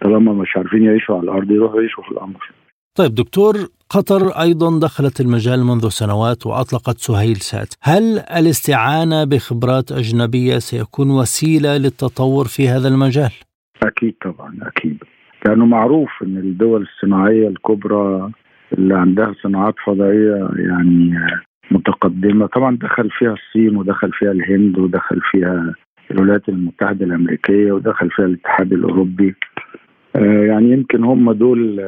طالما 0.00 0.32
مش 0.32 0.56
عارفين 0.56 0.82
يعيشوا 0.84 1.16
على 1.16 1.24
الأرض 1.24 1.50
يروحوا 1.50 1.80
يعيشوا 1.80 2.02
في 2.04 2.10
القمر. 2.10 2.50
طيب 2.98 3.14
دكتور 3.14 3.54
قطر 3.90 4.22
أيضا 4.40 4.80
دخلت 4.80 5.20
المجال 5.20 5.64
منذ 5.64 5.88
سنوات 5.88 6.46
وأطلقت 6.46 6.96
سهيل 6.96 7.36
سات. 7.36 7.74
هل 7.82 8.18
الاستعانة 8.18 9.24
بخبرات 9.24 9.92
أجنبية 9.92 10.58
سيكون 10.58 11.10
وسيلة 11.10 11.76
للتطور 11.76 12.44
في 12.44 12.68
هذا 12.68 12.88
المجال؟ 12.88 13.32
أكيد 13.82 14.14
طبعا 14.24 14.58
أكيد. 14.62 14.98
لأنه 15.46 15.66
معروف 15.66 16.10
أن 16.22 16.36
الدول 16.36 16.82
الصناعية 16.82 17.48
الكبرى 17.48 18.30
اللي 18.72 18.94
عندها 18.94 19.34
صناعات 19.42 19.74
فضائية 19.86 20.48
يعني 20.56 21.14
متقدمة 21.70 22.46
طبعا 22.46 22.76
دخل 22.76 23.10
فيها 23.10 23.34
الصين 23.34 23.76
ودخل 23.76 24.10
فيها 24.12 24.32
الهند 24.32 24.78
ودخل 24.78 25.20
فيها 25.30 25.74
الولايات 26.10 26.48
المتحدة 26.48 27.04
الأمريكية 27.06 27.72
ودخل 27.72 28.10
فيها 28.10 28.26
الاتحاد 28.26 28.72
الأوروبي. 28.72 29.34
آه، 30.16 30.44
يعني 30.44 30.72
يمكن 30.72 31.04
هم 31.04 31.32
دول 31.32 31.80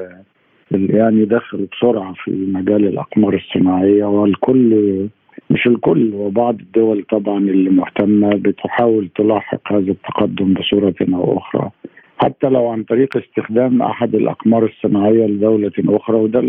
يعني 0.70 1.24
دخلوا 1.24 1.66
بسرعة 1.72 2.12
في 2.24 2.30
مجال 2.30 2.86
الأقمار 2.86 3.34
الصناعية 3.34 4.04
والكل 4.04 4.74
مش 5.50 5.66
الكل 5.66 6.10
وبعض 6.14 6.60
الدول 6.60 7.04
طبعا 7.10 7.38
اللي 7.38 7.70
مهتمة 7.70 8.30
بتحاول 8.36 9.08
تلاحق 9.16 9.72
هذا 9.72 9.92
التقدم 9.92 10.54
بصورة 10.54 10.94
أو 11.14 11.38
أخرى. 11.38 11.70
حتى 12.18 12.48
لو 12.48 12.68
عن 12.68 12.82
طريق 12.82 13.16
استخدام 13.16 13.82
أحد 13.82 14.14
الأقمار 14.14 14.64
الصناعية 14.64 15.26
لدولة 15.26 15.72
أخرى 15.88 16.16
وده 16.16 16.40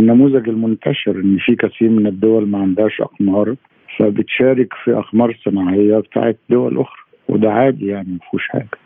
النموذج 0.00 0.48
المنتشر 0.48 1.16
إن 1.16 1.36
في 1.40 1.56
كثير 1.56 1.90
من 1.90 2.06
الدول 2.06 2.48
ما 2.48 2.58
عندهاش 2.58 3.00
أقمار 3.00 3.54
فبتشارك 3.98 4.72
في 4.84 4.98
أقمار 4.98 5.36
صناعية 5.44 5.98
بتاعت 5.98 6.38
دول 6.50 6.78
أخرى. 6.80 7.02
وده 7.28 7.52
عادي 7.52 7.86
يعني 7.86 8.08
ما 8.12 8.18
فيهوش 8.30 8.48
حاجة. 8.48 8.81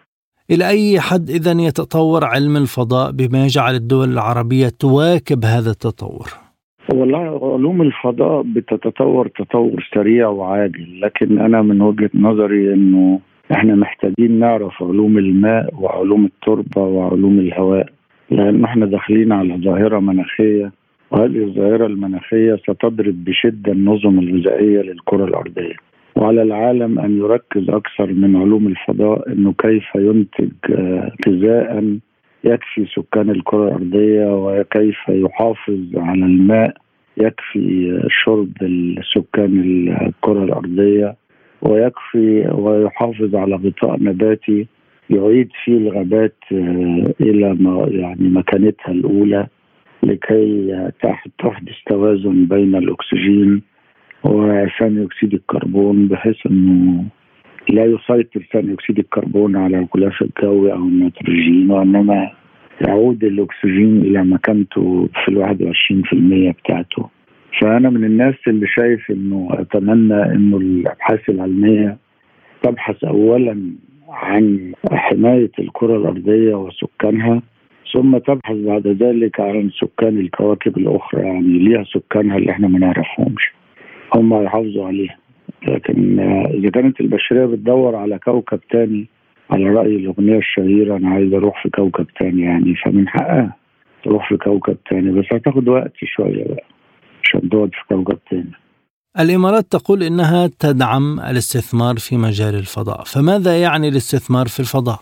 إلى 0.51 0.69
أي 0.69 1.01
حد 1.01 1.31
إذا 1.31 1.53
يتطور 1.53 2.25
علم 2.25 2.57
الفضاء 2.57 3.13
بما 3.13 3.45
يجعل 3.45 3.75
الدول 3.75 4.09
العربية 4.09 4.69
تواكب 4.81 5.45
هذا 5.45 5.71
التطور؟ 5.71 6.27
والله 6.95 7.55
علوم 7.55 7.83
الفضاء 7.83 8.43
بتتطور 8.43 9.29
تطور 9.29 9.89
سريع 9.95 10.29
وعاجل 10.29 11.01
لكن 11.01 11.39
أنا 11.39 11.63
من 11.63 11.81
وجهة 11.81 12.11
نظري 12.15 12.75
أنه 12.75 13.21
إحنا 13.53 13.75
محتاجين 13.75 14.39
نعرف 14.39 14.83
علوم 14.83 15.19
الماء 15.19 15.75
وعلوم 15.81 16.25
التربة 16.25 16.83
وعلوم 16.83 17.39
الهواء 17.39 17.87
لأن 18.31 18.65
إحنا 18.65 18.87
داخلين 18.87 19.33
على 19.33 19.61
ظاهرة 19.65 19.99
مناخية 19.99 20.73
وهذه 21.11 21.45
الظاهرة 21.45 21.87
المناخية 21.87 22.57
ستضرب 22.57 23.25
بشدة 23.25 23.73
النظم 23.73 24.19
الغذائية 24.19 24.81
للكرة 24.83 25.25
الأرضية 25.25 25.77
وعلى 26.17 26.43
العالم 26.43 26.99
أن 26.99 27.19
يركز 27.19 27.71
أكثر 27.71 28.07
من 28.07 28.37
علوم 28.37 28.67
الفضاء 28.67 29.33
إنه 29.33 29.53
كيف 29.59 29.85
ينتج 29.95 30.51
آه، 30.71 31.13
غذاء 31.29 31.99
يكفي 32.45 32.87
سكان 32.87 33.31
الكرة 33.31 33.69
الأرضية 33.69 34.27
وكيف 34.35 34.97
يحافظ 35.09 35.97
على 35.97 36.25
الماء 36.25 36.75
يكفي 37.17 38.01
شرب 38.25 38.53
السكان 38.63 39.61
الكرة 40.07 40.45
الأرضية 40.45 41.17
ويكفي 41.63 42.49
ويحافظ 42.53 43.35
على 43.37 43.57
غطاء 43.57 44.03
نباتي 44.03 44.67
يعيد 45.11 45.49
فيه 45.65 45.77
الغابات 45.77 46.37
آه، 46.53 47.15
إلى 47.21 47.55
ما 47.55 47.87
يعني 47.91 48.29
مكانتها 48.29 48.93
الأولى 48.93 49.47
لكي 50.03 50.91
تحدث 51.39 51.75
توازن 51.87 52.45
بين 52.45 52.75
الأكسجين 52.75 53.63
وثاني 54.27 55.05
أكسيد 55.05 55.35
الكربون 55.35 56.09
بحيث 56.09 56.47
إنه 56.47 57.05
لا 57.69 57.85
يسيطر 57.85 58.47
ثاني 58.53 58.75
أكسيد 58.75 58.99
الكربون 58.99 59.57
على 59.57 59.79
الغلاف 59.79 60.23
الجوي 60.23 60.73
أو 60.73 60.79
النيتروجين 60.79 61.71
وإنما 61.71 62.31
يعود 62.81 63.25
الأكسجين 63.25 64.01
إلى 64.01 64.25
مكانته 64.25 65.09
في 65.25 65.57
في 66.05 66.13
المية 66.13 66.51
بتاعته. 66.51 67.09
فأنا 67.61 67.91
من 67.91 68.05
الناس 68.05 68.35
اللي 68.47 68.67
شايف 68.67 69.11
إنه 69.11 69.49
أتمنى 69.51 70.23
إنه 70.23 70.57
الأبحاث 70.57 71.29
العلمية 71.29 71.97
تبحث 72.63 73.05
اولا 73.05 73.73
عن 74.09 74.73
حماية 74.93 75.51
الكرة 75.59 75.97
الأرضية 75.97 76.55
وسكانها 76.55 77.43
ثم 77.93 78.19
تبحث 78.19 78.57
بعد 78.57 78.87
ذلك 78.87 79.41
عن 79.41 79.71
سكان 79.81 80.19
الكواكب 80.19 80.79
الأخرى 80.79 81.23
يعني 81.23 81.59
ليها 81.59 81.85
سكانها 81.85 82.37
اللي 82.37 82.51
إحنا 82.51 82.69
ما 82.69 82.79
نعرفهمش. 82.79 83.53
هم 84.15 84.43
يحافظوا 84.43 84.87
عليها. 84.87 85.17
لكن 85.69 86.21
إذا 86.55 86.71
كانت 86.71 87.01
البشرية 87.01 87.47
بتدور 87.47 87.97
على 87.97 88.19
كوكب 88.19 88.61
تاني 88.71 89.07
على 89.51 89.65
رأي 89.65 89.97
الأغنية 89.97 90.39
الشهيرة 90.39 90.97
أنا 90.97 91.09
عايز 91.11 91.35
أروح 91.35 91.63
في 91.63 91.71
كوكب 91.71 92.07
تاني 92.21 92.43
يعني 92.43 92.75
فمن 92.75 93.09
حقها 93.09 93.57
تروح 94.05 94.29
في 94.29 94.37
كوكب 94.37 94.77
تاني. 94.91 95.13
بس 95.21 95.25
هتاخد 95.33 95.69
وقت 95.69 95.93
شوية 96.05 96.45
بقى 96.45 96.65
عشان 97.25 97.49
تقعد 97.49 97.71
في 97.73 97.95
كوكب 97.95 98.19
تاني. 98.31 98.53
الإمارات 99.21 99.65
تقول 99.65 100.03
إنها 100.03 100.51
تدعم 100.61 101.21
الاستثمار 101.21 101.95
في 101.97 102.17
مجال 102.17 102.55
الفضاء، 102.55 103.03
فماذا 103.05 103.63
يعني 103.63 103.89
الاستثمار 103.89 104.47
في 104.47 104.61
الفضاء؟ 104.61 104.99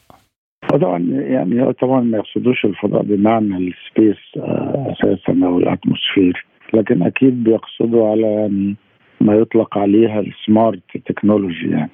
طبعا 0.70 0.98
يعني 1.10 1.72
طبعا 1.72 2.00
ما 2.00 2.18
يقصدوش 2.18 2.64
الفضاء 2.64 3.02
بمعنى 3.02 3.56
ال 3.56 3.66
space 3.66 4.16
آه، 4.36 4.92
أساسا 4.92 5.46
أو 5.46 5.58
ال 5.58 5.66
atmosphere. 5.66 6.46
لكن 6.74 7.02
أكيد 7.02 7.44
بيقصدوا 7.44 8.10
على 8.10 8.26
يعني 8.26 8.76
ما 9.24 9.34
يطلق 9.34 9.78
عليها 9.78 10.20
ال 10.20 10.30
smart 10.30 10.80
technology 11.06 11.70
يعني. 11.70 11.90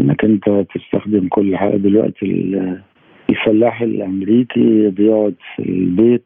إنك 0.00 0.24
أنت 0.24 0.66
تستخدم 0.74 1.28
كل 1.28 1.56
حاجة 1.56 1.76
دلوقتي 1.76 2.26
الفلاح 3.30 3.82
الأمريكي 3.82 4.90
بيقعد 4.90 5.34
في 5.56 5.62
البيت 5.62 6.24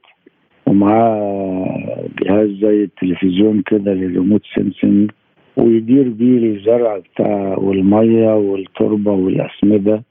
ومعاه 0.66 2.04
جهاز 2.22 2.48
زي 2.48 2.84
التلفزيون 2.84 3.62
كده 3.62 3.94
لل 3.94 4.06
remote 4.06 4.42
sensing 4.54 5.10
ويدير 5.56 6.08
بيه 6.08 6.56
الزرع 6.56 6.98
بتاع 6.98 7.58
والمية 7.58 8.34
والتربة 8.36 9.12
والأسمدة. 9.12 10.02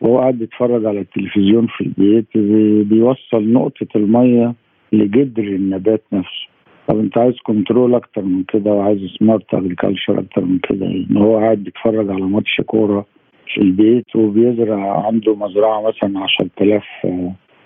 وهو 0.00 0.18
قاعد 0.18 0.38
بيتفرج 0.38 0.86
على 0.86 1.00
التلفزيون 1.00 1.66
في 1.66 1.80
البيت 1.80 2.26
بيوصل 2.88 3.52
نقطة 3.52 3.86
المية 3.96 4.54
لجذر 4.92 5.42
النبات 5.42 6.02
نفسه. 6.12 6.46
طب 6.90 6.98
انت 6.98 7.18
عايز 7.18 7.34
control 7.42 7.94
أكتر 7.94 8.22
من 8.22 8.42
كده 8.42 8.70
وعايز 8.72 8.98
smart 9.18 9.54
agriculture 9.54 10.18
أكتر 10.18 10.44
من 10.44 10.58
كده 10.58 10.86
إن 10.86 11.16
هو 11.16 11.38
قاعد 11.38 11.58
بيتفرج 11.58 12.10
على 12.10 12.24
ماتش 12.24 12.60
كورة 12.66 13.06
في 13.54 13.60
البيت 13.60 14.16
وبيزرع 14.16 15.06
عنده 15.06 15.34
مزرعة 15.34 15.82
مثلا 15.88 16.20
10000 16.20 16.84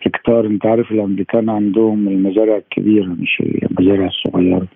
هكتار 0.07 0.47
انت 0.47 0.67
عارف 0.67 0.91
الأمريكان 0.93 1.51
عندهم 1.51 2.09
المزارع 2.09 2.57
الكبيرة 2.57 3.07
مش 3.07 3.41
المزارع 3.41 4.07
الصغيرة. 4.07 4.67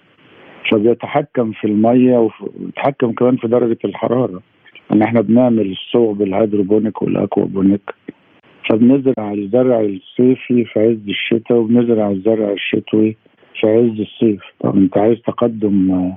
فبيتحكم 0.73 1.53
في 1.53 1.65
المية 1.67 2.19
وبيتحكم 2.19 3.13
كمان 3.13 3.37
في 3.37 3.49
درجة 3.49 3.79
الحرارة. 3.85 4.43
ان 4.93 5.03
إحنا 5.03 5.21
بنعمل 5.21 5.71
الصوب 5.71 6.19
بال 6.19 6.33
hydroponic 6.33 7.03
وال 7.03 7.20
aquaponic 7.20 7.95
فبنزرع 8.71 9.33
الزرع 9.33 9.81
الصيفي 9.81 10.65
في 10.65 10.81
عز 10.81 11.09
الشتاء 11.09 11.59
وبنزرع 11.59 12.11
الزرع 12.11 12.53
الشتوي 12.53 13.17
في 13.61 13.67
عز 13.67 14.01
الصيف. 14.01 14.41
طب 14.61 14.77
انت 14.77 14.99
عايز 14.99 15.19
تقدم 15.19 16.13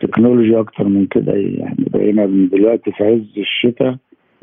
تكنولوجي 0.00 0.60
أكتر 0.60 0.84
من 0.84 1.06
كده 1.06 1.32
يعني 1.32 1.76
بقينا 1.78 2.26
دلوقتي 2.26 2.92
في 2.92 3.04
عز 3.04 3.38
الشتاء 3.38 3.96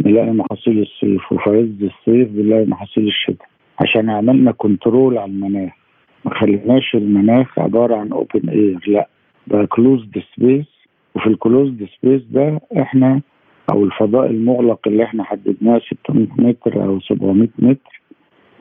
نلاقي 0.06 0.32
محاصيل 0.32 0.80
الصيف 0.82 1.32
وفي 1.32 1.50
عز 1.50 1.84
الصيف 1.84 2.30
بنلاقي 2.30 2.66
محاصيل 2.66 3.08
الشتاء. 3.08 3.48
عشان 3.80 4.10
عملنا 4.10 4.52
control 4.52 5.18
على 5.18 5.32
المناخ. 5.32 5.72
ما 6.26 6.34
خليناش 6.34 6.96
المناخ 6.96 7.60
عبارة 7.60 7.96
عن 7.96 8.12
open 8.12 8.50
air 8.50 8.80
لا. 8.88 9.08
ده 9.48 9.66
closed 9.66 10.22
space 10.36 10.66
وفي 11.16 11.28
ال 11.28 11.36
closed 11.36 11.88
space 12.02 12.22
ده 12.32 12.62
إحنا 12.82 13.22
أو 13.72 13.84
الفضاء 13.84 14.30
المغلق 14.30 14.80
اللي 14.88 15.04
إحنا 15.04 15.24
حددناه 15.24 15.82
600 16.06 16.28
متر 16.38 16.84
أو 16.84 17.00
700 17.00 17.48
متر 17.60 18.02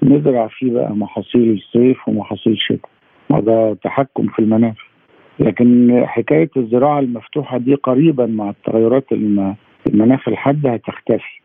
نزرع 0.03 0.47
فيه 0.49 0.73
بقى 0.73 0.97
محاصيل 0.97 1.53
الصيف 1.53 2.09
ومحاصيل 2.09 2.53
الشتاء. 2.53 2.91
وده 3.37 3.75
تحكم 3.75 4.27
في 4.27 4.39
المناخ. 4.39 4.75
لكن 5.39 6.03
حكاية 6.07 6.51
الزراعة 6.57 6.99
المفتوحة 7.01 7.59
دي 7.59 7.75
قريبا 7.75 8.27
مع 8.27 8.51
التغيرات 8.51 9.05
المناخ 9.87 10.29
الحادة 10.29 10.71
هتختفي. 10.73 11.41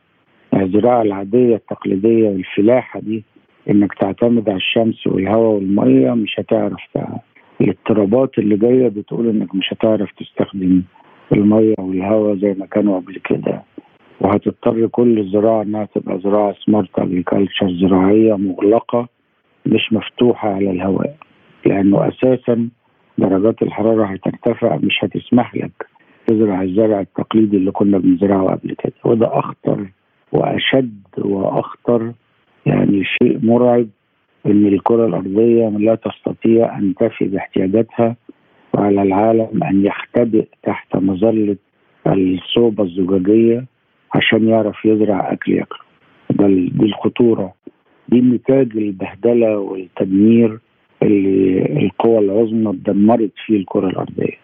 الزراعة 0.54 1.02
العادية 1.02 1.56
التقليدية 1.56 2.30
الفلاحه 2.30 3.00
دي 3.00 3.24
إنك 3.70 3.94
تعتمد 3.94 4.50
على 4.50 4.58
الشمس 4.58 5.08
والهواء 5.08 5.56
والمية 5.56 6.12
مش 6.12 6.40
هتعرف 6.40 6.82
الاضطرابات 7.62 8.40
اللي 8.40 8.58
جاية 8.58 8.88
بتقول 8.88 9.30
إنك 9.30 9.56
مش 9.56 9.74
هتعرف 9.74 10.12
تستخدم 10.12 10.82
المية 11.32 11.74
والهواء 11.80 12.36
زي 12.36 12.54
ما 12.54 12.66
كانوا 12.66 13.00
قبل 13.00 13.16
كده. 13.24 13.64
وهتضطر 14.22 14.88
كل 14.88 15.20
الزراعة 15.20 15.62
إنها 15.64 15.86
تبقى 15.96 16.20
زراعة 16.20 16.56
سمارت 16.66 17.00
اجريكلتشر 17.00 17.72
زراعية 17.72 18.34
مغلقة 18.38 19.08
مش 19.66 19.94
مفتوحة 19.94 20.50
على 20.54 20.72
الهواء. 20.72 21.16
لأنه 21.68 22.08
أساسا 22.08 22.70
درجات 23.18 23.62
الحرارة 23.62 24.06
هترتفع 24.06 24.76
مش 24.76 24.98
هتسمح 25.04 25.56
لك 25.56 25.88
تزرع 26.28 26.62
الزرع 26.62 27.00
التقليدي 27.00 27.58
اللي 27.58 27.72
كنا 27.72 27.98
بنزرعه 27.98 28.46
قبل 28.46 28.76
كده. 28.84 28.94
وده 29.06 29.40
أخطر 29.40 29.86
وأشد 30.32 31.02
وأخطر 31.18 32.12
يعني 32.66 33.04
شيء 33.04 33.40
مرعب 33.46 33.88
إن 34.46 34.66
الكرة 34.68 35.06
الأرضية 35.06 35.70
لا 35.70 35.96
تستطيع 35.96 36.78
أن 36.78 36.94
تفي 36.96 37.26
باحتياجاتها 37.26 38.16
وعلى 38.74 39.02
العالم 39.02 39.64
أن 39.64 39.86
يختبئ 39.86 40.46
تحت 40.64 40.96
مظلة 40.96 41.56
الصوبة 42.08 42.84
الزجاجية 42.84 43.66
عشان 44.16 44.48
يعرف 44.48 44.86
يزرع 44.86 45.32
أكل 45.34 45.52
ياكله. 45.52 45.80
ده 46.30 46.48
دي 46.48 46.86
الخطورة. 46.86 47.54
دي 48.10 48.22
نتاج 48.22 48.78
البهدلة 48.78 49.58
والتدمير 49.60 50.60
اللي 51.04 51.66
القوى 51.86 52.20
العظمى 52.20 52.70
اتدمرت 52.70 53.32
فيه 53.46 53.58
الكرة 53.58 53.88
الأرضية. 53.88 54.38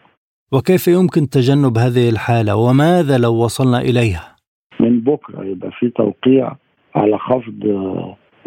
وكيف 0.53 0.87
يمكن 0.87 1.29
تجنب 1.29 1.77
هذه 1.77 2.09
الحالة؟ 2.09 2.55
وماذا 2.55 3.17
لو 3.17 3.33
وصلنا 3.43 3.81
إليها؟ 3.81 4.35
من 4.79 4.99
بكرة 4.99 5.45
يبقى 5.45 5.71
في 5.79 5.89
توقيع 5.89 6.51
على 6.95 7.17
خفض 7.17 7.63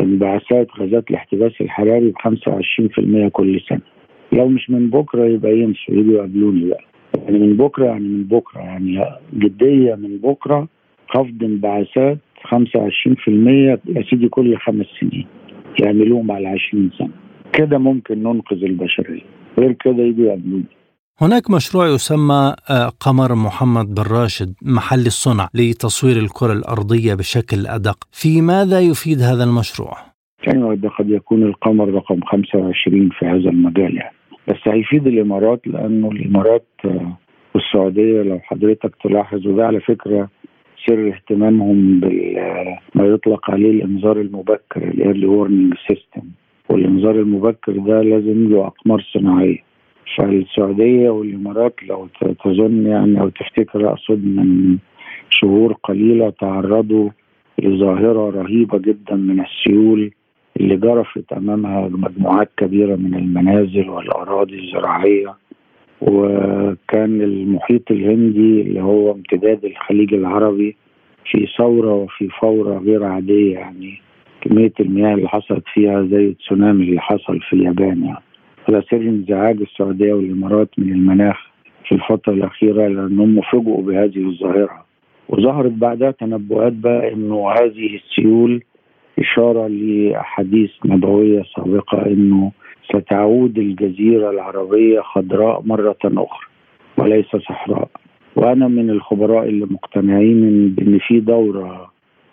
انبعاثات 0.01 0.67
غازات 0.81 1.11
الاحتباس 1.11 1.53
الحراري 1.61 2.11
ب 2.11 2.15
25% 2.19 3.29
كل 3.33 3.61
سنة. 3.69 3.81
لو 4.33 4.49
مش 4.49 4.71
من 4.71 4.91
بكرة 4.91 5.25
يبقى 5.27 5.53
ينسوا 5.59 5.95
يجوا 5.95 6.15
يقابلوني 6.15 6.69
بقى. 6.69 6.85
يعني 7.25 7.39
من 7.39 7.57
بكرة 7.57 7.85
يعني 7.87 8.09
من 8.09 8.25
بكرة 8.25 8.61
يعني 8.61 9.05
جدية 9.35 9.95
من 9.95 10.17
بكرة 10.19 10.69
خفض 11.09 11.43
انبعاثات 11.43 12.19
25% 12.45 12.49
يا 13.29 13.79
سيدي 14.11 14.29
كل 14.29 14.57
خمس 14.59 14.87
سنين. 15.01 15.27
يعملوهم 15.83 16.31
على 16.33 16.49
20 16.49 16.91
سنة. 16.99 17.11
كده 17.53 17.79
ممكن 17.79 18.23
ننقذ 18.23 18.65
البشرية 18.65 19.23
غير 19.59 19.73
كده 19.73 20.03
يجوا 20.03 20.27
يقابلوني 20.27 20.77
هناك 21.21 21.51
مشروع 21.51 21.87
يسمى 21.87 22.55
آه، 22.71 22.89
قمر 23.01 23.35
محمد 23.35 23.95
بن 23.95 24.03
راشد 24.03 24.55
محل 24.63 25.07
الصنع 25.07 25.49
لتصوير 25.55 26.17
الكرة 26.17 26.53
الأرضية 26.53 27.15
بشكل 27.15 27.67
أدق. 27.67 27.99
في 28.13 28.41
ماذا 28.41 28.81
يفيد 28.81 29.19
هذا 29.21 29.45
المشروع؟ 29.45 29.97
يعني 30.47 30.89
قد 30.99 31.11
يكون 31.11 31.43
القمر 31.43 31.89
رقم 31.89 32.21
25 32.21 33.09
في 33.19 33.27
هذا 33.27 33.51
المجال 33.51 33.97
يعني. 33.97 34.17
بس 34.49 34.57
هيفيد 34.67 35.07
الإمارات 35.07 35.61
لأنه 35.67 36.09
الإمارات 36.11 36.67
آه، 36.85 37.17
والسعودية 37.55 38.23
لو 38.23 38.39
حضرتك 38.39 38.95
تلاحظ 39.05 39.47
وده 39.47 39.67
على 39.67 39.81
فكرة 39.81 40.29
سر 40.87 41.09
اهتمامهم 41.09 42.01
بما 42.01 43.07
يطلق 43.07 43.51
عليه 43.51 43.71
الإنذار 43.71 44.21
المبكر 44.21 44.89
ال 44.89 45.27
early 45.27 45.47
warning 45.47 45.75
system 45.89 46.29
والإنذار 46.69 47.15
المبكر 47.15 47.73
ده 47.73 48.03
لازم 48.03 48.49
له 48.51 48.67
أقمار 48.67 49.07
صناعية. 49.15 49.67
فالسعودية 50.17 51.11
والإمارات 51.11 51.75
لو 51.89 52.09
تظن 52.45 52.87
يعني 52.87 53.21
أو 53.21 53.29
تفتكر 53.29 53.89
أقصد 53.89 54.25
من 54.25 54.79
شهور 55.31 55.73
قليلة 55.73 56.31
تعرضوا 56.31 57.11
لظاهرة 57.63 58.31
رهيبة 58.31 58.79
جدا 58.79 59.15
من 59.15 59.41
السيول 59.41 60.11
اللي 60.61 60.77
جرفت 60.77 61.33
أمامها 61.33 61.89
مجموعات 61.89 62.51
كبيرة 62.57 62.97
من 62.97 63.15
المنازل 63.15 63.89
والأراضي 63.91 64.59
الزراعية. 64.59 65.35
وكان 66.01 67.23
المحيط 67.23 67.91
الهندي 67.91 68.61
اللي 68.61 68.83
هو 68.83 69.13
امتداد 69.13 69.65
الخليج 69.65 70.15
العربي 70.15 70.77
في 71.31 71.47
ثورة 71.59 71.95
وفي 71.95 72.29
فورة 72.29 72.79
غير 72.79 73.05
عادية 73.05 73.55
يعني. 73.55 74.01
كمية 74.49 74.73
المياه 74.81 75.15
اللي 75.15 75.29
حصلت 75.29 75.65
فيها 75.75 76.03
زي 76.03 76.27
التسونامي 76.27 76.85
اللي 76.85 77.01
حصل 77.01 77.41
في 77.41 77.53
اليابان 77.53 78.05
يعني. 78.05 78.19
على 78.69 78.83
سر 78.91 78.97
انزعاج 78.97 79.61
السعودية 79.61 80.13
والإمارات 80.13 80.69
من 80.79 80.93
المناخ 80.93 81.37
في 81.89 81.95
الفترة 81.95 82.33
الأخيرة 82.33 82.89
لانهم 82.89 83.41
فوجئوا 83.41 83.83
بهذه 83.83 84.27
الظاهرة. 84.29 84.85
وظهرت 85.29 85.73
بعدها 85.73 86.11
تنبؤات 86.11 86.73
بقى 86.73 87.13
إنه 87.13 87.51
هذه 87.51 87.95
السيول 87.97 88.63
إشارة 89.19 89.67
لأحاديث 89.67 90.71
نبوية 90.85 91.43
سابقة 91.57 92.07
إنه 92.07 92.53
ستعود 92.85 93.59
الجزيرة 93.59 94.31
العربية 94.31 95.01
خضراء 95.01 95.63
مرة 95.67 95.97
أخرى 96.05 96.47
وليس 96.99 97.27
صحراء. 97.27 97.89
وأنا 98.37 98.69
من 98.69 98.91
الخبراء 98.91 99.49
اللي 99.49 99.67
مقتنعين 99.71 100.69
بان 100.69 100.99
في 100.99 101.21
دورة 101.21 101.91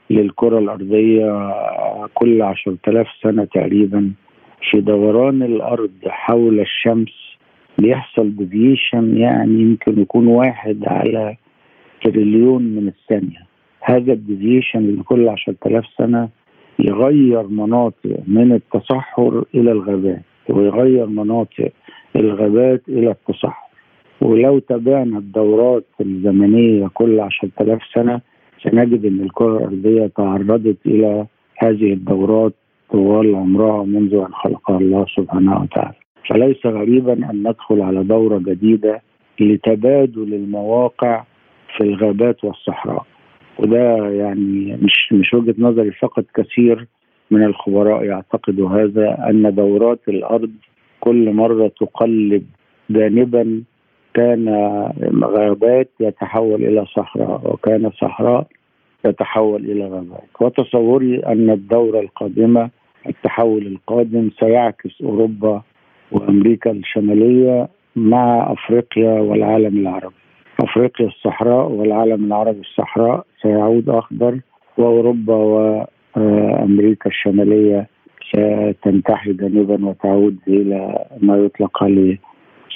للكرة 0.10 0.60
الأرضية 0.60 1.54
كل 2.14 2.42
عشرة 2.42 2.78
آلاف 2.88 3.08
سنة 3.24 3.46
تقريبا 3.46 4.12
في 4.72 4.82
دوران 4.82 5.44
الأرض 5.44 5.92
حول 6.08 6.60
الشمس 6.60 7.34
بيحصل 7.78 8.36
ديفيشن 8.36 9.18
يعني 9.18 9.62
يمكن 9.62 10.02
يكون 10.02 10.28
واحد 10.28 10.84
على 10.88 11.36
تريليون 12.04 12.64
من 12.64 12.88
الثانية. 12.88 13.48
هذا 13.82 14.14
ال 14.14 14.22
deviation 14.22 14.96
لكل 14.96 15.30
عشرة 15.30 15.56
آلاف 15.66 15.86
سنة 15.98 16.30
يغير 16.80 17.48
مناطق 17.48 18.20
من 18.28 18.52
التصحر 18.52 19.46
إلى 19.56 19.72
الغابات 19.72 20.22
ويغير 20.50 21.06
مناطق 21.06 21.72
الغابات 22.16 22.82
إلى 22.90 23.12
التصحر. 23.12 23.64
ولو 24.22 24.60
تابعنا 24.60 25.18
الدورات 25.18 25.86
الزمنية 26.02 26.88
كل 26.94 27.20
عشرة 27.20 27.50
آلاف 27.62 27.82
سنة 27.94 28.22
سنجد 28.64 29.06
إن 29.06 29.20
الكرة 29.22 29.58
الأرضية 29.58 30.08
تعرضت 30.08 30.78
إلى 30.86 31.26
هذه 31.58 31.94
الدورات 31.94 32.54
طوال 32.92 33.36
عمرها 33.36 33.84
منذ 33.84 34.14
أن 34.14 34.34
خلقها 34.34 34.78
الله 34.78 35.06
سبحانه 35.16 35.62
وتعالى. 35.62 35.96
فليس 36.30 36.66
غريبا 36.66 37.14
أن 37.14 37.40
ندخل 37.48 37.82
على 37.82 38.04
دورة 38.04 38.38
جديدة 38.38 39.02
لتبادل 39.40 40.34
المواقع 40.34 41.24
في 41.78 41.84
الغابات 41.84 42.44
والصحراء. 42.44 43.06
وده 43.60 44.10
يعني 44.10 44.78
مش 44.82 45.14
مش 45.14 45.34
وجهة 45.34 45.56
نظري 45.58 45.92
فقط 45.92 46.26
كثير 46.36 46.88
من 47.32 47.44
الخبراء 47.44 48.04
يعتقدوا 48.04 48.70
هذا 48.70 49.30
أن 49.30 49.56
دورات 49.56 50.00
الأرض 50.08 50.52
كل 51.00 51.34
مرة 51.34 51.72
تقلب 51.80 52.44
جانبا 52.90 53.64
كان 54.14 54.50
غابات 55.24 55.90
يتحول 56.00 56.64
إلى 56.66 56.86
صحراء 56.86 57.42
وكان 57.54 57.90
صحراء 57.92 58.48
يتحول 59.06 59.66
إلى 59.66 59.86
غابات 59.88 60.24
وتصوري 60.42 61.20
أن 61.20 61.50
الدورة 61.50 62.00
القادمة 62.00 62.70
التحول 63.10 63.68
القادم 63.68 64.30
سيعكس 64.40 65.02
أوروبا 65.02 65.62
وأمريكا 66.12 66.72
الشمالية 66.72 67.68
مع 67.96 68.52
أفريقيا 68.54 69.12
والعالم 69.22 69.78
العربي. 69.78 70.16
أفريقيا 70.62 71.08
الصحراء 71.08 71.72
والعالم 71.72 72.26
العربي 72.26 72.60
الصحراء 72.60 73.26
سيعود 73.42 73.90
أخضر 73.90 74.40
وأوروبا 74.78 75.36
وأمريكا 76.16 77.10
الشمالية 77.10 77.88
ستنتحي 78.30 79.34
جانبا 79.34 79.86
وتعود 79.86 80.38
إلى 80.48 81.06
ما 81.22 81.38
يطلق 81.38 81.84
عليه 81.84 82.18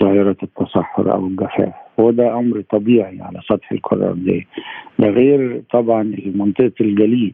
ظاهرة 0.04 0.38
التصحر 0.44 1.14
أو 1.14 1.28
الجفاف 1.28 1.74
وده 1.98 2.40
أمر 2.40 2.62
طبيعي 2.62 3.22
على 3.22 3.40
سطح 3.50 3.72
الكره 3.72 3.98
الارضيه 3.98 4.42
ده 5.00 5.08
غير 5.08 5.62
طبعا 5.72 6.16
منطقه 6.36 6.72
الجليد. 6.82 7.34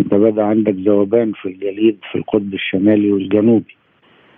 أنت 0.00 0.14
بدأ 0.14 0.42
عندك 0.44 0.74
ذوبان 0.74 1.32
في 1.32 1.48
الجليد 1.48 1.98
في 2.12 2.18
القطب 2.18 2.54
الشمالي 2.54 3.12
والجنوبي. 3.12 3.76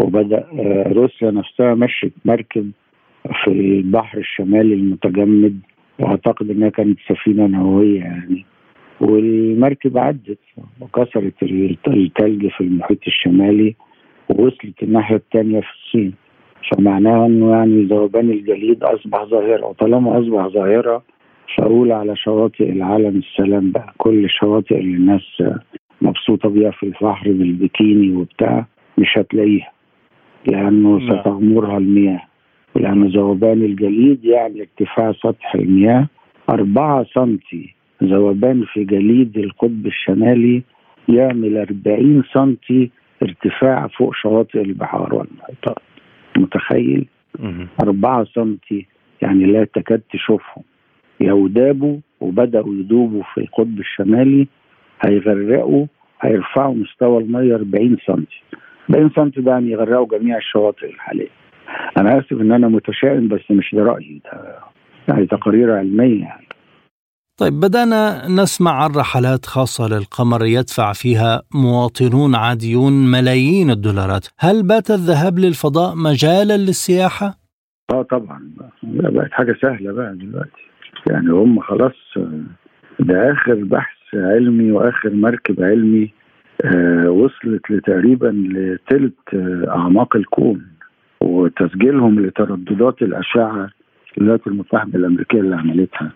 وبدأ 0.00 0.44
آه، 0.59 0.92
روسيا 0.92 1.31
نفسها 1.31 1.74
مشت 1.74 2.12
مركب 2.24 2.70
في 3.44 3.50
البحر 3.50 4.18
الشمالي 4.18 4.74
المتجمد. 4.74 5.61
وأعتقد 5.98 6.50
إنها 6.50 6.68
كانت 6.68 6.98
سفينة 7.09 7.46
نووية 7.46 8.00
يعني. 8.00 8.44
والمركب 9.00 9.98
عدت 9.98 10.38
وكسرت 10.81 11.42
الثلج 11.42 12.46
في 12.48 12.61
المحيط 12.61 12.98
الشمالي 13.07 13.74
ووصلت 14.29 14.83
الناحية 14.83 15.16
الثانية 15.16 15.61
في 15.61 15.66
الصين. 15.85 16.14
فمعناها 16.71 17.27
إنه 17.27 17.51
يعني 17.51 17.85
ذوبان 17.85 18.31
الجليد 18.31 18.83
أصبح 18.85 19.25
ظاهرة 19.25 19.66
وطالما 19.66 20.21
أصبح 20.21 20.47
ظاهرة 20.47 21.03
فأقول 21.57 21.92
على 21.92 22.16
شواطئ 22.16 22.73
العالم 22.73 23.19
السلام 23.19 23.71
بقى 23.73 23.95
كل 23.99 24.25
الشواطئ 24.25 24.79
اللي 24.81 24.97
الناس 24.97 25.42
مبسوطة 26.03 26.49
بيها 26.49 26.71
في 26.71 26.83
البحر 26.83 27.33
بالبكيني 27.33 28.16
وبتاع 28.16 28.66
مش 28.99 29.19
هتلاقيها 29.19 29.71
لأنه 30.47 30.99
نعم. 30.99 31.21
ستغمرها 31.21 31.79
المياه 31.79 32.23
لأن 32.77 33.05
ذوبان 33.09 33.62
الجليد 33.62 34.25
يعني 34.25 34.61
ارتفاع 34.61 35.12
سطح 35.12 35.55
المياه 35.55 36.07
أربعة 36.51 37.05
سنتي 37.14 37.75
ذوبان 38.05 38.64
في 38.73 38.85
جليد 38.85 39.38
القطب 39.38 39.87
الشمالي 39.87 40.62
يعمل 41.09 41.57
40 41.57 42.23
سنتي 42.35 42.90
ارتفاع 43.23 43.87
فوق 43.87 44.14
شواطئ 44.14 44.61
البحار 44.61 45.14
والمحيطات 45.14 45.79
متخيل؟ 46.38 47.07
أربعة 47.83 48.25
سنتي 48.25 48.87
يعني 49.22 49.44
لا 49.44 49.64
تكاد 49.64 50.03
تشوفهم. 50.12 50.64
لو 51.20 51.46
دابوا 51.49 51.99
وبدأوا 52.20 52.75
يدوبوا 52.75 53.22
في 53.35 53.40
القطب 53.40 53.79
الشمالي 53.79 54.46
هيغرقوا 55.05 55.87
هيرفعوا 56.20 56.75
مستوى 56.75 57.22
المية 57.22 57.55
40 57.55 57.96
سنتي. 58.07 58.42
40 58.90 59.11
سنتي 59.16 59.40
ده 59.40 59.53
يعني 59.53 59.70
يغرقوا 59.70 60.18
جميع 60.18 60.37
الشواطئ 60.37 60.90
الحالية. 60.90 61.29
أنا 61.99 62.18
آسف 62.18 62.33
إن 62.33 62.53
أنا 62.53 62.68
متشائم 62.68 63.29
بس 63.29 63.51
مش 63.51 63.75
ده 63.75 63.83
رأيي. 63.83 64.20
ده 64.25 64.59
يعني 65.09 65.27
تقارير 65.27 65.72
علمية 65.72 66.20
يعني. 66.20 66.46
طيب 67.38 67.53
بدأنا 67.53 68.29
نسمع 68.29 68.85
عن 68.85 68.90
رحلات 68.96 69.46
خاصة 69.46 69.88
للقمر 69.88 70.44
يدفع 70.44 70.92
فيها 70.92 71.42
مواطنون 71.55 72.35
عاديون 72.35 72.92
ملايين 73.11 73.70
الدولارات. 73.70 74.27
هل 74.38 74.62
بات 74.62 74.90
الذهاب 74.90 75.38
للفضاء 75.38 75.94
مجالا 75.96 76.57
للسياحة؟ 76.57 77.35
آه 77.92 78.03
طبعا. 78.03 78.51
بقت 78.83 79.33
حاجة 79.33 79.57
سهلة 79.62 79.92
بقى 79.92 80.16
دلوقتي. 80.16 80.62
يعني 81.11 81.31
هم 81.31 81.61
خلاص 81.61 81.92
ده 83.01 83.33
آخر 83.33 83.55
بحث 83.55 83.96
علمي 84.14 84.72
وآخر 84.72 85.11
مركب 85.11 85.62
علمي 85.62 86.12
آه 86.64 87.11
وصلت 87.11 87.70
لتقريبا 87.70 88.27
لثلث 88.27 89.12
آه 89.35 89.64
أعماق 89.68 90.16
الكون 90.16 90.66
وتسجيلهم 91.20 92.20
لترددات 92.27 93.03
الأشعة 93.03 93.68
الولايات 94.18 94.46
المتحدة 94.46 94.99
الأمريكية 94.99 95.40
اللي 95.40 95.57
عملتها. 95.57 96.12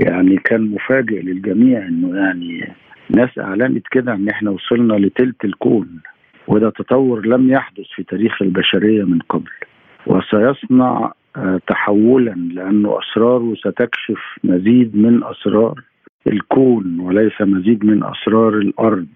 يعني 0.00 0.36
كان 0.36 0.60
مفاجئ 0.70 1.22
للجميع 1.22 1.86
إنه 1.88 2.16
يعني 2.16 2.72
ناس 3.10 3.38
أعلنت 3.38 3.86
كده 3.90 4.14
إن 4.14 4.28
إحنا 4.28 4.50
وصلنا 4.50 4.94
لتلت 4.94 5.44
الكون 5.44 6.00
وده 6.48 6.70
تطور 6.70 7.26
لم 7.26 7.50
يحدث 7.50 7.84
في 7.96 8.02
تاريخ 8.02 8.42
البشرية 8.42 9.04
من 9.04 9.18
قبل. 9.18 9.50
وسيصنع 10.06 11.12
آه، 11.36 11.60
تحولا 11.66 12.30
لأنه 12.30 12.98
أسراره 12.98 13.54
ستكشف 13.54 14.38
مزيد 14.44 14.96
من 14.96 15.24
أسرار 15.24 15.80
الكون 16.26 17.00
وليس 17.00 17.40
مزيد 17.40 17.84
من 17.84 18.04
أسرار 18.04 18.54
الأرض. 18.58 19.06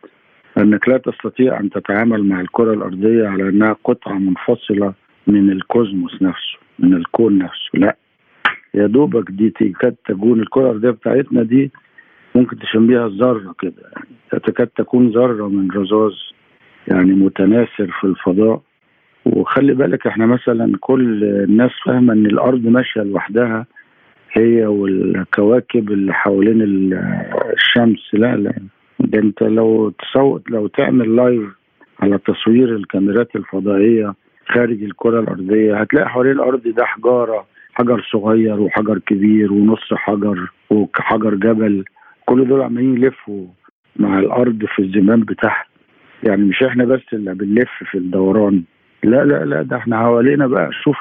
أنك 0.58 0.88
لا 0.88 0.98
تستطيع 0.98 1.60
أن 1.60 1.70
تتعامل 1.70 2.24
مع 2.24 2.40
الكرة 2.40 2.72
الأرضية 2.74 3.28
على 3.28 3.48
أنها 3.48 3.76
قطعة 3.84 4.18
منفصلة 4.18 4.92
من 5.26 5.50
الكوزموس 5.52 6.22
نفسه 6.22 6.58
من 6.78 6.94
الكون 6.94 7.38
نفسه 7.38 7.70
لا. 7.74 7.96
يا 8.74 8.86
دوبك 8.86 9.30
دي 9.30 9.50
تكاد 9.50 9.94
تكون 10.08 10.40
الكرة 10.40 10.62
الأرضية 10.62 10.90
بتاعتنا 10.90 11.42
دي 11.42 11.70
ممكن 12.34 12.58
تشبيها 12.58 13.08
ذرة 13.08 13.54
كده. 13.60 13.82
يعني 13.94 14.42
تكاد 14.46 14.66
تكون 14.66 15.08
ذرة 15.10 15.48
من 15.48 15.70
رذاذ 15.70 16.12
يعني 16.88 17.12
متناثر 17.12 17.86
في 18.00 18.04
الفضاء. 18.04 18.60
وخلي 19.26 19.74
بالك 19.74 20.06
إحنا 20.06 20.26
مثلا 20.26 20.72
كل 20.80 21.24
الناس 21.24 21.70
فاهمة 21.86 22.12
إن 22.12 22.26
الأرض 22.26 22.66
ماشية 22.66 23.00
لوحدها 23.02 23.66
هي 24.32 24.66
والكواكب 24.66 25.90
اللي 25.92 26.12
حوالين 26.14 26.62
الشمس. 27.56 27.98
لا 28.14 28.36
لا. 28.36 28.54
ده 29.00 29.18
أنت 29.18 29.42
لو 29.42 29.90
تصوت 29.90 30.50
لو 30.50 30.66
تعمل 30.66 31.16
لايف 31.16 31.42
على 32.00 32.18
تصوير 32.18 32.76
الكاميرات 32.76 33.36
الفضائية 33.36 34.14
خارج 34.46 34.82
الكرة 34.82 35.20
الأرضية 35.20 35.76
هتلاقي 35.80 36.08
حوالين 36.08 36.32
الأرض 36.32 36.62
ده 36.68 36.84
حجارة. 36.84 37.46
حجر 37.74 38.06
صغير 38.12 38.60
وحجر 38.60 38.98
كبير 38.98 39.52
ونص 39.52 39.94
حجر 39.94 40.50
وحجر 40.70 41.34
جبل. 41.34 41.84
كل 42.26 42.48
دول 42.48 42.62
عمالين 42.62 42.96
يلفوا 42.96 43.46
مع 43.96 44.18
الأرض 44.18 44.64
في 44.64 44.82
الزمام 44.82 45.20
بتاعها. 45.20 45.64
يعني 46.22 46.42
مش 46.42 46.62
إحنا 46.62 46.84
بس 46.84 47.00
اللي 47.12 47.34
بنلف 47.34 47.70
في 47.90 47.98
الدوران. 47.98 48.62
لا 49.02 49.24
لا 49.24 49.44
لا 49.44 49.62
ده 49.62 49.76
إحنا 49.76 49.98
حوالينا 49.98 50.46
بقى. 50.46 50.70
شوف 50.84 50.96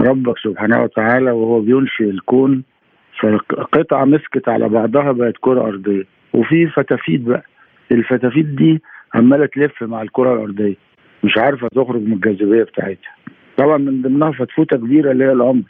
ربك 0.00 0.38
سبحانه 0.38 0.82
وتعالى 0.82 1.30
وهو 1.30 1.60
بينشئ 1.60 2.10
الكون. 2.10 2.62
فقطعة 3.20 4.04
مسكت 4.04 4.48
على 4.48 4.68
بعضها 4.68 5.12
بقت 5.12 5.34
كرة 5.40 5.60
أرضية. 5.60 6.04
وفي 6.32 6.66
فتافيت 6.66 7.20
بقى. 7.20 7.44
الفتافيت 7.92 8.46
دي 8.46 8.82
عمالة 9.14 9.46
تلف 9.46 9.82
مع 9.82 10.02
الكرة 10.02 10.34
الأرضية. 10.34 10.74
مش 11.24 11.38
عارفة 11.38 11.68
تخرج 11.68 12.02
من 12.02 12.12
الجاذبية 12.12 12.62
بتاعتها. 12.62 13.14
طبعا 13.56 13.78
من 13.78 14.02
ضمنها 14.02 14.32
فتفوتة 14.32 14.76
كبيرة 14.76 15.12
اللي 15.12 15.24
هي 15.24 15.32
القمر. 15.32 15.62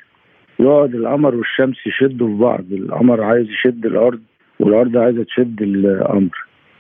يقعد 0.63 0.95
القمر 0.95 1.35
والشمس 1.35 1.87
يشدوا 1.87 2.29
في 2.29 2.35
بعض. 2.35 2.65
القمر 2.73 3.23
عايز 3.23 3.47
يشد 3.51 3.87
الأرض 3.87 4.21
والأرض 4.61 4.97
عايزة 4.97 5.25
تشد 5.25 5.63
الامر 5.63 6.31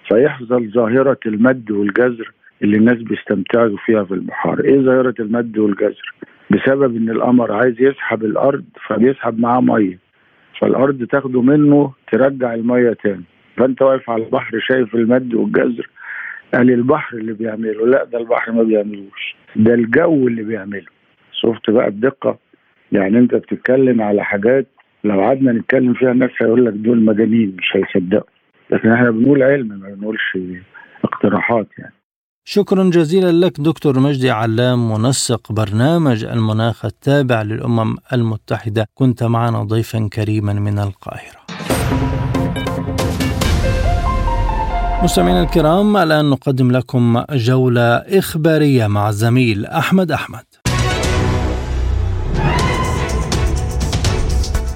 فيحصل 0.08 0.70
ظاهرة 0.70 1.18
المد 1.26 1.70
والجزر 1.70 2.32
اللي 2.62 2.76
الناس 2.76 2.96
بيستمتعوا 3.02 3.76
فيها 3.86 4.04
في 4.04 4.14
البحار. 4.14 4.64
إيه 4.64 4.80
ظاهرة 4.80 5.14
المد 5.20 5.58
والجزر 5.58 6.14
بسبب 6.50 6.96
إن 6.96 7.10
القمر 7.10 7.52
عايز 7.52 7.74
يسحب 7.80 8.24
الأرض 8.24 8.64
فبيسحب 8.88 9.40
معاه 9.40 9.60
مية. 9.60 9.98
فالأرض 10.60 11.04
تاخده 11.04 11.42
منه 11.42 11.92
ترجع 12.12 12.54
المية 12.54 12.92
تاني. 12.92 13.24
فأنت 13.56 13.82
واقف 13.82 14.10
على 14.10 14.24
البحر 14.24 14.58
شايف 14.60 14.94
المد 14.94 15.34
والجزر 15.34 15.88
قال 16.54 16.70
البحر 16.70 17.16
اللي 17.16 17.32
بيعمله. 17.32 17.86
لا 17.86 18.04
ده 18.04 18.18
البحر 18.18 18.52
ما 18.52 18.62
بيعملوش. 18.62 19.36
ده 19.56 19.74
الجو 19.74 20.28
اللي 20.28 20.42
بيعمله. 20.42 20.86
شفت 21.32 21.70
بقى 21.70 21.88
الدقة؟ 21.88 22.38
يعني 22.92 23.18
انت 23.18 23.34
بتتكلم 23.34 24.02
على 24.02 24.24
حاجات 24.24 24.66
لو 25.04 25.20
قعدنا 25.20 25.52
نتكلم 25.52 25.94
فيها 25.94 26.12
الناس 26.12 26.30
هيقول 26.42 26.66
لك 26.66 26.72
دول 26.72 27.04
مجانين 27.04 27.56
مش 27.58 27.76
هيصدقوا. 27.76 28.30
لكن 28.70 28.88
إحنا 28.92 29.10
بنقول 29.10 29.42
علم 29.42 29.68
ما 29.68 29.88
بنقولش 29.88 30.38
اقتراحات 31.04 31.68
يعني. 31.78 31.94
شكرا 32.44 32.84
جزيلا 32.84 33.46
لك 33.46 33.60
دكتور 33.60 33.98
مجدي 33.98 34.30
علام 34.30 34.92
منسق 34.92 35.52
برنامج 35.52 36.24
المناخ 36.24 36.84
التابع 36.84 37.42
للأمم 37.42 37.96
المتحدة. 38.12 38.86
كنت 38.94 39.22
معنا 39.22 39.62
ضيفا 39.62 40.08
كريما 40.12 40.52
من 40.52 40.78
القاهرة. 40.78 41.42
مستمعينا 45.02 45.42
الكرام 45.42 45.96
الآن 45.96 46.30
نقدم 46.30 46.70
لكم 46.70 47.24
جولة 47.32 47.96
إخبارية 47.96 48.86
مع 48.86 49.08
الزميل 49.08 49.66
أحمد 49.66 50.10
أحمد. 50.12 50.44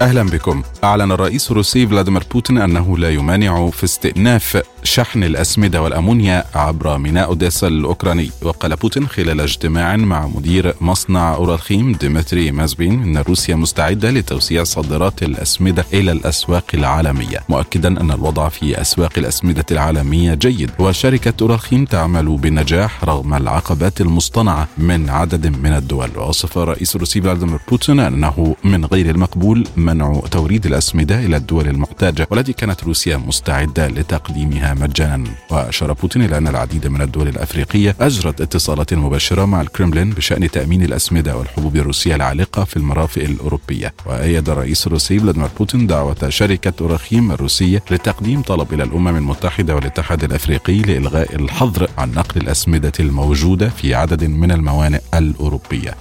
أهلا 0.02 0.22
بكم. 0.22 0.62
أعلن 0.84 1.12
الرئيس 1.12 1.50
الروسي 1.50 1.86
فلاديمير 1.86 2.24
بوتين 2.32 2.58
أنه 2.58 2.98
لا 2.98 3.10
يمانع 3.10 3.70
في 3.70 3.84
استئناف 3.84 4.62
شحن 4.82 5.24
الأسمدة 5.24 5.82
والأمونيا 5.82 6.44
عبر 6.54 6.98
ميناء 6.98 7.26
أوديسا 7.28 7.68
الأوكراني. 7.68 8.30
وقال 8.42 8.76
بوتين 8.76 9.08
خلال 9.08 9.40
اجتماع 9.40 9.96
مع 9.96 10.26
مدير 10.26 10.74
مصنع 10.80 11.34
أورالخيم 11.34 11.92
ديمتري 11.92 12.52
مازيبين 12.52 13.02
إن 13.02 13.18
روسيا 13.18 13.54
مستعدة 13.54 14.10
لتوسيع 14.10 14.64
صادرات 14.64 15.22
الأسمدة 15.22 15.84
إلى 15.92 16.12
الأسواق 16.12 16.64
العالمية 16.74 17.38
مؤكدا 17.48 18.00
أن 18.00 18.10
الوضع 18.10 18.48
في 18.48 18.80
أسواق 18.80 19.12
الأسمدة 19.18 19.66
العالمية 19.70 20.34
جيد. 20.34 20.70
وشركة 20.78 21.34
أورالخيم 21.42 21.84
تعمل 21.84 22.36
بنجاح 22.36 23.04
رغم 23.04 23.34
العقبات 23.34 24.00
المصطنعة 24.00 24.68
من 24.78 25.10
عدد 25.10 25.46
من 25.46 25.72
الدول. 25.72 26.10
ووصف 26.16 26.58
الرئيس 26.58 26.96
الروسي 26.96 27.20
فلاديمير 27.20 27.58
بوتين 27.70 28.00
أنه 28.00 28.56
من 28.64 28.84
غير 28.84 29.10
المقبول 29.10 29.64
منع 29.86 30.20
توريد 30.30 30.66
الأسمدة 30.66 31.18
إلى 31.18 31.36
الدول 31.36 31.68
المحتاجة 31.68 32.26
والتي 32.30 32.52
كانت 32.52 32.84
روسيا 32.84 33.16
مستعدة 33.16 33.86
لتقديمها 33.88 34.74
مجانا. 34.74 35.30
وأشار 35.50 35.92
بوتين 35.92 36.22
إلى 36.22 36.38
أن 36.38 36.48
العديد 36.48 36.86
من 36.86 37.02
الدول 37.02 37.28
الأفريقية 37.28 37.96
أجرت 38.00 38.40
اتصالات 38.40 38.94
مباشرة 38.94 39.44
مع 39.44 39.60
الكرملين 39.60 40.10
بشأن 40.10 40.50
تأمين 40.50 40.82
الأسمدة 40.82 41.36
والحبوب 41.36 41.76
الروسية 41.76 42.14
العالقة 42.14 42.64
في 42.64 42.76
المرافق 42.76 43.22
الأوروبية. 43.22 43.94
وأيد 44.06 44.48
الرئيس 44.48 44.86
الروسي 44.86 45.18
فلاديمير 45.18 45.48
بوتين 45.58 45.86
دعوة 45.86 46.28
شركة 46.28 46.72
أوراخيم 46.80 47.32
الروسية 47.32 47.82
لتقديم 47.90 48.42
طلب 48.42 48.74
إلى 48.74 48.82
الأمم 48.82 49.16
المتحدة 49.16 49.74
والاتحاد 49.74 50.24
الأفريقي 50.24 50.78
لإلغاء 50.78 51.34
الحظر 51.34 51.88
عن 51.98 52.12
نقل 52.12 52.40
الأسمدة 52.40 52.92
الموجودة 53.00 53.68
في 53.68 53.94
عدد 53.94 54.24
من 54.24 54.52
الموانئ 54.52 55.00
الأوروبية. 55.14 55.94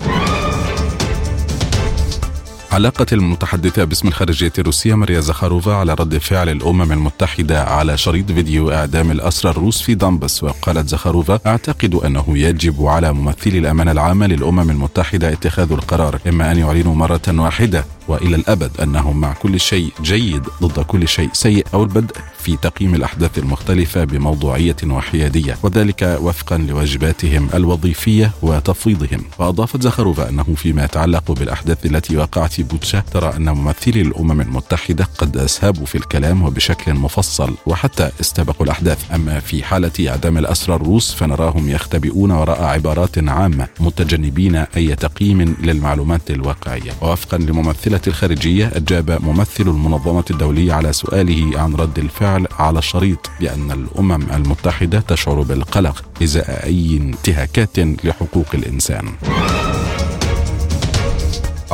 علقت 2.76 3.14
المتحدثة 3.14 3.84
باسم 3.84 4.08
الخارجية 4.08 4.52
الروسية 4.60 4.96
ماريا 4.96 5.20
زخاروفا 5.20 5.74
على 5.74 5.94
رد 5.94 6.18
فعل 6.18 6.50
الأمم 6.50 6.92
المتحدة 6.92 7.64
على 7.64 7.98
شريط 7.98 8.32
فيديو 8.32 8.72
إعدام 8.72 9.12
الأسرى 9.12 9.52
الروس 9.52 9.82
في 9.82 9.96
دامبس 9.96 10.44
وقالت 10.44 10.88
زخاروفا 10.90 11.40
أعتقد 11.46 11.96
أنه 11.96 12.26
يجب 12.28 12.86
على 12.86 13.14
ممثلي 13.14 13.58
الأمانة 13.60 13.92
العامة 13.92 14.28
للأمم 14.28 14.70
المتحدة 14.70 15.34
اتخاذ 15.34 15.72
القرار 15.72 16.20
إما 16.28 16.52
أن 16.52 16.58
يعلنوا 16.58 16.96
مرة 16.96 17.22
واحدة 17.28 17.86
وإلى 18.08 18.36
الأبد 18.36 18.72
أنهم 18.82 19.22
مع 19.22 19.34
كل 19.34 19.60
شيء 19.60 19.94
جيد 20.02 20.44
ضد 20.62 20.80
كل 20.80 21.08
شيء 21.08 21.30
سيء 21.34 21.66
أو 21.74 21.84
البدء 21.84 22.16
في 22.40 22.58
تقييم 22.58 22.96
الأحداث 22.96 23.38
المختلفة 23.38 24.04
بموضوعية 24.04 24.76
وحيادية 24.84 25.58
وذلك 25.64 26.18
وفقا 26.22 26.58
لواجباتهم 26.58 27.50
الوظيفية 27.54 28.32
وتفويضهم. 28.42 29.22
واضافت 29.40 29.82
زخروفا 29.82 30.30
أنه 30.30 30.44
فيما 30.56 30.84
يتعلق 30.86 31.32
بالأحداث 31.32 31.86
التي 31.86 32.18
وقعت 32.18 32.54
في 32.54 32.64
بوتشا 32.64 33.00
ترى 33.14 33.34
أن 33.38 33.50
ممثلي 33.50 34.02
الأمم 34.02 34.42
المتحدة 34.42 35.08
قد 35.18 35.38
اسهبوا 35.38 35.86
في 35.86 35.98
الكلام 35.98 36.44
وبشكل 36.44 36.94
مفصل 36.94 37.54
وحتى 37.66 38.10
استبقوا 38.22 38.66
الأحداث. 38.66 39.12
أما 39.14 39.40
في 39.40 39.64
حالة 39.64 40.10
اعدام 40.10 40.38
الأسرى 40.38 40.76
الروس 40.76 41.14
فنراهم 41.14 41.70
يختبئون 41.70 42.32
وراء 42.32 42.64
عبارات 42.64 43.18
عامة 43.30 43.68
متجنبين 43.80 44.56
أي 44.56 44.96
تقييم 44.96 45.42
للمعلومات 45.42 46.32
الواقعية. 46.32 46.92
ووفقا 47.02 47.38
لممثلة 47.38 47.95
الخارجية 48.08 48.72
أجاب 48.76 49.20
ممثل 49.24 49.64
المنظمة 49.64 50.24
الدولية 50.32 50.74
على 50.74 50.94
سؤاله 50.94 51.60
عن 51.60 51.76
رد 51.76 52.00
الفعل 52.00 52.48
على 52.60 52.80
الشريط 52.80 53.30
بأن 53.40 53.72
الأمم 53.72 54.22
المتحدة 54.34 55.00
تشعر 55.00 55.42
بالقلق 55.42 56.04
إزاء 56.24 56.66
أي 56.66 56.98
انتهاكات 56.98 57.80
لحقوق 57.80 58.48
الإنسان. 58.54 59.06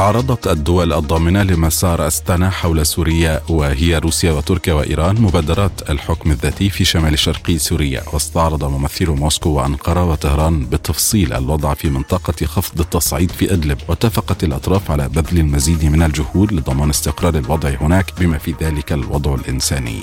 عرضت 0.02 0.47
الدول 0.47 0.93
الضامنة 0.93 1.43
لمسار 1.43 2.08
أستانا 2.08 2.49
حول 2.49 2.86
سوريا 2.86 3.41
وهي 3.49 3.97
روسيا 3.97 4.32
وتركيا 4.32 4.74
وإيران 4.74 5.22
مبادرات 5.22 5.89
الحكم 5.89 6.32
الذاتي 6.32 6.70
في 6.70 6.86
شمال 6.86 7.20
شرقي 7.20 7.58
سوريا 7.58 8.04
واستعرض 8.14 8.64
ممثلو 8.64 9.16
موسكو 9.16 9.49
وأنقرة 9.49 10.04
وطهران 10.04 10.66
بالتفصيل 10.66 11.34
الوضع 11.34 11.74
في 11.74 11.89
منطقة 11.89 12.45
خفض 12.45 12.80
التصعيد 12.80 13.32
في 13.32 13.54
إدلب 13.54 13.78
واتفقت 13.88 14.43
الأطراف 14.43 14.91
على 14.91 15.10
بذل 15.10 15.39
المزيد 15.39 15.86
من 15.86 16.04
الجهود 16.04 16.54
لضمان 16.54 16.89
استقرار 16.89 17.36
الوضع 17.36 17.70
هناك 17.70 18.14
بما 18.20 18.38
في 18.38 18.56
ذلك 18.62 18.91
الوضع 18.91 19.36
الإنساني. 19.36 19.99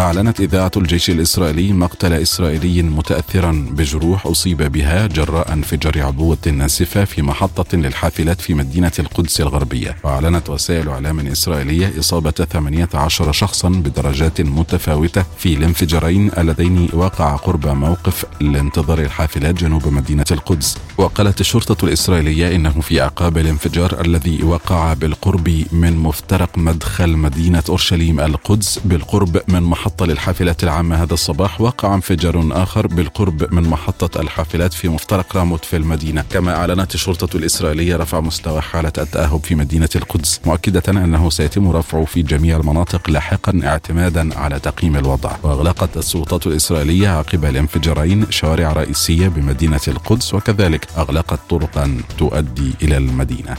أعلنت 0.00 0.40
إذاعة 0.40 0.70
الجيش 0.76 1.10
الإسرائيلي 1.10 1.72
مقتل 1.72 2.12
إسرائيلي 2.12 2.82
متأثرا 2.82 3.66
بجروح 3.70 4.26
أصيب 4.26 4.62
بها 4.62 5.06
جراء 5.06 5.52
انفجار 5.52 6.02
عبوة 6.02 6.38
ناسفة 6.52 7.04
في 7.04 7.22
محطة 7.22 7.76
للحافلات 7.78 8.40
في 8.40 8.54
مدينة 8.54 8.92
القدس 8.98 9.40
الغربية. 9.40 9.96
وأعلنت 10.04 10.50
وسائل 10.50 10.88
إعلام 10.88 11.26
إسرائيلية 11.26 11.92
إصابة 11.98 12.30
18 12.30 13.32
شخصا 13.32 13.68
بدرجات 13.68 14.40
متفاوتة 14.40 15.24
في 15.38 15.54
الانفجارين 15.54 16.30
اللذين 16.38 16.88
وقع 16.92 17.36
قرب 17.36 17.66
موقف 17.66 18.24
لانتظار 18.40 18.98
الحافلات 18.98 19.54
جنوب 19.54 19.88
مدينة 19.88 20.24
القدس. 20.30 20.78
وقالت 20.98 21.40
الشرطة 21.40 21.84
الإسرائيلية 21.84 22.56
إنه 22.56 22.80
في 22.80 23.02
أعقاب 23.02 23.38
الانفجار 23.38 24.00
الذي 24.00 24.42
وقع 24.42 24.92
بالقرب 24.94 25.64
من 25.72 25.96
مفترق 25.96 26.58
مدخل 26.58 27.16
مدينة 27.16 27.62
أورشليم 27.68 28.20
القدس 28.20 28.78
بالقرب 28.84 29.40
من 29.48 29.62
محطة 29.62 29.87
محطة 29.88 30.06
للحافلات 30.06 30.64
العامة 30.64 31.02
هذا 31.02 31.14
الصباح 31.14 31.60
وقع 31.60 31.94
انفجار 31.94 32.48
آخر 32.52 32.86
بالقرب 32.86 33.54
من 33.54 33.62
محطة 33.62 34.20
الحافلات 34.20 34.72
في 34.72 34.88
مفترق 34.88 35.36
راموت 35.36 35.64
في 35.64 35.76
المدينة. 35.76 36.24
كما 36.30 36.56
أعلنت 36.56 36.94
الشرطة 36.94 37.36
الإسرائيلية 37.36 37.96
رفع 37.96 38.20
مستوى 38.20 38.60
حالة 38.60 38.92
التأهب 38.98 39.44
في 39.44 39.54
مدينة 39.54 39.88
القدس 39.96 40.40
مؤكدة 40.46 40.82
أنه 40.88 41.30
سيتم 41.30 41.70
رفعه 41.70 42.04
في 42.04 42.22
جميع 42.22 42.56
المناطق 42.56 43.10
لاحقا 43.10 43.60
اعتمادا 43.64 44.38
على 44.38 44.58
تقييم 44.60 44.96
الوضع. 44.96 45.30
وأغلقت 45.42 45.96
السلطات 45.96 46.46
الإسرائيلية 46.46 47.08
عقب 47.08 47.44
الانفجارين 47.44 48.26
شوارع 48.30 48.72
رئيسية 48.72 49.28
بمدينة 49.28 49.80
القدس 49.88 50.34
وكذلك 50.34 50.86
أغلقت 50.98 51.38
طرقا 51.50 52.00
تؤدي 52.18 52.74
إلى 52.82 52.96
المدينة. 52.96 53.56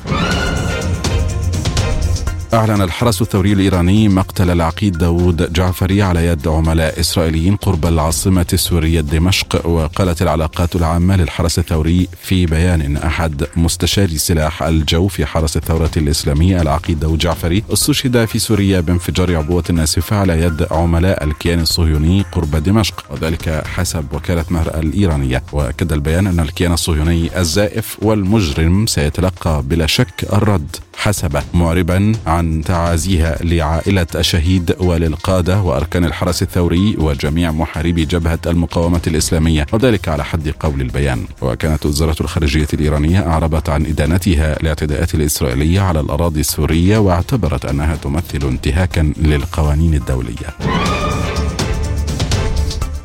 أعلن 2.54 2.82
الحرس 2.82 3.22
الثوري 3.22 3.54
الإيراني 3.54 4.10
مقتل 4.10 4.50
العقيد 4.50 4.98
داوود 4.98 5.54
جعفري 5.54 6.02
على 6.02 6.26
يد 6.26 6.48
عملاء 6.48 7.00
إسرائيليين 7.00 7.56
قرب 7.56 7.86
العاصمة 7.86 8.46
السورية 8.54 9.02
دمشق 9.02 9.66
وقالت 9.68 10.22
العلاقات 10.22 10.76
العامة 10.76 11.16
للحرس 11.16 11.60
الثوري 11.60 12.08
في 12.22 12.46
بيان 12.46 12.98
أحد 12.98 13.48
مستشاري 13.56 14.18
سلاح 14.18 14.64
الجو 14.64 15.08
في 15.08 15.26
حرس 15.26 15.58
الثورة 15.58 15.92
الإسلامية 15.98 16.62
العقيد 16.62 17.00
داوود 17.00 17.20
جعفري. 17.20 17.64
استشهد 17.74 18.26
في 18.26 18.40
سوريا 18.40 18.80
بانفجار 18.80 19.36
عبوة 19.36 19.64
ناسفة 19.74 20.16
على 20.16 20.42
يد 20.42 20.68
عملاء 20.72 21.24
الكيان 21.24 21.60
الصهيوني 21.60 22.26
قرب 22.32 22.56
دمشق 22.56 23.04
وذلك 23.10 23.64
حسب 23.68 24.06
وكالة 24.14 24.46
مهر 24.50 24.80
الإيرانية. 24.80 25.44
وأكد 25.52 25.94
البيان 25.94 26.28
أن 26.28 26.40
الكيان 26.40 26.72
الصهيوني 26.72 27.40
الزائف 27.40 27.98
والمجرم 28.02 28.88
سيتلقى 28.88 29.64
بلا 29.66 29.86
شك 29.86 30.26
الرد 30.34 30.76
حسب 30.98 31.44
معربا 31.54 32.12
عن 32.40 32.62
تعازيها 32.64 33.38
لعائلة 33.44 34.08
الشهيد 34.16 34.76
وللقادة 34.80 35.62
وأركان 35.62 36.06
الحرس 36.06 36.42
الثوري 36.42 36.96
وجميع 36.98 37.52
محاربي 37.52 38.06
جبهة 38.06 38.40
المقاومة 38.48 39.02
الإسلامية. 39.08 39.66
وذلك 39.74 40.10
على 40.10 40.24
حد 40.26 40.54
قول 40.60 40.82
البيان. 40.82 41.26
وكانت 41.42 41.86
وزارة 41.86 42.16
الخارجية 42.22 42.68
الإيرانية 42.74 43.28
أعربت 43.28 43.70
عن 43.70 43.86
إدانتها 43.86 44.58
لاعتداءات 44.62 45.16
الإسرائيلية 45.16 45.82
على 45.82 46.00
الأراضي 46.00 46.40
السورية 46.40 46.98
واعتبرت 46.98 47.66
أنها 47.66 47.96
تمثل 47.96 48.48
انتهاكا 48.48 49.14
للقوانين 49.18 49.94
الدولية. 49.94 50.50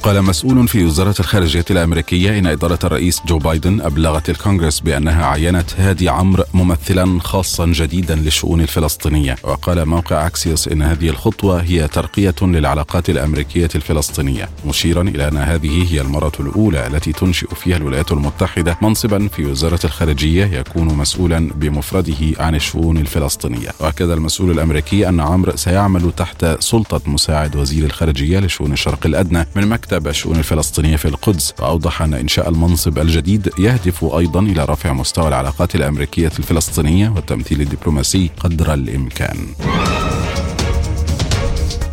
قال 0.04 0.22
مسؤول 0.22 0.68
في 0.68 0.84
وزارة 0.84 1.14
الخارجية 1.20 1.64
الأمريكية 1.70 2.38
إن 2.38 2.46
إدارة 2.46 2.78
الرئيس 2.84 3.20
جو 3.26 3.38
بايدن 3.38 3.80
أبلغت 3.80 4.30
الكونغرس 4.30 4.80
بأنها 4.80 5.26
عينت 5.26 5.74
هادي 5.78 6.08
عمرو 6.08 6.44
ممثلا 6.54 7.20
خاصا 7.20 7.66
جديدا 7.66 8.14
للشؤون 8.14 8.60
الفلسطينية. 8.60 9.36
وقال 9.42 9.86
موقع 9.86 10.26
أكسيوس 10.26 10.68
إن 10.68 10.82
هذه 10.82 11.08
الخطوة 11.08 11.62
هي 11.62 11.88
ترقية 11.88 12.34
للعلاقات 12.42 13.10
الأمريكية 13.10 13.68
الفلسطينية 13.74 14.48
مشيرا 14.66 15.02
إلى 15.02 15.28
أن 15.28 15.36
هذه 15.36 15.92
هي 15.92 16.00
المرة 16.00 16.32
الأولى 16.40 16.86
التي 16.86 17.12
تنشئ 17.12 17.54
فيها 17.54 17.76
الولايات 17.76 18.12
المتحدة 18.12 18.78
منصبا 18.82 19.28
في 19.28 19.46
وزارة 19.46 19.80
الخارجية 19.84 20.44
يكون 20.44 20.86
مسؤولا 20.86 21.50
بمفرده 21.54 22.14
عن 22.38 22.54
الشؤون 22.54 22.98
الفلسطينية. 22.98 23.68
وأكد 23.80 24.10
المسؤول 24.10 24.50
الأمريكي 24.50 25.08
أن 25.08 25.20
عمرو 25.20 25.56
سيعمل 25.56 26.12
تحت 26.16 26.46
سلطة 26.60 27.00
مساعد 27.06 27.56
وزير 27.56 27.84
الخارجية 27.84 28.38
لشؤون 28.38 28.72
الشرق 28.72 29.06
الأدنى 29.06 29.46
من 29.56 29.68
مكتب 29.68 29.93
مكتب 29.94 30.08
الشؤون 30.08 30.36
الفلسطينية 30.38 30.96
في 30.96 31.08
القدس. 31.08 31.54
وأوضح 31.58 32.02
أن 32.02 32.14
إنشاء 32.14 32.48
المنصب 32.48 32.98
الجديد 32.98 33.50
يهدف 33.58 34.04
أيضا 34.04 34.40
إلى 34.40 34.64
رفع 34.64 34.92
مستوى 34.92 35.28
العلاقات 35.28 35.74
الأمريكية 35.74 36.32
الفلسطينية 36.38 37.08
والتمثيل 37.08 37.60
الدبلوماسي 37.60 38.30
قدر 38.40 38.74
الإمكان. 38.74 39.36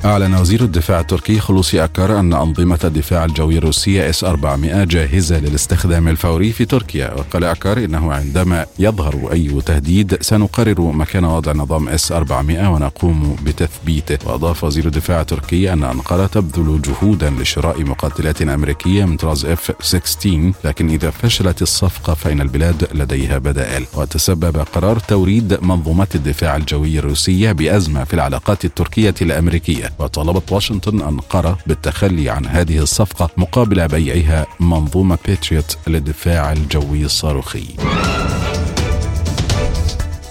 أعلن 0.06 0.34
وزير 0.36 0.62
الدفاع 0.62 1.00
التركي 1.00 1.40
خلوصي 1.40 1.84
أكار 1.84 2.20
أن 2.20 2.34
أنظمة 2.34 2.80
الدفاع 2.84 3.26
الجوي 3.26 3.58
الروسية 3.58 4.10
إس 4.10 4.24
400 4.24 4.84
جاهزة 4.84 5.40
للاستخدام 5.40 6.08
الفوري 6.08 6.52
في 6.52 6.66
تركيا 6.66 7.14
وقال 7.14 7.44
أكار 7.44 7.78
إنه 7.78 8.14
عندما 8.14 8.66
يظهر 8.80 9.30
أي 9.32 9.62
تهديد 9.66 10.18
سنقرر 10.22 10.82
مكان 10.82 11.26
وضع 11.26 11.52
نظام 11.52 11.90
إس 11.90 12.12
400 12.12 12.70
ونقوم 12.70 13.36
بتثبيته 13.44 14.30
وأضاف 14.30 14.64
وزير 14.64 14.86
الدفاع 14.86 15.22
التركي 15.22 15.74
أن 15.74 15.84
أنقرة 15.84 16.26
تبذل 16.26 16.82
جهودا 16.82 17.30
لشراء 17.30 17.84
مقاتلات 17.84 18.42
أمريكية 18.42 19.06
من 19.06 19.18
طراز 19.18 19.46
إف 19.46 19.72
16 19.82 20.52
لكن 20.64 20.90
إذا 20.90 21.10
فشلت 21.10 21.62
الصفقة 21.62 22.14
فإن 22.14 22.42
البلاد 22.42 22.88
لديها 22.94 23.38
بدائل. 23.38 23.86
وتسبب 23.94 24.58
قرار 24.58 25.00
توريد 25.00 25.58
منظومات 25.62 26.16
الدفاع 26.16 26.56
الجوي 26.56 27.00
الروسية 27.00 27.52
بأزمة 27.52 28.04
في 28.04 28.14
العلاقات 28.14 28.66
التركية 28.66 29.16
الأمريكية. 29.22 29.91
وطالبت 30.00 30.52
واشنطن 30.52 31.02
أنقرة 31.02 31.58
بالتخلي 31.68 32.30
عن 32.30 32.46
هذه 32.46 32.80
الصفقة 32.80 33.30
مقابل 33.38 33.88
بيعها 33.88 34.46
منظومة 34.60 35.18
باتريوت 35.28 35.78
للدفاع 35.88 36.52
الجوي 36.52 37.06
الصاروخي. 37.06 37.66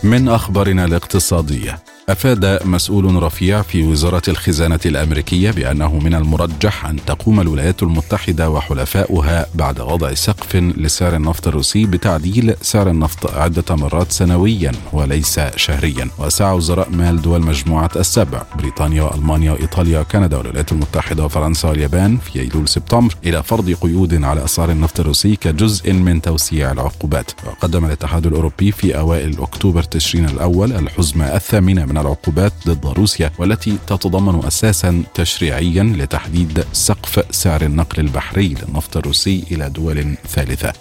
من 0.03 0.29
أخبارنا 0.29 0.85
الاقتصادية 0.85 1.79
أفاد 2.13 2.67
مسؤول 2.67 3.23
رفيع 3.23 3.63
في 3.63 3.83
وزارة 3.83 4.23
الخزانة 4.29 4.81
الأمريكية 4.87 5.51
بأنه 5.51 5.99
من 5.99 6.15
المرجح 6.15 6.87
أن 6.87 6.97
تقوم 7.07 7.41
الولايات 7.41 7.83
المتحدة 7.83 8.51
وحلفاؤها 8.51 9.47
بعد 9.55 9.81
وضع 9.81 10.15
سقف 10.15 10.57
لسعر 10.57 11.17
النفط 11.17 11.49
الروسي 11.49 11.87
بتعديل 11.87 12.55
سعر 12.63 12.91
النفط 12.91 13.35
عدة 13.35 13.77
مرات 13.77 14.13
سنويا 14.13 14.73
وليس 14.93 15.41
شهريا. 15.57 16.09
وسعى 16.19 16.57
وزراء 16.57 16.91
مال 16.91 17.23
دول 17.23 17.41
مجموعة 17.43 17.91
السبع 17.97 18.43
بريطانيا 18.59 19.03
وألمانيا 19.03 19.53
وإيطاليا 19.53 20.01
وكندا 20.01 20.37
والولايات 20.37 20.73
المتحدة 20.73 21.25
وفرنسا 21.25 21.69
واليابان 21.69 22.17
في 22.17 22.41
أيلول 22.41 22.69
سبتمبر 22.69 23.15
إلى 23.25 23.43
فرض 23.43 23.71
قيود 23.71 24.25
على 24.25 24.45
أسعار 24.45 24.71
النفط 24.71 25.01
الروسي 25.01 25.37
كجزء 25.37 25.93
من 25.93 26.23
توسيع 26.23 26.73
العقوبات. 26.73 27.31
وقدم 27.47 27.85
الاتحاد 27.85 28.27
الأوروبي 28.27 28.73
في 28.73 28.99
أوائل 28.99 29.41
أكتوبر 29.41 29.83
تشرين 29.83 30.25
الأول 30.25 30.73
الحزمة 30.73 31.25
الثامنة 31.25 31.85
من 31.85 32.00
العقوبات 32.01 32.53
ضد 32.67 32.87
روسيا 32.87 33.31
والتي 33.39 33.79
تتضمن 33.87 34.45
أساسا 34.47 35.03
تشريعيا 35.15 35.83
لتحديد 35.83 36.65
سقف 36.73 37.25
سعر 37.31 37.63
النقل 37.63 38.01
البحري 38.01 38.49
للنفط 38.49 38.97
الروسي 38.97 39.45
إلى 39.51 39.71
دول 39.71 40.17
ثالثة. 40.29 40.73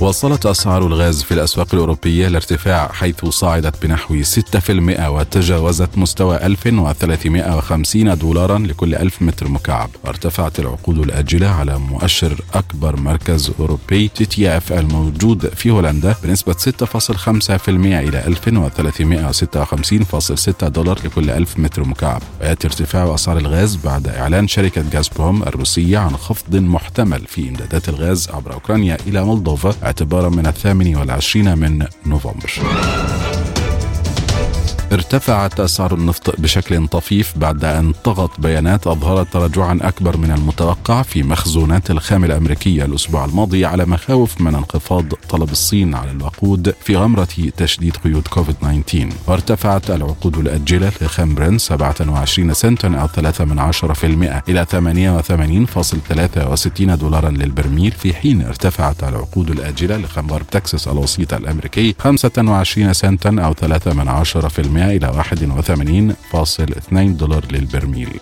واصلت 0.00 0.46
أسعار 0.46 0.86
الغاز 0.86 1.22
في 1.22 1.34
الأسواق 1.34 1.74
الأوروبية 1.74 2.26
الارتفاع 2.26 2.92
حيث 2.92 3.24
صعدت 3.24 3.82
بنحو 3.86 4.22
6% 4.22 4.26
وتجاوزت 5.08 5.98
مستوى 5.98 6.36
1350 6.36 8.18
دولارا 8.18 8.58
لكل 8.58 8.94
ألف 8.94 9.22
متر 9.22 9.48
مكعب. 9.48 9.90
وارتفعت 10.04 10.60
العقود 10.60 10.98
الآجلة 10.98 11.48
على 11.48 11.78
مؤشر 11.78 12.40
أكبر 12.54 12.96
مركز 12.96 13.52
أوروبي 13.60 14.08
TTF 14.08 14.72
الموجود 14.72 15.46
في 15.46 15.70
هولندا 15.70 16.14
بنسبة 16.24 16.52
6.5% 16.52 17.68
إلى 17.68 18.22
1356.6 18.22 20.64
دولار 20.68 20.98
لكل 21.04 21.30
ألف 21.30 21.58
متر 21.58 21.84
مكعب. 21.84 22.22
ويأتي 22.40 22.66
ارتفاع 22.66 23.14
أسعار 23.14 23.38
الغاز 23.38 23.76
بعد 23.76 24.08
إعلان 24.08 24.48
شركة 24.48 24.84
غازبروم 24.94 25.42
الروسية 25.42 25.98
عن 25.98 26.16
خفض 26.16 26.56
محتمل 26.56 27.26
في 27.26 27.48
إمدادات 27.48 27.88
الغاز 27.88 28.28
عبر 28.30 28.52
أوكرانيا 28.52 28.98
إلى 29.06 29.24
مولدوفا 29.24 29.74
اعتبارا 29.84 30.28
من 30.28 30.46
الثامن 30.46 30.96
والعشرين 30.96 31.58
من 31.58 31.86
نوفمبر. 32.06 32.52
ارتفعت 34.94 35.60
أسعار 35.60 35.94
النفط 35.94 36.40
بشكل 36.40 36.88
طفيف 36.88 37.38
بعد 37.38 37.64
أن 37.64 37.92
طغت 38.04 38.40
بيانات 38.40 38.86
أظهرت 38.86 39.32
تراجعا 39.32 39.78
أكبر 39.82 40.16
من 40.16 40.30
المتوقع 40.30 41.02
في 41.02 41.22
مخزونات 41.22 41.90
الخام 41.90 42.24
الأمريكية 42.24 42.84
الأسبوع 42.84 43.24
الماضي 43.24 43.64
على 43.64 43.84
مخاوف 43.84 44.40
من 44.40 44.54
انخفاض 44.54 45.04
طلب 45.28 45.50
الصين 45.50 45.94
على 45.94 46.10
الوقود 46.10 46.74
في 46.84 46.96
غمرة 46.96 47.28
تشديد 47.56 47.96
قيود 47.96 48.28
كوفيد 48.28 48.54
19 48.54 49.08
وارتفعت 49.26 49.90
العقود 49.90 50.38
الأجلة 50.38 50.92
لخام 51.00 51.34
برين 51.34 51.58
27 51.58 52.54
سنتا 52.54 52.88
أو 52.88 53.06
3 53.06 53.44
من 53.44 53.72
10% 53.72 53.84
إلى 54.48 54.66
88.63 54.72 56.82
دولارا 56.94 57.30
للبرميل. 57.30 57.92
في 57.92 58.14
حين 58.14 58.42
ارتفعت 58.42 59.04
العقود 59.04 59.50
الآجلة 59.50 59.96
لخام 59.96 60.30
غرب 60.30 60.46
تكساس 60.50 60.88
الوسيط 60.88 61.34
الأمريكي 61.34 61.94
25 61.98 62.92
سنتا 62.92 63.36
أو 63.44 63.52
3 63.52 63.94
من 63.94 64.24
10% 64.24 64.83
إلى 64.90 65.06
81.2 65.62 67.16
دولار 67.16 67.44
للبرميل. 67.52 68.20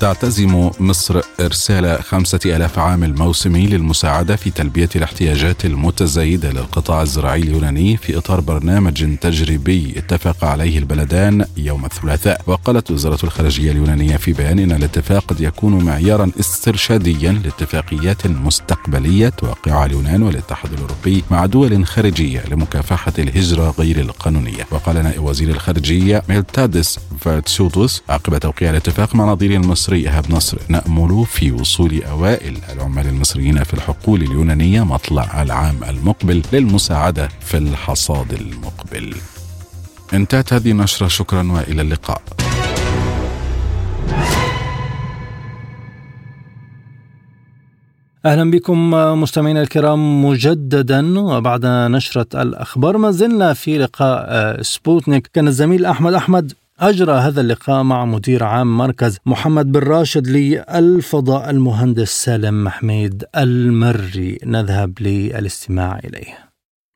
تعتزم 0.00 0.70
مصر 0.80 1.20
إرسال 1.40 2.02
خمسة 2.02 2.40
ألاف 2.44 2.78
عامل 2.78 3.14
موسمي 3.14 3.66
للمساعدة 3.66 4.36
في 4.36 4.50
تلبية 4.50 4.88
الاحتياجات 4.96 5.64
المتزايدة 5.64 6.50
للقطاع 6.50 7.02
الزراعي 7.02 7.40
اليوناني 7.40 7.96
في 7.96 8.18
إطار 8.18 8.40
برنامج 8.40 9.16
تجريبي 9.20 9.94
اتفق 9.96 10.44
عليه 10.44 10.78
البلدان 10.78 11.44
يوم 11.56 11.84
الثلاثاء. 11.84 12.40
وقالت 12.46 12.90
وزارة 12.90 13.18
الخارجية 13.24 13.70
اليونانية 13.72 14.16
في 14.16 14.32
بيان 14.32 14.58
إن 14.58 14.72
الاتفاق 14.72 15.24
قد 15.24 15.40
يكون 15.40 15.84
معيارا 15.84 16.30
استرشاديا 16.40 17.32
لاتفاقيات 17.32 18.26
مستقبلية 18.26 19.28
توقعها 19.28 19.86
اليونان 19.86 20.22
والاتحاد 20.22 20.72
الأوروبي 20.72 21.24
مع 21.30 21.46
دول 21.46 21.86
خارجية 21.86 22.44
لمكافحة 22.50 23.12
الهجرة 23.18 23.74
غير 23.78 24.00
القانونية. 24.00 24.66
وقال 24.70 24.94
نائب 25.04 25.22
وزير 25.22 25.48
الخارجية 25.48 26.22
ميلتادس 26.28 26.98
فاتسوتوس 27.20 28.02
عقب 28.08 28.38
توقيع 28.38 28.70
الاتفاق 28.70 29.14
مع 29.14 29.24
نظير 29.24 29.50
المصري 29.50 29.85
المصري 29.86 30.08
إيهاب 30.10 30.30
نصر 30.30 30.58
نأمل 30.68 31.26
في 31.26 31.52
وصول 31.52 32.02
أوائل 32.02 32.58
العمال 32.72 33.06
المصريين 33.06 33.64
في 33.64 33.74
الحقول 33.74 34.22
اليونانية 34.22 34.84
مطلع 34.84 35.42
العام 35.42 35.84
المقبل 35.84 36.42
للمساعدة 36.52 37.28
في 37.40 37.56
الحصاد 37.56 38.32
المقبل. 38.32 39.14
انتهت 40.14 40.52
هذه 40.52 40.70
النشرة 40.70 41.08
شكرا 41.08 41.52
وإلى 41.52 41.82
اللقاء. 41.82 42.22
أهلا 48.24 48.50
بكم 48.50 48.90
مستمعينا 49.20 49.62
الكرام 49.62 50.24
مجددا 50.24 51.18
وبعد 51.20 51.66
نشرة 51.66 52.42
الأخبار 52.42 52.98
ما 52.98 53.10
زلنا 53.10 53.52
في 53.52 53.78
لقاء 53.78 54.62
سبوتنيك. 54.62 55.30
كان 55.32 55.48
الزميل 55.48 55.84
أحمد 55.84 56.14
أحمد 56.14 56.52
أجرى 56.80 57.12
هذا 57.12 57.40
اللقاء 57.40 57.82
مع 57.82 58.04
مدير 58.04 58.44
عام 58.44 58.78
مركز 58.78 59.18
محمد 59.26 59.72
بن 59.72 59.80
راشد 59.80 60.26
للفضاء 60.26 61.50
المهندس 61.50 62.08
سالم 62.24 62.64
محميد 62.64 63.24
المري. 63.36 64.38
نذهب 64.46 64.92
للاستماع 65.00 65.98
إليه. 66.04 66.34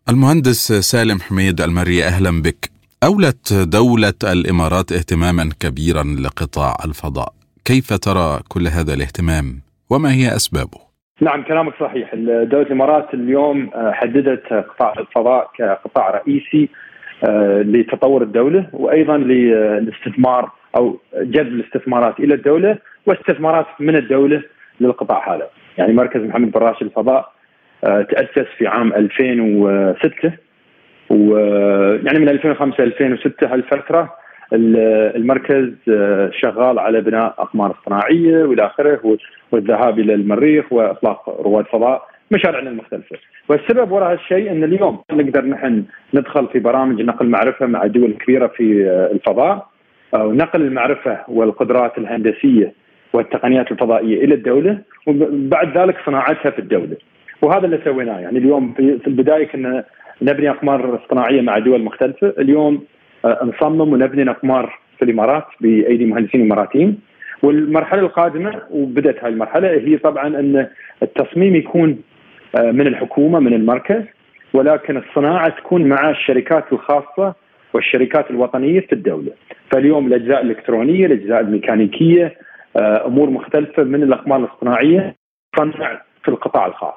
المهندس 0.08 0.72
سالم 0.72 1.20
حميد 1.20 1.60
المري 1.60 2.04
أهلا 2.04 2.42
بك. 2.42 2.70
أولت 3.04 3.52
دولة 3.52 4.14
الإمارات 4.24 4.92
اهتماما 4.92 5.50
كبيرا 5.60 6.02
لقطاع 6.02 6.76
الفضاء. 6.84 7.32
كيف 7.64 7.92
ترى 7.92 8.40
كل 8.48 8.68
هذا 8.68 8.94
الاهتمام؟ 8.94 9.60
وما 9.90 10.12
هي 10.12 10.36
أسبابه؟ 10.36 10.78
نعم 11.20 11.44
كلامك 11.44 11.72
صحيح. 11.80 12.14
دولة 12.50 12.66
الإمارات 12.66 13.14
اليوم 13.14 13.70
حددت 13.74 14.42
قطاع 14.52 14.94
الفضاء 14.98 15.50
كقطاع 15.58 16.10
رئيسي. 16.10 16.68
لتطور 17.62 18.22
الدولة 18.22 18.66
وأيضا 18.72 19.16
للاستثمار 19.16 20.50
أو 20.76 20.98
جذب 21.16 21.52
الاستثمارات 21.52 22.20
إلى 22.20 22.34
الدولة 22.34 22.78
واستثمارات 23.06 23.66
من 23.80 23.96
الدولة 23.96 24.42
للقطاع 24.80 25.34
هذا. 25.34 25.48
يعني 25.78 25.92
مركز 25.92 26.20
محمد 26.20 26.52
بن 26.52 26.60
راشد 26.60 26.82
الفضاء 26.82 27.32
تأسس 27.82 28.46
في 28.58 28.66
عام 28.66 28.92
2006 28.92 30.32
ويعني 31.10 32.18
من 32.18 32.28
2005 32.28 32.84
2006 32.84 33.54
هالفترة 33.54 34.14
المركز 34.52 35.72
آه، 35.88 36.30
شغال 36.32 36.78
على 36.78 37.00
بناء 37.00 37.34
أقمار 37.38 37.70
اصطناعية 37.70 38.44
وإلى 38.44 38.66
آخره 38.66 39.18
والذهاب 39.52 39.98
إلى 39.98 40.14
المريخ 40.14 40.72
وإطلاق 40.72 41.42
رواد 41.42 41.64
فضاء. 41.64 42.09
مشاريعنا 42.30 42.70
المختلفة. 42.70 43.16
والسبب 43.48 43.90
وراء 43.92 44.12
هالشيء 44.12 44.50
إن 44.52 44.64
اليوم 44.64 44.98
نقدر 45.12 45.44
نحن 45.44 45.84
ندخل 46.14 46.46
في 46.52 46.58
برامج 46.58 47.02
نقل 47.02 47.26
معرفة 47.26 47.66
مع 47.66 47.86
دول 47.86 48.12
كبيرة 48.12 48.46
في 48.46 48.90
الفضاء 49.12 49.66
ونقل 50.14 50.62
المعرفة 50.62 51.18
والقدرات 51.28 51.98
الهندسية 51.98 52.72
والتقنيات 53.12 53.72
الفضائية 53.72 54.24
إلى 54.24 54.34
الدولة 54.34 54.78
وبعد 55.06 55.78
ذلك 55.78 55.96
صناعتها 56.06 56.50
في 56.50 56.58
الدولة. 56.58 56.96
وهذا 57.42 57.64
اللي 57.64 57.80
سويناه. 57.84 58.20
يعني 58.20 58.38
اليوم 58.38 58.72
في 58.74 59.06
البداية 59.06 59.46
كنا 59.46 59.84
نبني 60.22 60.50
أقمار 60.50 60.94
اصطناعيه 61.02 61.40
مع 61.40 61.58
دول 61.58 61.82
مختلفة. 61.82 62.34
اليوم 62.38 62.84
آه، 63.24 63.38
نصمم 63.44 63.92
ونبني 63.92 64.30
أقمار 64.30 64.78
في 64.98 65.04
الإمارات 65.04 65.44
بأيدي 65.60 66.04
مهندسين 66.04 66.40
إماراتيين. 66.40 66.98
والمرحلة 67.42 68.00
القادمة 68.00 68.62
وبدأت 68.70 69.24
هاي 69.24 69.32
المرحلة 69.32 69.68
هي 69.70 69.96
طبعا 69.98 70.26
إن 70.26 70.66
التصميم 71.02 71.56
يكون 71.56 71.98
من 72.58 72.86
الحكومة 72.86 73.38
من 73.38 73.54
المركز. 73.54 74.02
ولكن 74.54 74.96
الصناعة 74.96 75.48
تكون 75.48 75.88
مع 75.88 76.10
الشركات 76.10 76.72
الخاصة 76.72 77.34
والشركات 77.74 78.30
الوطنية 78.30 78.80
في 78.80 78.92
الدولة. 78.92 79.32
فاليوم 79.72 80.06
الأجزاء 80.06 80.42
الإلكترونية 80.42 81.06
الأجزاء 81.06 81.40
الميكانيكية 81.40 82.34
آه، 82.76 83.06
أمور 83.06 83.30
مختلفة 83.30 83.82
من 83.82 84.02
الأقمار 84.02 84.38
الاصطناعيه 84.40 85.16
تصنع 85.56 86.00
في 86.22 86.28
القطاع 86.28 86.66
الخاص. 86.66 86.94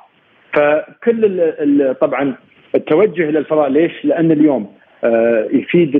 فكل 0.54 1.54
طبعا 2.02 2.36
التوجه 2.76 3.30
إلى 3.30 3.40
الفضاء 3.40 3.70
ليش؟ 3.70 4.06
لأن 4.06 4.32
اليوم 4.32 4.74
آه، 5.04 5.48
يفيد 5.52 5.92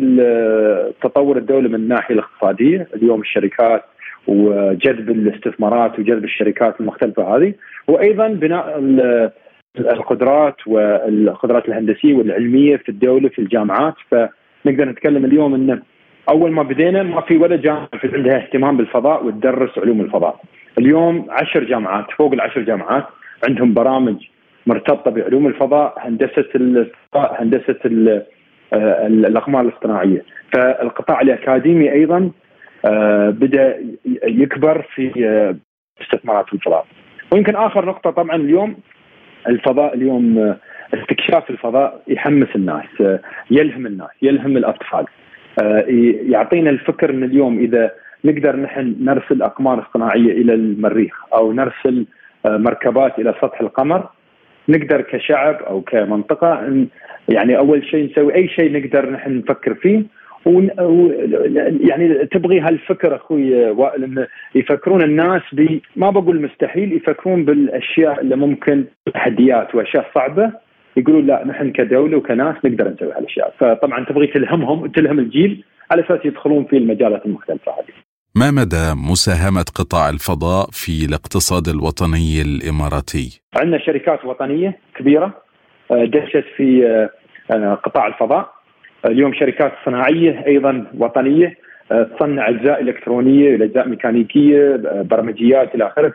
تطور 1.02 1.38
الدولة 1.38 1.70
من 1.70 1.76
الناحية 1.76 2.16
الاقتصادية، 2.16 2.88
اليوم 2.96 3.22
الشركات 3.22 3.84
وجذب 4.28 5.10
الاستثمارات 5.10 6.00
وجذب 6.00 6.24
الشركات 6.24 6.82
المختلفة 6.82 7.36
هذه، 7.36 7.54
وأيضا 7.88 8.28
بناء 8.28 8.80
القدرات 9.80 10.68
والقدرات 10.68 11.68
الهندسية 11.68 12.14
والعلمية 12.14 12.78
في 12.78 12.90
الدولة 12.90 13.30
في 13.30 13.40
الجامعات، 13.40 13.94
فنقدر 14.12 14.86
نتكلم 14.90 15.26
اليوم 15.26 15.54
انه 15.54 15.82
أول 16.30 16.52
ما 16.52 16.64
بدينا 16.64 17.04
ما 17.04 17.22
في 17.22 17.38
ولا 17.38 17.56
جامعة 17.56 17.90
عندها 18.04 18.38
اهتمام 18.38 18.78
بالفضاء 18.78 19.26
وتدرس 19.26 19.78
علوم 19.78 20.02
الفضاء. 20.02 20.40
اليوم 20.78 21.28
عشر 21.30 21.64
جامعات 21.64 22.06
فوق 22.18 22.34
العشر 22.34 22.62
جامعات 22.62 23.06
عندهم 23.48 23.74
برامج 23.74 24.16
مرتبطة 24.68 25.12
بعلوم 25.12 25.48
الفضاء 25.48 25.94
هندسة 25.98 26.50
الفضاء 26.56 27.44
هندسة 27.44 27.80
آه، 28.74 29.08
الأقمار 29.08 29.62
الاصطناعية. 29.62 30.24
فالقطاع 30.54 31.22
الأكاديمي 31.22 31.92
أيضا 31.92 32.32
آه، 32.86 33.30
بدأ 33.30 33.80
يكبر 34.24 34.86
في 34.96 35.26
آه، 35.28 35.56
استثمارات 36.04 36.54
الفضاء. 36.54 36.86
ويمكن 37.34 37.56
آخر 37.56 37.86
نقطة 37.86 38.12
طبعا 38.12 38.36
اليوم 38.36 38.76
الفضاء 39.48 39.96
اليوم 39.96 40.56
استكشاف 40.94 41.50
الفضاء 41.50 42.02
يحمس 42.08 42.56
الناس 42.56 43.20
يلهم 43.52 43.86
الناس 43.86 44.10
يلهم 44.22 44.58
الأطفال. 44.58 45.06
يعطينا 46.30 46.70
الفكر 46.70 47.10
ان 47.10 47.24
اليوم 47.24 47.60
إذا 47.60 47.92
نقدر 48.26 48.56
نحن 48.56 48.96
نرسل 49.02 49.42
أقمار 49.42 49.82
اصطناعية 49.82 50.32
إلى 50.32 50.54
المريخ 50.54 51.34
أو 51.34 51.54
نرسل 51.54 52.06
مركبات 52.46 53.20
إلى 53.20 53.34
سطح 53.42 53.62
القمر. 53.62 54.10
نقدر 54.70 55.02
كشعب 55.02 55.56
أو 55.56 55.82
كمنطقة 55.82 56.86
يعني 57.30 57.58
أول 57.58 57.86
شيء 57.86 58.12
نسوي 58.12 58.36
أي 58.36 58.48
شيء 58.48 58.72
نقدر 58.72 59.10
نحن 59.10 59.38
نفكر 59.38 59.74
فيه. 59.74 60.04
يعني 60.46 62.26
تبغي 62.26 62.60
هالفكر 62.60 63.16
أخوي 63.16 63.70
وائل 63.70 64.04
ان 64.04 64.28
يفكرون 64.56 65.02
الناس 65.04 65.42
ب 65.54 65.80
ما 65.96 66.10
بقول 66.10 66.42
مستحيل 66.42 66.94
يفكرون 66.94 67.46
بالأشياء 67.46 68.22
اللي 68.22 68.36
ممكن 68.36 68.86
تحديات 69.14 69.76
وأشياء 69.76 70.12
صعبة 70.16 70.52
يقولون 70.98 71.26
لا 71.26 71.48
نحن 71.48 71.72
كدولة 71.72 72.18
وكناس 72.18 72.56
نقدر 72.66 72.90
نسوي 72.90 73.14
هالأشياء 73.14 73.54
فطبعا 73.60 74.06
تبغي 74.06 74.28
تلهمهم 74.28 74.88
تلهم 74.88 75.20
الجيل 75.20 75.64
على 75.92 76.06
أساس 76.06 76.26
يدخلون 76.26 76.66
في 76.66 76.78
المجالات 76.78 77.26
المختلفة 77.26 77.72
هذه. 77.72 77.94
ما 78.36 78.52
مدى 78.52 78.86
مساهمة 79.12 79.66
قطاع 79.76 80.10
الفضاء 80.10 80.66
في 80.72 81.06
الاقتصاد 81.06 81.68
الوطني 81.68 82.42
الإماراتي؟ 82.42 83.42
عندنا 83.56 83.78
شركات 83.78 84.26
وطنية 84.26 84.78
كبيرة 84.96 85.34
آه، 85.92 86.06
دشت 86.06 86.46
في 86.58 86.88
آه، 87.52 87.76
قطاع 87.76 88.08
الفضاء 88.08 88.63
اليوم 89.06 89.34
شركات 89.34 89.72
صناعية 89.86 90.44
أيضا 90.48 90.86
وطنية 90.98 91.58
تصنع 91.90 92.50
أجزاء 92.50 92.82
إلكترونية 92.82 93.56
أجزاء 93.56 93.88
ميكانيكية 93.88 94.82
برمجيات 94.86 95.76
إلى 95.76 95.88
آخره 95.88 96.14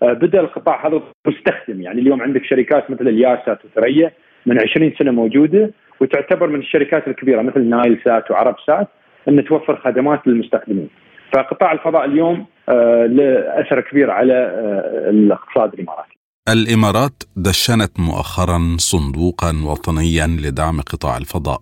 فبدأ 0.00 0.40
القطاع 0.40 0.86
هذا 0.86 1.02
مستخدم 1.26 1.80
يعني 1.80 2.00
اليوم 2.00 2.22
عندك 2.22 2.44
شركات 2.44 2.90
مثل 2.90 3.08
الياسات 3.08 3.58
وثريا 3.64 4.12
من 4.46 4.60
20 4.60 4.92
سنة 4.98 5.10
موجودة 5.10 5.70
وتعتبر 6.00 6.46
من 6.46 6.60
الشركات 6.60 7.08
الكبيرة 7.08 7.42
مثل 7.42 7.60
نايل 7.64 8.00
سات 8.04 8.30
وعرب 8.30 8.54
سات 8.66 8.88
أن 9.28 9.44
توفر 9.44 9.76
خدمات 9.76 10.26
للمستخدمين 10.26 10.88
فقطاع 11.34 11.72
الفضاء 11.72 12.04
اليوم 12.04 12.46
آه، 12.68 13.06
له 13.06 13.60
أثر 13.60 13.80
كبير 13.80 14.10
على 14.10 14.34
آه، 14.34 15.10
الاقتصاد 15.10 15.74
الإماراتي. 15.74 16.18
الإمارات 16.48 17.22
دشنت 17.36 18.00
مؤخرا 18.00 18.58
صندوقا 18.76 19.52
وطنيا 19.66 20.26
لدعم 20.26 20.80
قطاع 20.80 21.16
الفضاء. 21.16 21.60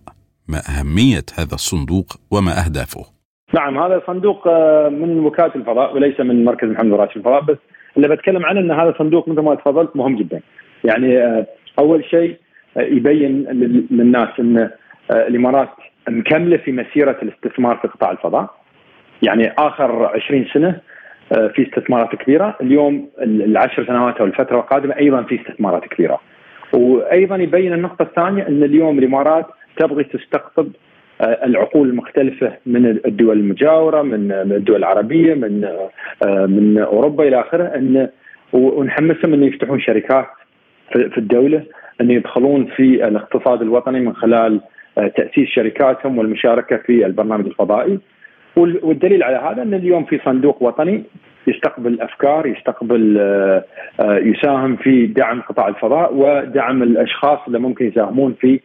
ما 0.49 0.57
أهمية 0.57 1.25
هذا 1.39 1.53
الصندوق 1.53 2.05
وما 2.31 2.51
أهدافه؟ 2.65 3.05
نعم 3.53 3.77
هذا 3.77 4.01
صندوق 4.07 4.47
آه، 4.47 4.89
من 4.89 5.19
وكالة 5.19 5.55
الفضاء 5.55 5.95
وليس 5.95 6.19
من 6.19 6.45
مركز 6.45 6.69
محمد 6.69 6.93
راشد 6.93 7.17
الفضاء 7.17 7.41
بس 7.41 7.57
اللي 7.97 8.07
بتكلم 8.07 8.45
عنه 8.45 8.59
إن 8.59 8.71
هذا 8.71 8.93
صندوق 8.97 9.29
مثل 9.29 9.41
ما 9.41 9.55
تفضلت 9.55 9.95
مهم 9.95 10.15
جدا. 10.15 10.41
يعني 10.83 11.43
أول 11.79 12.05
شيء 12.05 12.37
يبين 12.77 13.43
للناس 13.91 14.29
إن 14.39 14.69
الإمارات 15.11 15.69
مكملة 16.09 16.57
في 16.57 16.71
مسيرة 16.71 17.17
الاستثمار 17.21 17.77
في 17.77 17.87
قطاع 17.87 18.11
الفضاء 18.11 18.49
يعني 19.21 19.53
آخر 19.57 20.05
20 20.05 20.45
سنة 20.53 20.79
آه، 21.37 21.47
في 21.47 21.67
استثمارات 21.67 22.15
كبيرة، 22.15 22.57
اليوم 22.61 23.09
العشر 23.21 23.85
سنوات 23.87 24.17
أو 24.17 24.25
الفترة 24.25 24.59
القادمة 24.59 24.95
أيضا 24.97 25.23
في 25.23 25.41
استثمارات 25.41 25.85
كبيرة. 25.85 26.19
وأيضا 26.73 27.35
يبين 27.35 27.73
النقطة 27.73 28.03
الثانية 28.03 28.47
إن 28.47 28.63
اليوم 28.63 28.99
الإمارات 28.99 29.45
تبغي 29.77 30.03
تستقطب 30.03 30.67
آه، 31.21 31.45
العقول 31.45 31.89
المختلفة 31.89 32.57
من 32.65 32.85
الدول 32.85 33.39
المجاورة 33.39 34.01
من 34.01 34.31
الدول 34.31 34.75
العربية 34.75 35.33
من 35.33 35.63
آه، 36.25 36.45
من 36.45 36.77
أوروبا 36.77 37.27
إلى 37.27 37.39
آخره 37.39 37.63
أن 37.63 38.09
ونحمسهم 38.53 39.33
أن 39.33 39.43
يفتحون 39.43 39.79
شركات 39.79 40.27
في 40.91 41.17
الدولة 41.17 41.63
أن 42.01 42.11
يدخلون 42.11 42.65
في 42.65 43.07
الاقتصاد 43.07 43.61
الوطني 43.61 43.99
من 43.99 44.15
خلال 44.15 44.61
تأسيس 44.95 45.49
شركاتهم 45.49 46.17
والمشاركة 46.17 46.77
في 46.77 47.05
البرنامج 47.05 47.45
الفضائي. 47.45 47.99
والدليل 48.55 49.23
على 49.23 49.37
هذا 49.37 49.61
أن 49.61 49.73
اليوم 49.73 50.05
في 50.05 50.19
صندوق 50.25 50.63
وطني 50.63 51.03
يستقبل 51.47 52.01
أفكار 52.01 52.47
يستقبل 52.47 53.17
آه، 53.19 53.63
آه، 53.99 54.17
يساهم 54.17 54.75
في 54.75 55.07
دعم 55.07 55.41
قطاع 55.41 55.67
الفضاء 55.67 56.13
ودعم 56.13 56.83
الأشخاص 56.83 57.39
اللي 57.47 57.59
ممكن 57.59 57.87
يساهمون 57.87 58.33
في 58.33 58.53
آه، 58.53 58.59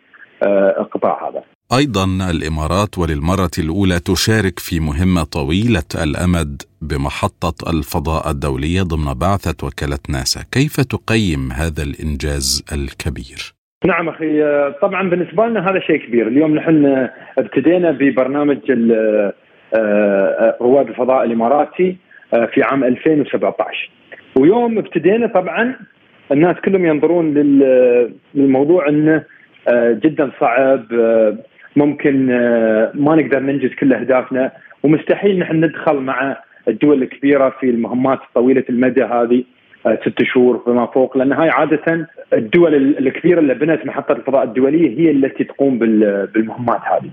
القطاع 0.81 1.29
هذا. 1.29 1.43
أيضا 1.79 2.05
الإمارات 2.31 2.99
وللمرة 2.99 3.51
الأولى 3.59 3.99
تشارك 4.01 4.59
في 4.59 4.81
مهمة 4.81 5.25
طويلة 5.25 5.91
الأمد 6.05 6.63
بمحطة 6.83 7.71
الفضاء 7.71 8.31
الدولية 8.31 8.83
ضمن 8.83 9.15
بعثة 9.15 9.67
وكالة 9.67 9.99
ناسا، 10.09 10.41
كيف 10.53 10.81
تقيم 10.81 11.53
هذا 11.53 11.83
الإنجاز 11.83 12.65
الكبير؟ 12.73 13.55
نعم 13.87 14.09
أخي 14.09 14.43
طبعا 14.83 15.11
بالنسبة 15.11 15.47
لنا 15.47 15.71
هذا 15.71 15.81
شيء 15.81 16.07
كبير، 16.07 16.29
اليوم 16.29 16.55
نحن 16.55 17.09
ابتدينا 17.39 17.91
ببرنامج 17.91 18.59
آه، 19.75 20.57
رواد 20.61 20.89
الفضاء 20.89 21.25
الإماراتي 21.25 21.97
آه، 22.35 22.47
في 22.47 22.63
عام 22.63 22.85
2017 22.85 23.91
ويوم 24.39 24.79
ابتدينا 24.79 25.27
طبعا 25.27 25.77
الناس 26.33 26.57
كلهم 26.65 26.87
ينظرون 26.87 27.35
للموضوع 28.35 28.89
إنه 28.89 29.17
آه، 29.17 29.25
جدا 30.05 30.31
صعب 30.41 30.85
ممكن 31.77 32.27
ما 32.95 33.15
نقدر 33.15 33.41
ننجز 33.41 33.71
كل 33.75 33.93
أهدافنا 33.93 34.53
ومستحيل 34.83 35.39
نحن 35.39 35.65
ندخل 35.65 35.97
مع 35.97 36.37
الدول 36.69 37.03
الكبيرة 37.03 37.49
في 37.61 37.71
المهمات 37.71 38.19
طويلة 38.35 38.65
المدى 38.71 39.05
هذه 39.05 39.45
ست 39.87 40.23
شهور 40.23 40.63
فما 40.67 40.87
فوق 40.87 41.17
لأن 41.17 41.33
هاي 41.33 41.51
عادة 41.51 42.09
الدول 42.33 42.75
الكبيرة 42.75 43.41
اللي 43.41 43.55
بنت 43.55 43.87
محطة 43.87 44.13
الفضاء 44.13 44.45
الدولية 44.45 44.99
هي 44.99 45.11
التي 45.11 45.45
تقوم 45.45 45.79
بالمهمات 46.35 46.81
هذه. 46.81 47.11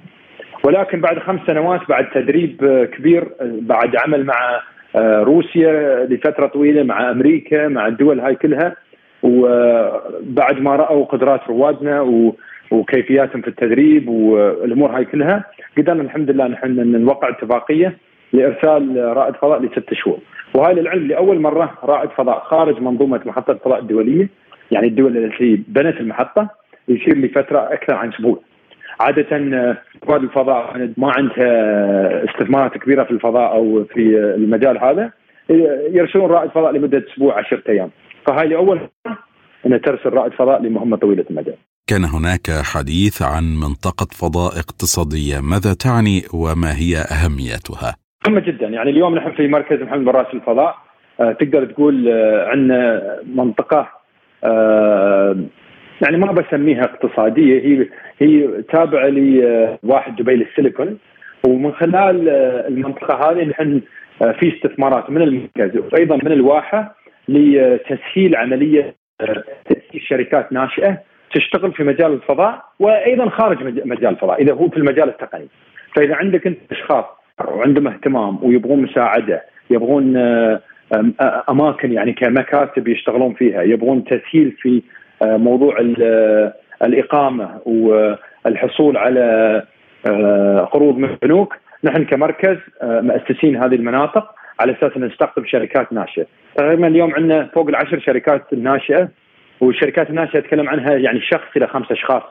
ولكن 0.63 1.01
بعد 1.01 1.19
خمس 1.19 1.41
سنوات 1.47 1.81
بعد 1.89 2.09
تدريب 2.09 2.85
كبير 2.97 3.27
بعد 3.41 3.95
عمل 3.95 4.25
مع 4.25 4.61
روسيا 5.23 6.05
لفترة 6.05 6.47
طويلة 6.47 6.83
مع 6.83 7.11
أمريكا 7.11 7.67
مع 7.67 7.87
الدول 7.87 8.19
هاي 8.19 8.35
كلها 8.35 8.75
وبعد 9.23 10.61
ما 10.61 10.75
رأوا 10.75 11.05
قدرات 11.05 11.41
روادنا 11.49 12.01
وكيفياتهم 12.71 13.41
في 13.41 13.47
التدريب 13.47 14.09
والأمور 14.09 14.97
هاي 14.97 15.05
كلها 15.05 15.43
قدرنا 15.77 16.01
الحمد 16.01 16.31
لله 16.31 16.47
نحن 16.47 17.01
نوقع 17.01 17.29
اتفاقية 17.29 17.97
لإرسال 18.33 18.97
رائد 19.17 19.35
فضاء 19.35 19.61
لست 19.61 19.93
شهور. 19.93 20.19
وهاي 20.55 20.73
للعلم 20.73 21.07
لأول 21.07 21.39
مرة 21.39 21.73
رائد 21.83 22.09
فضاء 22.09 22.39
خارج 22.39 22.81
منظومة 22.81 23.21
محطة 23.25 23.51
الفضاء 23.51 23.79
الدولية 23.79 24.29
يعني 24.71 24.87
الدول 24.87 25.17
التي 25.17 25.63
بنت 25.67 25.99
المحطة 25.99 26.49
يصير 26.87 27.17
لفترة 27.17 27.59
أكثر 27.59 27.95
عن 27.95 28.09
أسبوع 28.09 28.39
عادة 28.99 29.37
رواد 30.09 30.23
الفضاء 30.23 30.91
ما 30.97 31.11
عندها 31.17 32.25
استثمارات 32.25 32.77
كبيرة 32.77 33.03
في 33.03 33.11
الفضاء 33.11 33.51
أو 33.55 33.83
في 33.83 34.17
المجال 34.17 34.77
هذا 34.83 35.11
يرسلون 35.93 36.31
رائد 36.31 36.51
فضاء 36.51 36.71
لمدة 36.71 37.03
أسبوع 37.13 37.37
عشرة 37.37 37.61
أيام. 37.69 37.89
فهاي 38.27 38.47
لأول 38.47 38.79
أن 39.65 39.81
ترسل 39.81 40.09
رائد 40.09 40.33
فضاء 40.33 40.61
لمهمة 40.61 40.97
طويلة 40.97 41.25
المدى. 41.29 41.51
كان 41.87 42.05
هناك 42.05 42.51
حديث 42.73 43.21
عن 43.21 43.43
منطقة 43.43 44.07
فضاء 44.11 44.51
اقتصادية. 44.59 45.39
ماذا 45.41 45.73
تعني 45.73 46.21
وما 46.33 46.71
هي 46.77 46.95
أهميتها؟ 46.97 47.95
مهمة 48.27 48.39
جدا. 48.39 48.67
يعني 48.67 48.89
اليوم 48.89 49.15
نحن 49.15 49.31
في 49.31 49.47
مركز 49.47 49.81
محمد 49.81 50.05
بن 50.05 50.11
راشد 50.11 50.35
الفضاء. 50.35 50.75
آه 51.19 51.31
تقدر 51.31 51.65
تقول 51.65 52.09
آه 52.09 52.47
عندنا 52.47 53.01
منطقة 53.35 53.89
آه 54.43 55.35
يعني 56.01 56.17
ما 56.17 56.31
بسميها 56.31 56.81
اقتصادية. 56.81 57.59
هي 57.59 57.89
هي 58.21 58.61
تابعة 58.61 59.07
لواحد 59.07 60.15
دبي 60.15 60.35
للسيليكون 60.35 60.97
ومن 61.47 61.71
خلال 61.71 62.29
المنطقة 62.67 63.31
هذه 63.31 63.43
نحن 63.43 63.81
في 64.19 64.55
استثمارات 64.55 65.09
من 65.09 65.21
المركز 65.21 65.77
وأيضا 65.77 66.15
من 66.15 66.31
الواحة. 66.31 67.02
لتسهيل 67.27 68.35
عملية 68.35 68.95
آه 69.21 69.43
تأسيس 69.65 70.03
شركات 70.09 70.53
ناشئة 70.53 70.97
تشتغل 71.33 71.71
في 71.71 71.83
مجال 71.83 72.13
الفضاء 72.13 72.63
وأيضا 72.79 73.29
خارج 73.29 73.63
مجال 73.85 74.13
الفضاء 74.13 74.41
إذا 74.41 74.53
هو 74.53 74.69
في 74.69 74.77
المجال 74.77 75.09
التقني. 75.09 75.47
فإذا 75.95 76.15
عندك 76.15 76.47
أنت 76.47 76.57
أشخاص 76.71 77.05
وعندهم 77.47 77.87
اهتمام 77.87 78.43
ويبغون 78.43 78.81
مساعدة 78.81 79.43
يبغون 79.69 80.17
أماكن 81.49 81.93
يعني 81.93 82.13
كمكاتب 82.13 82.87
يشتغلون 82.87 83.33
فيها 83.33 83.61
يبغون 83.61 84.03
تسهيل 84.03 84.51
في 84.61 84.81
موضوع 85.21 85.77
الإقامة 86.83 87.61
والحصول 87.65 88.97
على 88.97 89.63
قروض 90.71 90.97
من 90.97 91.09
البنوك 91.09 91.55
نحن 91.83 92.05
كمركز 92.05 92.57
مؤسسين 92.83 93.55
هذه 93.55 93.75
المناطق 93.75 94.35
على 94.59 94.71
أساس 94.71 94.91
أن 94.97 95.03
نستقطب 95.03 95.45
شركات 95.45 95.93
ناشئة. 95.93 96.25
تقريبا 96.55 96.87
اليوم 96.87 97.15
عندنا 97.15 97.49
فوق 97.53 97.67
العشر 97.67 97.99
شركات 97.99 98.53
ناشئة 98.53 99.09
والشركات 99.61 100.09
الناشئة 100.09 100.39
أتكلم 100.39 100.69
عنها 100.69 100.93
يعني 100.97 101.21
شخص 101.21 101.47
إلى 101.57 101.67
خمس 101.67 101.91
أشخاص 101.91 102.23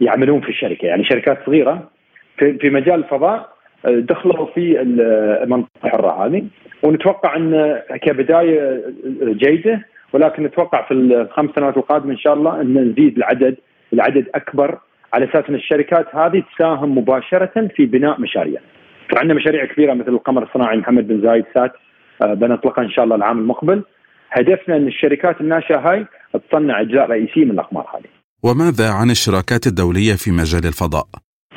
يعملون 0.00 0.40
في 0.40 0.48
الشركة 0.48 0.86
يعني 0.86 1.04
شركات 1.04 1.38
صغيرة 1.46 1.90
في, 2.38 2.58
في 2.58 2.70
مجال 2.70 2.94
الفضاء 2.94 3.56
دخلوا 3.84 4.46
في 4.46 4.80
المنطقة 4.80 5.70
الحرة 5.84 6.26
هذه 6.26 6.44
ونتوقع 6.82 7.36
إن 7.36 7.80
كبداية 8.02 8.82
جيدة 9.22 9.86
ولكن 10.12 10.42
نتوقع 10.42 10.82
في 10.82 10.94
الخمس 10.94 11.50
سنوات 11.56 11.76
القادمة 11.76 12.12
إن 12.12 12.18
شاء 12.18 12.34
الله 12.34 12.60
إن 12.60 12.78
نزيد 12.78 13.16
العدد 13.16 13.56
العدد 13.92 14.26
أكبر 14.34 14.78
على 15.14 15.24
أساس 15.24 15.44
إن 15.48 15.54
الشركات 15.54 16.14
هذه 16.14 16.42
تساهم 16.54 16.98
مباشرة 16.98 17.68
في 17.76 17.86
بناء 17.86 18.20
مشاريع. 18.20 18.60
فعندنا 19.08 19.34
مشاريع 19.34 19.64
كبيرة 19.64 19.94
مثل 19.94 20.08
القمر 20.08 20.42
الصناعي 20.42 20.76
محمد 20.76 21.08
بن 21.08 21.20
زايد 21.20 21.44
سات 21.54 21.72
بنطلقها 22.20 22.84
إن 22.84 22.90
شاء 22.90 23.04
الله 23.04 23.16
العام 23.16 23.38
المقبل. 23.38 23.82
هدفنا 24.30 24.76
أن 24.76 24.86
الشركات 24.86 25.40
الناشئة 25.40 25.78
هاي 25.78 26.06
تصنع 26.50 26.80
اجزاء 26.80 27.10
رئيسيه 27.10 27.44
من 27.44 27.50
الأقمار 27.50 27.86
هذه. 27.94 28.10
وماذا 28.44 28.90
عن 29.00 29.10
الشراكات 29.10 29.66
الدولية 29.66 30.12
في 30.12 30.30
مجال 30.30 30.66
الفضاء؟ 30.66 31.06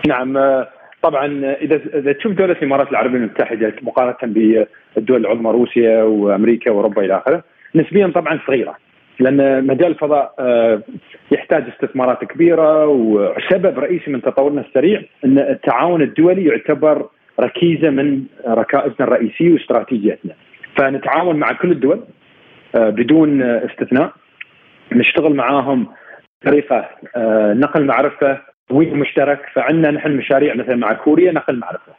نعم 0.08 0.38
طبعا 1.02 1.26
إذا 1.62 1.76
إذا 1.94 2.14
تشوف 2.14 2.32
دولة 2.34 2.52
الإمارات 2.52 2.92
العربية 2.92 3.18
المتحدة 3.18 3.74
مقارنة 3.82 4.34
بالدول 4.96 5.22
العظمى 5.22 5.52
روسيا 5.52 6.04
وأمريكا 6.04 6.72
وأوروبا 6.72 7.06
إلى 7.06 7.18
آخره 7.18 7.44
نسبيا 7.76 8.08
طبعا 8.08 8.40
صغيرة 8.48 8.76
لأن 9.20 9.68
مجال 9.68 9.88
الفضاء 9.88 10.34
يحتاج 11.32 11.64
استثمارات 11.64 12.24
كبيرة 12.26 12.88
وسبب 12.88 13.80
رئيسي 13.80 14.12
من 14.12 14.22
تطورنا 14.22 14.62
السريع 14.62 15.02
إن 15.26 15.40
التعاون 15.40 16.02
الدولي 16.02 16.46
يعتبر 16.46 17.08
ركيزة 17.40 17.90
من 17.90 18.24
ركائزنا 18.48 19.08
الرئيسية 19.08 19.54
واستراتيجيتنا 19.54 20.34
فنتعاون 20.80 21.36
مع 21.36 21.52
كل 21.52 21.72
الدول 21.72 22.04
بدون 22.76 23.42
استثناء 23.42 24.14
نشتغل 24.92 25.36
معاهم 25.36 25.88
طريقه 26.46 26.90
نقل 27.54 27.86
معرفة 27.86 28.42
تمويل 28.70 28.98
مشترك 28.98 29.42
فعندنا 29.54 29.92
نحن 29.92 30.12
مشاريع 30.12 30.56
مثلا 30.56 30.76
مع 30.76 30.94
كوريا 30.94 31.32
نقل 31.32 31.60
معرفة. 31.60 31.94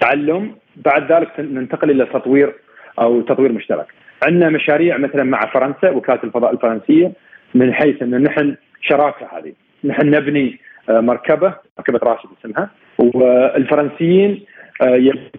تعلم 0.00 0.54
بعد 0.76 1.12
ذلك 1.12 1.40
ننتقل 1.40 1.90
إلى 1.90 2.06
تطوير 2.06 2.54
أو 2.98 3.20
تطوير 3.20 3.52
مشترك. 3.52 3.86
عندنا 4.26 4.48
مشاريع 4.48 4.96
مثلا 4.96 5.24
مع 5.24 5.40
فرنسا 5.40 5.90
وكالة 5.90 6.20
الفضاء 6.24 6.52
الفرنسية 6.52 7.12
من 7.54 7.74
حيث 7.74 8.02
أن 8.02 8.22
نحن 8.22 8.56
شراكة 8.80 9.28
هذه. 9.32 9.52
نحن 9.84 10.10
نبني 10.10 10.60
مركبة 10.88 11.54
مركبة 11.78 12.00
راشد 12.02 12.28
اسمها 12.40 12.70
والفرنسيين 12.98 14.44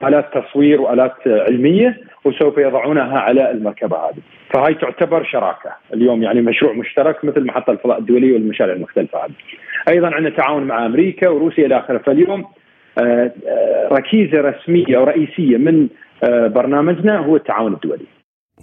آلات 0.04 0.38
تصوير 0.38 0.82
وآلات 0.82 1.16
علمية 1.26 1.98
وسوف 2.26 2.58
يضعونها 2.58 3.20
على 3.20 3.52
المركبة 3.52 3.98
هذه. 3.98 4.22
فهاي 4.54 4.74
تعتبر 4.74 5.24
شراكة. 5.24 5.70
اليوم 5.94 6.24
يعني 6.24 6.42
مشروع 6.42 6.74
مشترك 6.74 7.26
مثل 7.26 7.46
محطة 7.46 7.72
الفضاء 7.72 8.00
الدولية 8.00 8.34
والمشاريع 8.34 8.76
المختلفة 8.76 9.26
هذه. 9.26 9.34
أيضا 9.90 10.16
عندنا 10.16 10.36
تعاون 10.36 10.64
مع 10.64 10.86
أمريكا 10.86 11.30
وروسيا 11.30 11.66
إلى 11.66 11.80
آخره. 11.80 11.98
فاليوم 11.98 12.46
ركيزة 13.92 14.42
رسمية 14.42 14.98
أو 14.98 15.04
رئيسية 15.04 15.58
من 15.58 15.88
برنامجنا 16.48 17.18
هو 17.18 17.36
التعاون 17.36 17.74
الدولي. 17.74 18.06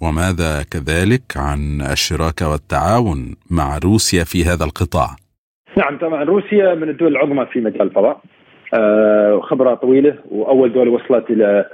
وماذا 0.01 0.63
كذلك 0.71 1.21
عن 1.37 1.81
الشراكة 1.91 2.51
والتعاون 2.51 3.35
مع 3.51 3.77
روسيا 3.83 4.23
في 4.23 4.43
هذا 4.43 4.63
القطاع؟ 4.63 5.07
نعم 5.77 5.97
طبعا 5.97 6.23
روسيا 6.23 6.75
من 6.75 6.89
الدول 6.89 7.11
العظمى 7.11 7.45
في 7.45 7.59
مجال 7.59 7.81
الفضاء. 7.81 8.21
خبرة 9.41 9.73
طويلة 9.73 10.13
وأول 10.31 10.73
دوله 10.73 10.91
وصلت 10.91 11.29
إلى 11.29 11.65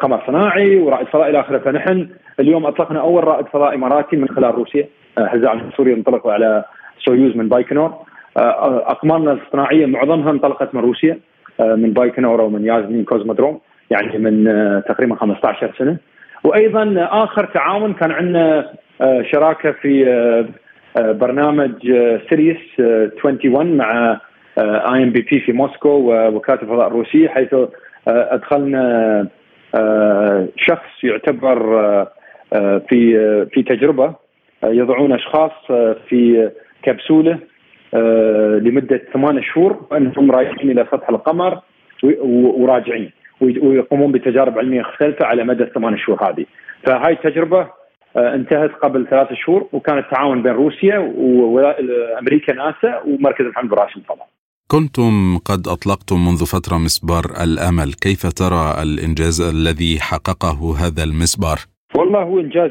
قمر 0.00 0.22
صناعي 0.26 0.78
ورائد 0.78 1.06
فضاء 1.06 1.30
إلى 1.30 1.40
اخره 1.40 1.58
فنحن. 1.58 2.08
اليوم 2.40 2.66
أطلقنا 2.66 3.00
أول 3.00 3.24
رائد 3.24 3.46
فضاء 3.46 3.74
إماراتي 3.74 4.16
من 4.16 4.28
خلال 4.28 4.54
روسيا. 4.54 4.86
هزاع 5.18 5.58
المنصوري 5.68 5.94
انطلقوا 5.94 6.32
على 6.32 6.64
سويوز 7.04 7.36
من 7.36 7.48
بايكنور. 7.48 7.94
أقمارنا 8.36 9.32
الصناعية 9.32 9.86
معظمها 9.86 10.30
انطلقت 10.30 10.74
من 10.74 10.80
روسيا 10.80 11.18
من 11.60 11.92
بايكنور 11.92 12.40
ومن 12.40 12.64
يازني 12.64 13.04
cosmodrome 13.04 13.60
يعني 13.90 14.18
من 14.18 14.44
تقريبا 14.88 15.14
15 15.14 15.74
سنة. 15.78 15.96
وأيضا 16.44 17.08
آخر 17.10 17.44
تعاون 17.44 17.92
كان 17.92 18.10
عندنا 18.10 18.72
شراكة 19.32 19.72
في 19.72 20.04
برنامج 20.96 21.72
سيريوس 22.28 22.80
21 23.24 23.76
مع 23.76 24.20
IMBP 24.58 25.40
في 25.40 25.52
موسكو 25.52 25.88
ووكالة 25.88 26.62
الفضاء 26.62 26.86
الروسيه 26.86 27.28
حيث 27.28 27.54
أدخلنا 28.08 29.26
شخص 30.56 31.04
يعتبر 31.04 31.58
في 32.88 33.46
في 33.52 33.62
تجربة 33.62 34.14
يضعون 34.64 35.12
أشخاص 35.12 35.52
في 36.08 36.50
كبسولة 36.82 37.38
لمدة 38.62 39.00
ثمان 39.12 39.42
شهور 39.42 39.86
وأنهم 39.90 40.30
رايحين 40.30 40.70
إلى 40.70 40.86
سطح 40.92 41.08
القمر 41.08 41.60
وراجعين 42.32 43.10
ويقومون 43.40 44.12
بتجارب 44.12 44.58
علمية 44.58 44.80
مختلفة 44.80 45.26
على 45.26 45.44
مدى 45.44 45.62
الثمان 45.62 45.98
شهور 45.98 46.30
هذه 46.30 46.46
فهاي 46.86 47.12
التجربة 47.12 47.66
انتهت 48.16 48.70
قبل 48.70 49.06
ثلاث 49.06 49.32
شهور 49.32 49.68
وكان 49.72 49.98
التعاون 49.98 50.42
بين 50.42 50.52
روسيا 50.52 50.98
وامريكا 50.98 52.54
ناسا 52.54 53.02
ومركز 53.06 53.44
بن 53.44 53.74
راشد 53.74 53.96
الفضاء. 53.96 54.26
كنتم 54.72 55.38
قد 55.50 55.62
أطلقتم 55.68 56.16
منذ 56.26 56.40
فترة 56.54 56.76
مسبار 56.76 57.24
الأمل، 57.44 57.90
كيف 58.04 58.22
ترى 58.40 58.82
الإنجاز 58.82 59.40
الذي 59.40 60.00
حققه 60.00 60.58
هذا 60.82 61.04
المسبار؟ 61.04 61.58
والله 61.94 62.22
هو 62.22 62.40
إنجاز 62.40 62.70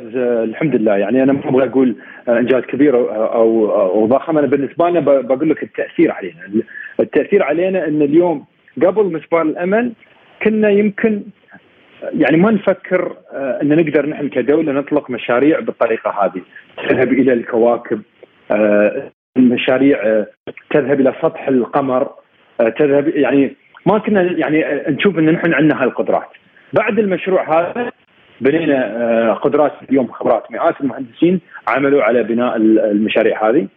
الحمد 0.50 0.76
لله. 0.76 0.96
يعني 0.98 1.24
أنا 1.24 1.34
ما 1.34 1.50
أبغى 1.50 1.70
أقول 1.70 1.96
إنجاز 2.30 2.64
كبير 2.64 2.96
أو 3.40 3.72
أو 3.82 4.08
ضخم. 4.08 4.38
أنا 4.38 4.48
بالنسبة 4.48 4.90
لنا 4.90 5.00
بقول 5.00 5.50
لك 5.50 5.64
التأثير 5.64 6.12
علينا، 6.12 6.42
التأثير 7.00 7.44
علينا 7.44 7.88
إن 7.88 8.02
اليوم 8.02 8.46
قبل 8.86 9.06
مسبار 9.14 9.42
الأمل 9.42 9.94
كنا 10.44 10.70
يمكن 10.70 11.24
يعني 12.14 12.38
ما 12.38 12.52
نفكر 12.52 13.18
آه، 13.34 13.60
إن 13.62 13.70
نقدر 13.76 14.06
نحن 14.10 14.30
كدولة 14.30 14.72
نطلق 14.72 15.10
مشاريع 15.10 15.60
بالطريقة 15.60 16.10
هذه. 16.10 16.42
تذهب 16.90 17.14
إلى 17.14 17.34
الكواكب 17.34 18.02
المشاريع 19.38 20.26
تذهب 20.70 21.00
إلى 21.02 21.14
سطح 21.22 21.48
القمر 21.48 22.10
تذهب 22.60 23.08
يعني 23.08 23.56
ما 23.86 23.98
كنا 23.98 24.22
يعني 24.22 24.66
نشوف 24.88 25.20
إن 25.20 25.30
نحن 25.30 25.54
عندنا 25.54 25.84
هالقدرات. 25.84 26.28
بعد 26.74 27.00
المشروع 27.00 27.60
هذا 27.60 27.92
بنينا 28.42 29.34
قدرات 29.34 29.72
اليوم 29.90 30.08
خبرات 30.08 30.52
مئات 30.52 30.82
المهندسين 30.82 31.40
عملوا 31.68 32.04
على 32.04 32.24
بناء 32.24 32.58
المشاريع 32.58 33.50
هذه. 33.50 33.68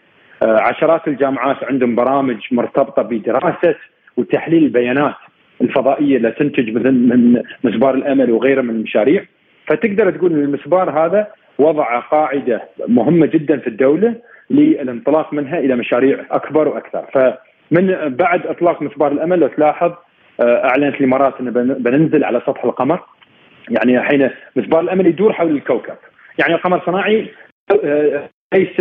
عشرات 0.43 1.09
الجامعات 1.09 1.65
عندهم 1.65 1.95
برامج 1.95 2.37
مرتبطة 2.53 3.03
بدراسة 3.03 3.75
وتحليل 4.17 4.65
البيانات 4.65 5.15
الفضائية 5.61 6.17
اللي 6.17 6.31
تنتج 6.31 6.71
من 6.71 7.09
من 7.09 7.43
مسبار 7.65 7.95
الأمل 7.95 8.31
وغيره 8.31 8.61
من 8.61 8.71
المشاريع. 8.71 9.25
فتقدر 9.67 10.11
تقول 10.11 10.33
إن 10.33 10.45
المسبار 10.45 10.91
هذا 10.91 11.27
وضع 11.59 11.99
قاعدة 11.99 12.63
مهمة 12.89 13.27
جدا 13.27 13.57
في 13.59 13.67
الدولة 13.67 14.15
للانطلاق 14.51 15.33
منها 15.33 15.59
إلى 15.59 15.77
مشاريع 15.77 16.25
أكبر 16.31 16.69
وأكثر. 16.69 17.05
فمن 17.13 18.17
بعد 18.17 18.47
إطلاق 18.47 18.83
مسبار 18.83 19.13
الأمل 19.13 19.41
لو 19.41 19.49
تلاحظ 19.49 19.93
آه، 20.41 20.65
أعلنت 20.65 20.95
الإمارات 20.95 21.35
ان 21.41 21.51
بننزل 21.79 22.25
على 22.25 22.41
سطح 22.47 22.65
القمر. 22.65 23.01
يعني 23.71 23.99
الحين 23.99 24.31
مسبار 24.57 24.81
الأمل 24.81 25.07
يدور 25.07 25.33
حول 25.33 25.51
الكوكب. 25.51 25.95
يعني 26.39 26.55
القمر 26.55 26.83
صناعي 26.87 27.31
آه، 27.85 28.29
ليس 28.55 28.81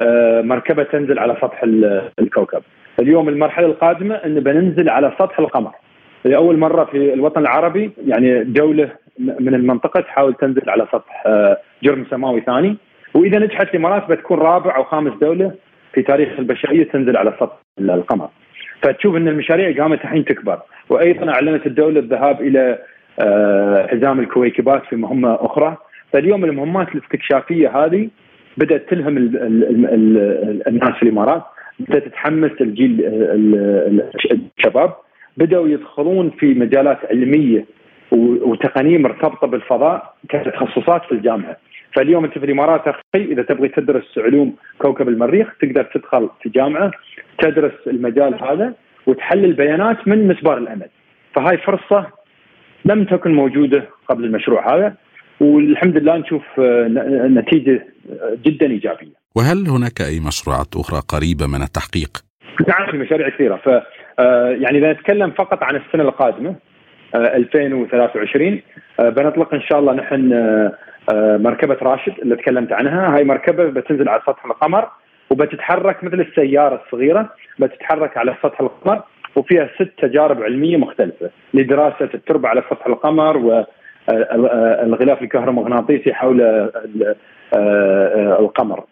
آه، 0.00 0.42
مركبة 0.42 0.82
تنزل 0.82 1.18
على 1.18 1.36
سطح 1.42 1.60
الكوكب. 2.18 2.62
اليوم 3.00 3.28
المرحلة 3.28 3.66
القادمة 3.66 4.14
أن 4.14 4.40
بننزل 4.40 4.88
على 4.88 5.12
سطح 5.18 5.38
القمر. 5.38 5.72
لأول 6.24 6.58
مرة 6.58 6.84
في 6.84 7.14
الوطن 7.14 7.40
العربي 7.40 7.90
يعني 8.06 8.44
دوله 8.44 8.90
من 9.18 9.54
المنطقة 9.54 10.00
تحاول 10.00 10.34
تنزل 10.34 10.70
على 10.70 10.86
سطح 10.92 11.24
جرم 11.82 12.06
سماوي 12.10 12.40
ثاني. 12.40 12.76
وإذا 13.18 13.38
نجحت 13.38 13.70
الامارات 13.70 14.08
بتكون 14.10 14.38
رابع 14.38 14.76
أو 14.76 14.84
خامس 14.84 15.12
دولة 15.20 15.52
في 15.94 16.02
تاريخ 16.02 16.28
البشرية 16.38 16.84
تنزل 16.84 17.16
على 17.16 17.34
سطح 17.40 17.58
القمر. 17.80 18.28
فتشوف 18.82 19.16
إن 19.16 19.28
المشاريع 19.28 19.82
قامت 19.82 20.00
الحين 20.04 20.24
تكبر. 20.24 20.60
وأيضا 20.88 21.32
أعلنت 21.32 21.66
الدولة 21.66 22.00
الذهاب 22.00 22.40
إلى 22.40 22.78
آه، 23.20 23.86
حزام 23.86 24.20
الكويكبات 24.20 24.82
في 24.90 24.96
مهمة 24.96 25.34
أخرى. 25.34 25.76
فاليوم 26.12 26.44
المهمات 26.44 26.88
الاستكشافية 26.94 27.84
هذه 27.84 28.08
بدأت 28.56 28.90
تلهم 28.90 29.16
الناس 30.66 30.92
في 30.98 31.02
الإمارات. 31.02 31.42
بدأت 31.80 32.04
تتحمس 32.04 32.52
الجيل 32.60 33.00
الشباب. 34.58 34.94
بدأوا 35.36 35.68
يدخلون 35.68 36.30
في 36.30 36.54
مجالات 36.54 36.98
علمية 37.10 37.64
وتقنيه 38.12 38.98
مرتبطة 38.98 39.46
بالفضاء 39.46 40.14
كتخصصات 40.28 41.04
في 41.04 41.12
الجامعة. 41.12 41.56
فاليوم 41.96 42.24
أنت 42.24 42.38
في 42.38 42.44
الإمارات 42.44 42.88
أخي 42.88 43.24
إذا 43.32 43.42
تبغي 43.42 43.68
تدرس 43.68 44.18
علوم 44.18 44.56
كوكب 44.78 45.08
المريخ 45.08 45.48
تقدر 45.60 45.82
تدخل 45.94 46.28
في 46.42 46.48
جامعة 46.48 46.90
تدرس 47.38 47.72
المجال 47.86 48.34
هذا 48.44 48.74
وتحلل 49.06 49.52
بيانات 49.52 50.08
من 50.08 50.28
مسبار 50.28 50.58
الامل 50.58 50.88
فهاي 51.34 51.58
فرصة 51.58 52.06
لم 52.84 53.04
تكن 53.04 53.34
موجودة 53.34 53.88
قبل 54.08 54.24
المشروع 54.24 54.76
هذا 54.76 54.94
والحمد 55.40 55.96
لله 55.98 56.16
نشوف 56.16 56.42
آه، 56.58 56.88
نتيجة 57.28 57.86
جدا 58.44 58.66
إيجابية. 58.66 59.18
وهل 59.36 59.68
هناك 59.68 60.00
أي 60.00 60.20
مشروعات 60.20 60.76
أخرى 60.76 61.00
قريبة 61.08 61.46
من 61.46 61.62
التحقيق؟ 61.62 62.10
نعم 62.68 62.90
في 62.90 62.96
مشاريع 62.96 63.28
كثيرة 63.28 63.56
ف 63.56 63.68
آه، 64.18 64.50
يعني 64.50 64.78
إذا 64.78 64.92
نتكلم 64.92 65.30
فقط 65.30 65.62
عن 65.62 65.76
السنة 65.76 66.02
القادمة 66.02 66.54
2023 67.14 68.60
آه، 69.00 69.08
بنطلق 69.08 69.54
إن 69.54 69.62
شاء 69.62 69.78
الله 69.78 69.92
نحن 69.92 70.32
مركبة 71.14 71.76
راشد 71.82 72.12
اللي 72.22 72.36
تكلمت 72.36 72.72
عنها. 72.72 73.16
هاي 73.16 73.24
مركبة 73.24 73.64
بتنزل 73.64 74.08
على 74.08 74.22
سطح 74.26 74.44
القمر 74.44 74.88
وبتتحرك 75.30 76.04
مثل 76.04 76.20
السيارة 76.20 76.82
الصغيرة 76.86 77.30
بتتحرك 77.58 78.16
على 78.16 78.34
سطح 78.42 78.60
القمر 78.60 79.02
وفيها 79.36 79.70
ست 79.74 79.92
تجارب 79.98 80.42
علمية 80.42 80.76
مختلفة 80.76 81.30
لدراسة 81.54 82.08
التربة 82.14 82.48
على 82.48 82.62
سطح 82.70 82.86
القمر 82.86 83.36
و 83.36 83.64
الغلاف 84.82 85.22
الكهرومغناطيسي 85.22 86.14
حول 86.14 86.70
القمر. 88.40 88.84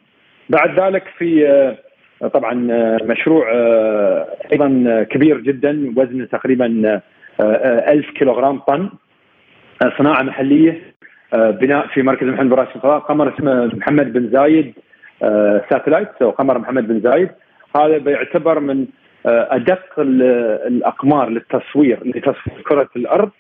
بعد 0.48 0.80
ذلك 0.80 1.04
في 1.18 1.74
طبعا 2.34 2.54
مشروع 3.02 3.52
أيضا 4.52 5.02
كبير 5.10 5.40
جدا 5.40 5.94
وزنه 5.96 6.24
تقريبا 6.24 7.00
1000 7.40 8.10
كيلوغرام 8.10 8.58
طن 8.58 8.90
صناعة 9.98 10.22
محلية. 10.22 10.95
بناء 11.34 11.86
في 11.86 12.02
مركز 12.02 12.26
محمد 12.26 12.48
بن 12.48 12.54
راشد 12.54 12.76
الفضاء. 12.76 12.98
قمر 12.98 13.34
اسمه 13.34 13.64
محمد 13.64 14.12
بن 14.12 14.30
زايد 14.30 14.74
ساتلايت 15.70 16.08
أو 16.22 16.30
قمر 16.30 16.58
محمد 16.58 16.88
بن 16.88 17.00
زايد. 17.00 17.28
هذا 17.76 17.98
بيعتبر 17.98 18.60
من 18.60 18.86
أدق 19.26 20.00
الأقمار 20.66 21.28
للتصوير 21.28 21.98
لتصوير 22.04 22.62
كرة 22.68 22.88
الأرض 22.96 23.30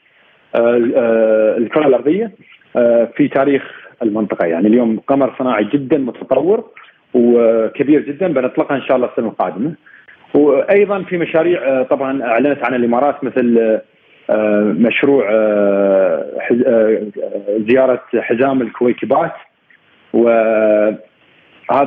آه، 0.54 1.56
الكرة 1.56 1.86
الأرضية 1.86 2.32
آه، 2.76 3.08
في 3.16 3.28
تاريخ 3.28 3.62
المنطقة. 4.02 4.46
يعني 4.46 4.68
اليوم 4.68 5.00
قمر 5.08 5.34
صناعي 5.38 5.64
جدا 5.64 5.98
متطور 5.98 6.70
وكبير 7.14 8.00
جدا 8.00 8.32
بنطلقها 8.32 8.76
إن 8.76 8.82
شاء 8.82 8.96
الله 8.96 9.08
السنة 9.08 9.28
القادمة. 9.28 9.72
وأيضا 10.34 11.02
في 11.02 11.18
مشاريع 11.18 11.62
آه، 11.62 11.82
طبعا 11.82 12.22
أعلنت 12.22 12.64
عن 12.64 12.74
الإمارات 12.74 13.24
مثل 13.24 13.78
مشروع 14.78 15.30
زيارة 17.68 18.02
حزام 18.14 18.62
الكويكبات 18.62 19.32
وهذا 20.12 20.98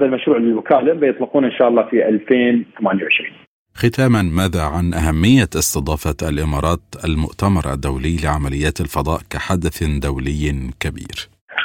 المشروع 0.06 0.38
للوكاله 0.38 0.94
بيطلقونه 0.94 1.48
إن 1.48 1.52
شاء 1.52 1.68
الله 1.68 1.84
في 1.84 2.08
2028 2.08 3.30
ختاما 3.76 4.22
ماذا 4.22 4.64
عن 4.76 4.94
أهمية 4.94 5.52
استضافة 5.56 6.30
الإمارات 6.30 6.80
المؤتمر 7.06 7.74
الدولي 7.74 8.16
لعمليات 8.24 8.82
الفضاء 8.82 9.20
كحدث 9.32 9.84
دولي 9.84 10.72
كبير؟ 10.80 11.18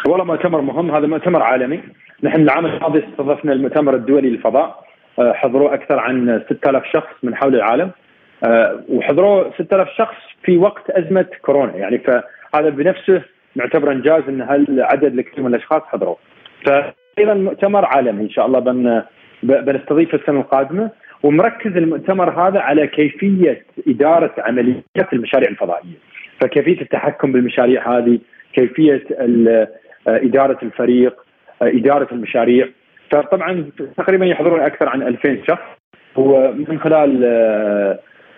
والله 0.09 0.25
مؤتمر 0.25 0.61
مهم 0.61 0.91
هذا 0.91 1.07
مؤتمر 1.07 1.43
عالمي. 1.43 1.81
نحن 2.22 2.41
العام 2.41 2.66
الماضي 2.66 2.99
استضفنا 2.99 3.53
المؤتمر 3.53 3.95
الدولي 3.95 4.31
للفضاء. 4.31 4.85
آه، 5.18 5.33
حضروا 5.33 5.75
أكثر 5.75 5.99
عن 5.99 6.43
6000 6.51 6.83
شخص 6.93 7.14
من 7.22 7.35
حول 7.35 7.55
العالم. 7.55 7.91
آه، 8.45 8.81
وحضروا 8.89 9.45
6000 9.59 9.89
شخص 9.97 10.17
في 10.43 10.57
وقت 10.57 10.91
أزمة 10.91 11.27
كورونا. 11.43 11.77
يعني 11.77 11.99
فهذا 11.99 12.69
بنفسه 12.69 13.23
نعتبر 13.57 13.93
إنجاز 13.93 14.23
أن 14.29 14.41
هالعدد 14.41 15.19
الكثير 15.19 15.45
من 15.45 15.55
الأشخاص 15.55 15.83
حضروا. 15.83 16.17
فأيضا 16.67 17.35
مؤتمر 17.35 17.85
عالمي 17.85 18.23
إن 18.23 18.31
شاء 18.31 18.47
الله 18.47 18.59
بن 18.59 19.03
بنستضيف 19.43 20.15
السنة 20.15 20.41
القادمة 20.41 20.91
ومركز 21.23 21.77
المؤتمر 21.77 22.31
هذا 22.31 22.61
على 22.61 22.87
كيفية 22.87 23.65
إدارة 23.89 24.35
عمليات 24.39 25.13
المشاريع 25.13 25.51
الفضائية. 25.51 25.99
فكيفية 26.41 26.81
التحكم 26.81 27.33
بالمشاريع 27.33 27.99
هذه 27.99 28.19
كيفية 28.53 29.05
إدارة 30.07 30.59
الفريق 30.63 31.25
إدارة 31.63 32.09
المشاريع. 32.13 32.69
فطبعا 33.11 33.71
تقريبا 33.97 34.27
يحضرون 34.27 34.61
أكثر 34.61 34.89
عن 34.89 35.03
2000 35.03 35.43
شخص. 35.49 35.75
ومن 36.17 36.79
خلال 36.79 37.25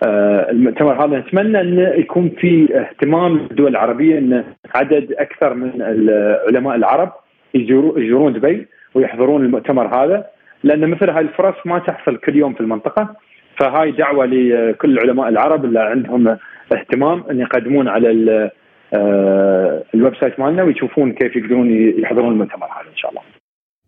المؤتمر 0.03 1.05
هذا 1.05 1.19
نتمنى 1.19 1.61
انه 1.61 1.81
يكون 1.81 2.29
في 2.29 2.79
اهتمام 2.79 3.35
الدول 3.35 3.71
العربية 3.71 4.17
أن 4.17 4.43
عدد 4.75 5.11
أكثر 5.11 5.53
من 5.53 5.71
العلماء 5.81 6.75
العرب 6.75 7.11
يزورون 7.53 8.33
دبي 8.33 8.67
ويحضرون 8.95 9.45
المؤتمر 9.45 9.87
هذا 9.87 10.25
لأن 10.63 10.89
مثل 10.89 11.09
هاي 11.09 11.21
الفرص 11.21 11.55
ما 11.65 11.79
تحصل 11.79 12.17
كل 12.17 12.35
يوم 12.35 12.53
في 12.53 12.61
المنطقة 12.61 13.15
فهاي 13.57 13.91
دعوة 13.91 14.25
لكل 14.25 14.91
العلماء 14.91 15.29
العرب 15.29 15.65
اللي 15.65 15.79
عندهم 15.79 16.37
اهتمام 16.73 17.23
أن 17.31 17.39
يقدمون 17.39 17.87
على 17.87 18.51
آه، 18.93 19.83
ال 19.93 20.15
website 20.15 20.39
مالنا 20.39 20.63
ويشوفون 20.63 21.13
كيف 21.13 21.35
يقدرون 21.35 21.71
يحضرون 21.99 22.31
المؤتمر 22.31 22.65
هذا 22.65 22.89
إن 22.91 22.97
شاء 22.97 23.11
الله. 23.11 23.21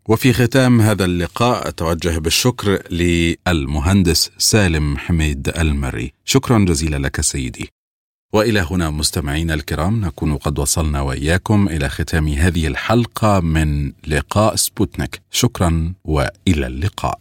وفي 0.08 0.32
ختام 0.32 0.80
هذا 0.80 1.04
اللقاء 1.04 1.68
أتوجه 1.68 2.18
بالشكر 2.18 2.82
للمهندس 2.90 4.30
سالم 4.38 4.98
حميد 4.98 5.48
المري، 5.48 6.12
شكرا 6.24 6.58
جزيلا 6.58 6.96
لك 6.96 7.20
سيدي. 7.20 7.68
وإلى 8.32 8.66
هنا 8.70 8.90
مستمعينا 8.90 9.54
الكرام 9.54 10.00
نكون 10.04 10.36
قد 10.36 10.58
وصلنا 10.58 11.00
وإياكم 11.00 11.68
إلى 11.68 11.88
ختام 11.88 12.28
هذه 12.28 12.66
الحلقة 12.66 13.40
من 13.40 13.92
لقاء 14.06 14.56
سبوتنيك. 14.56 15.20
شكرا 15.30 15.94
وإلى 16.04 16.66
اللقاء. 16.66 17.20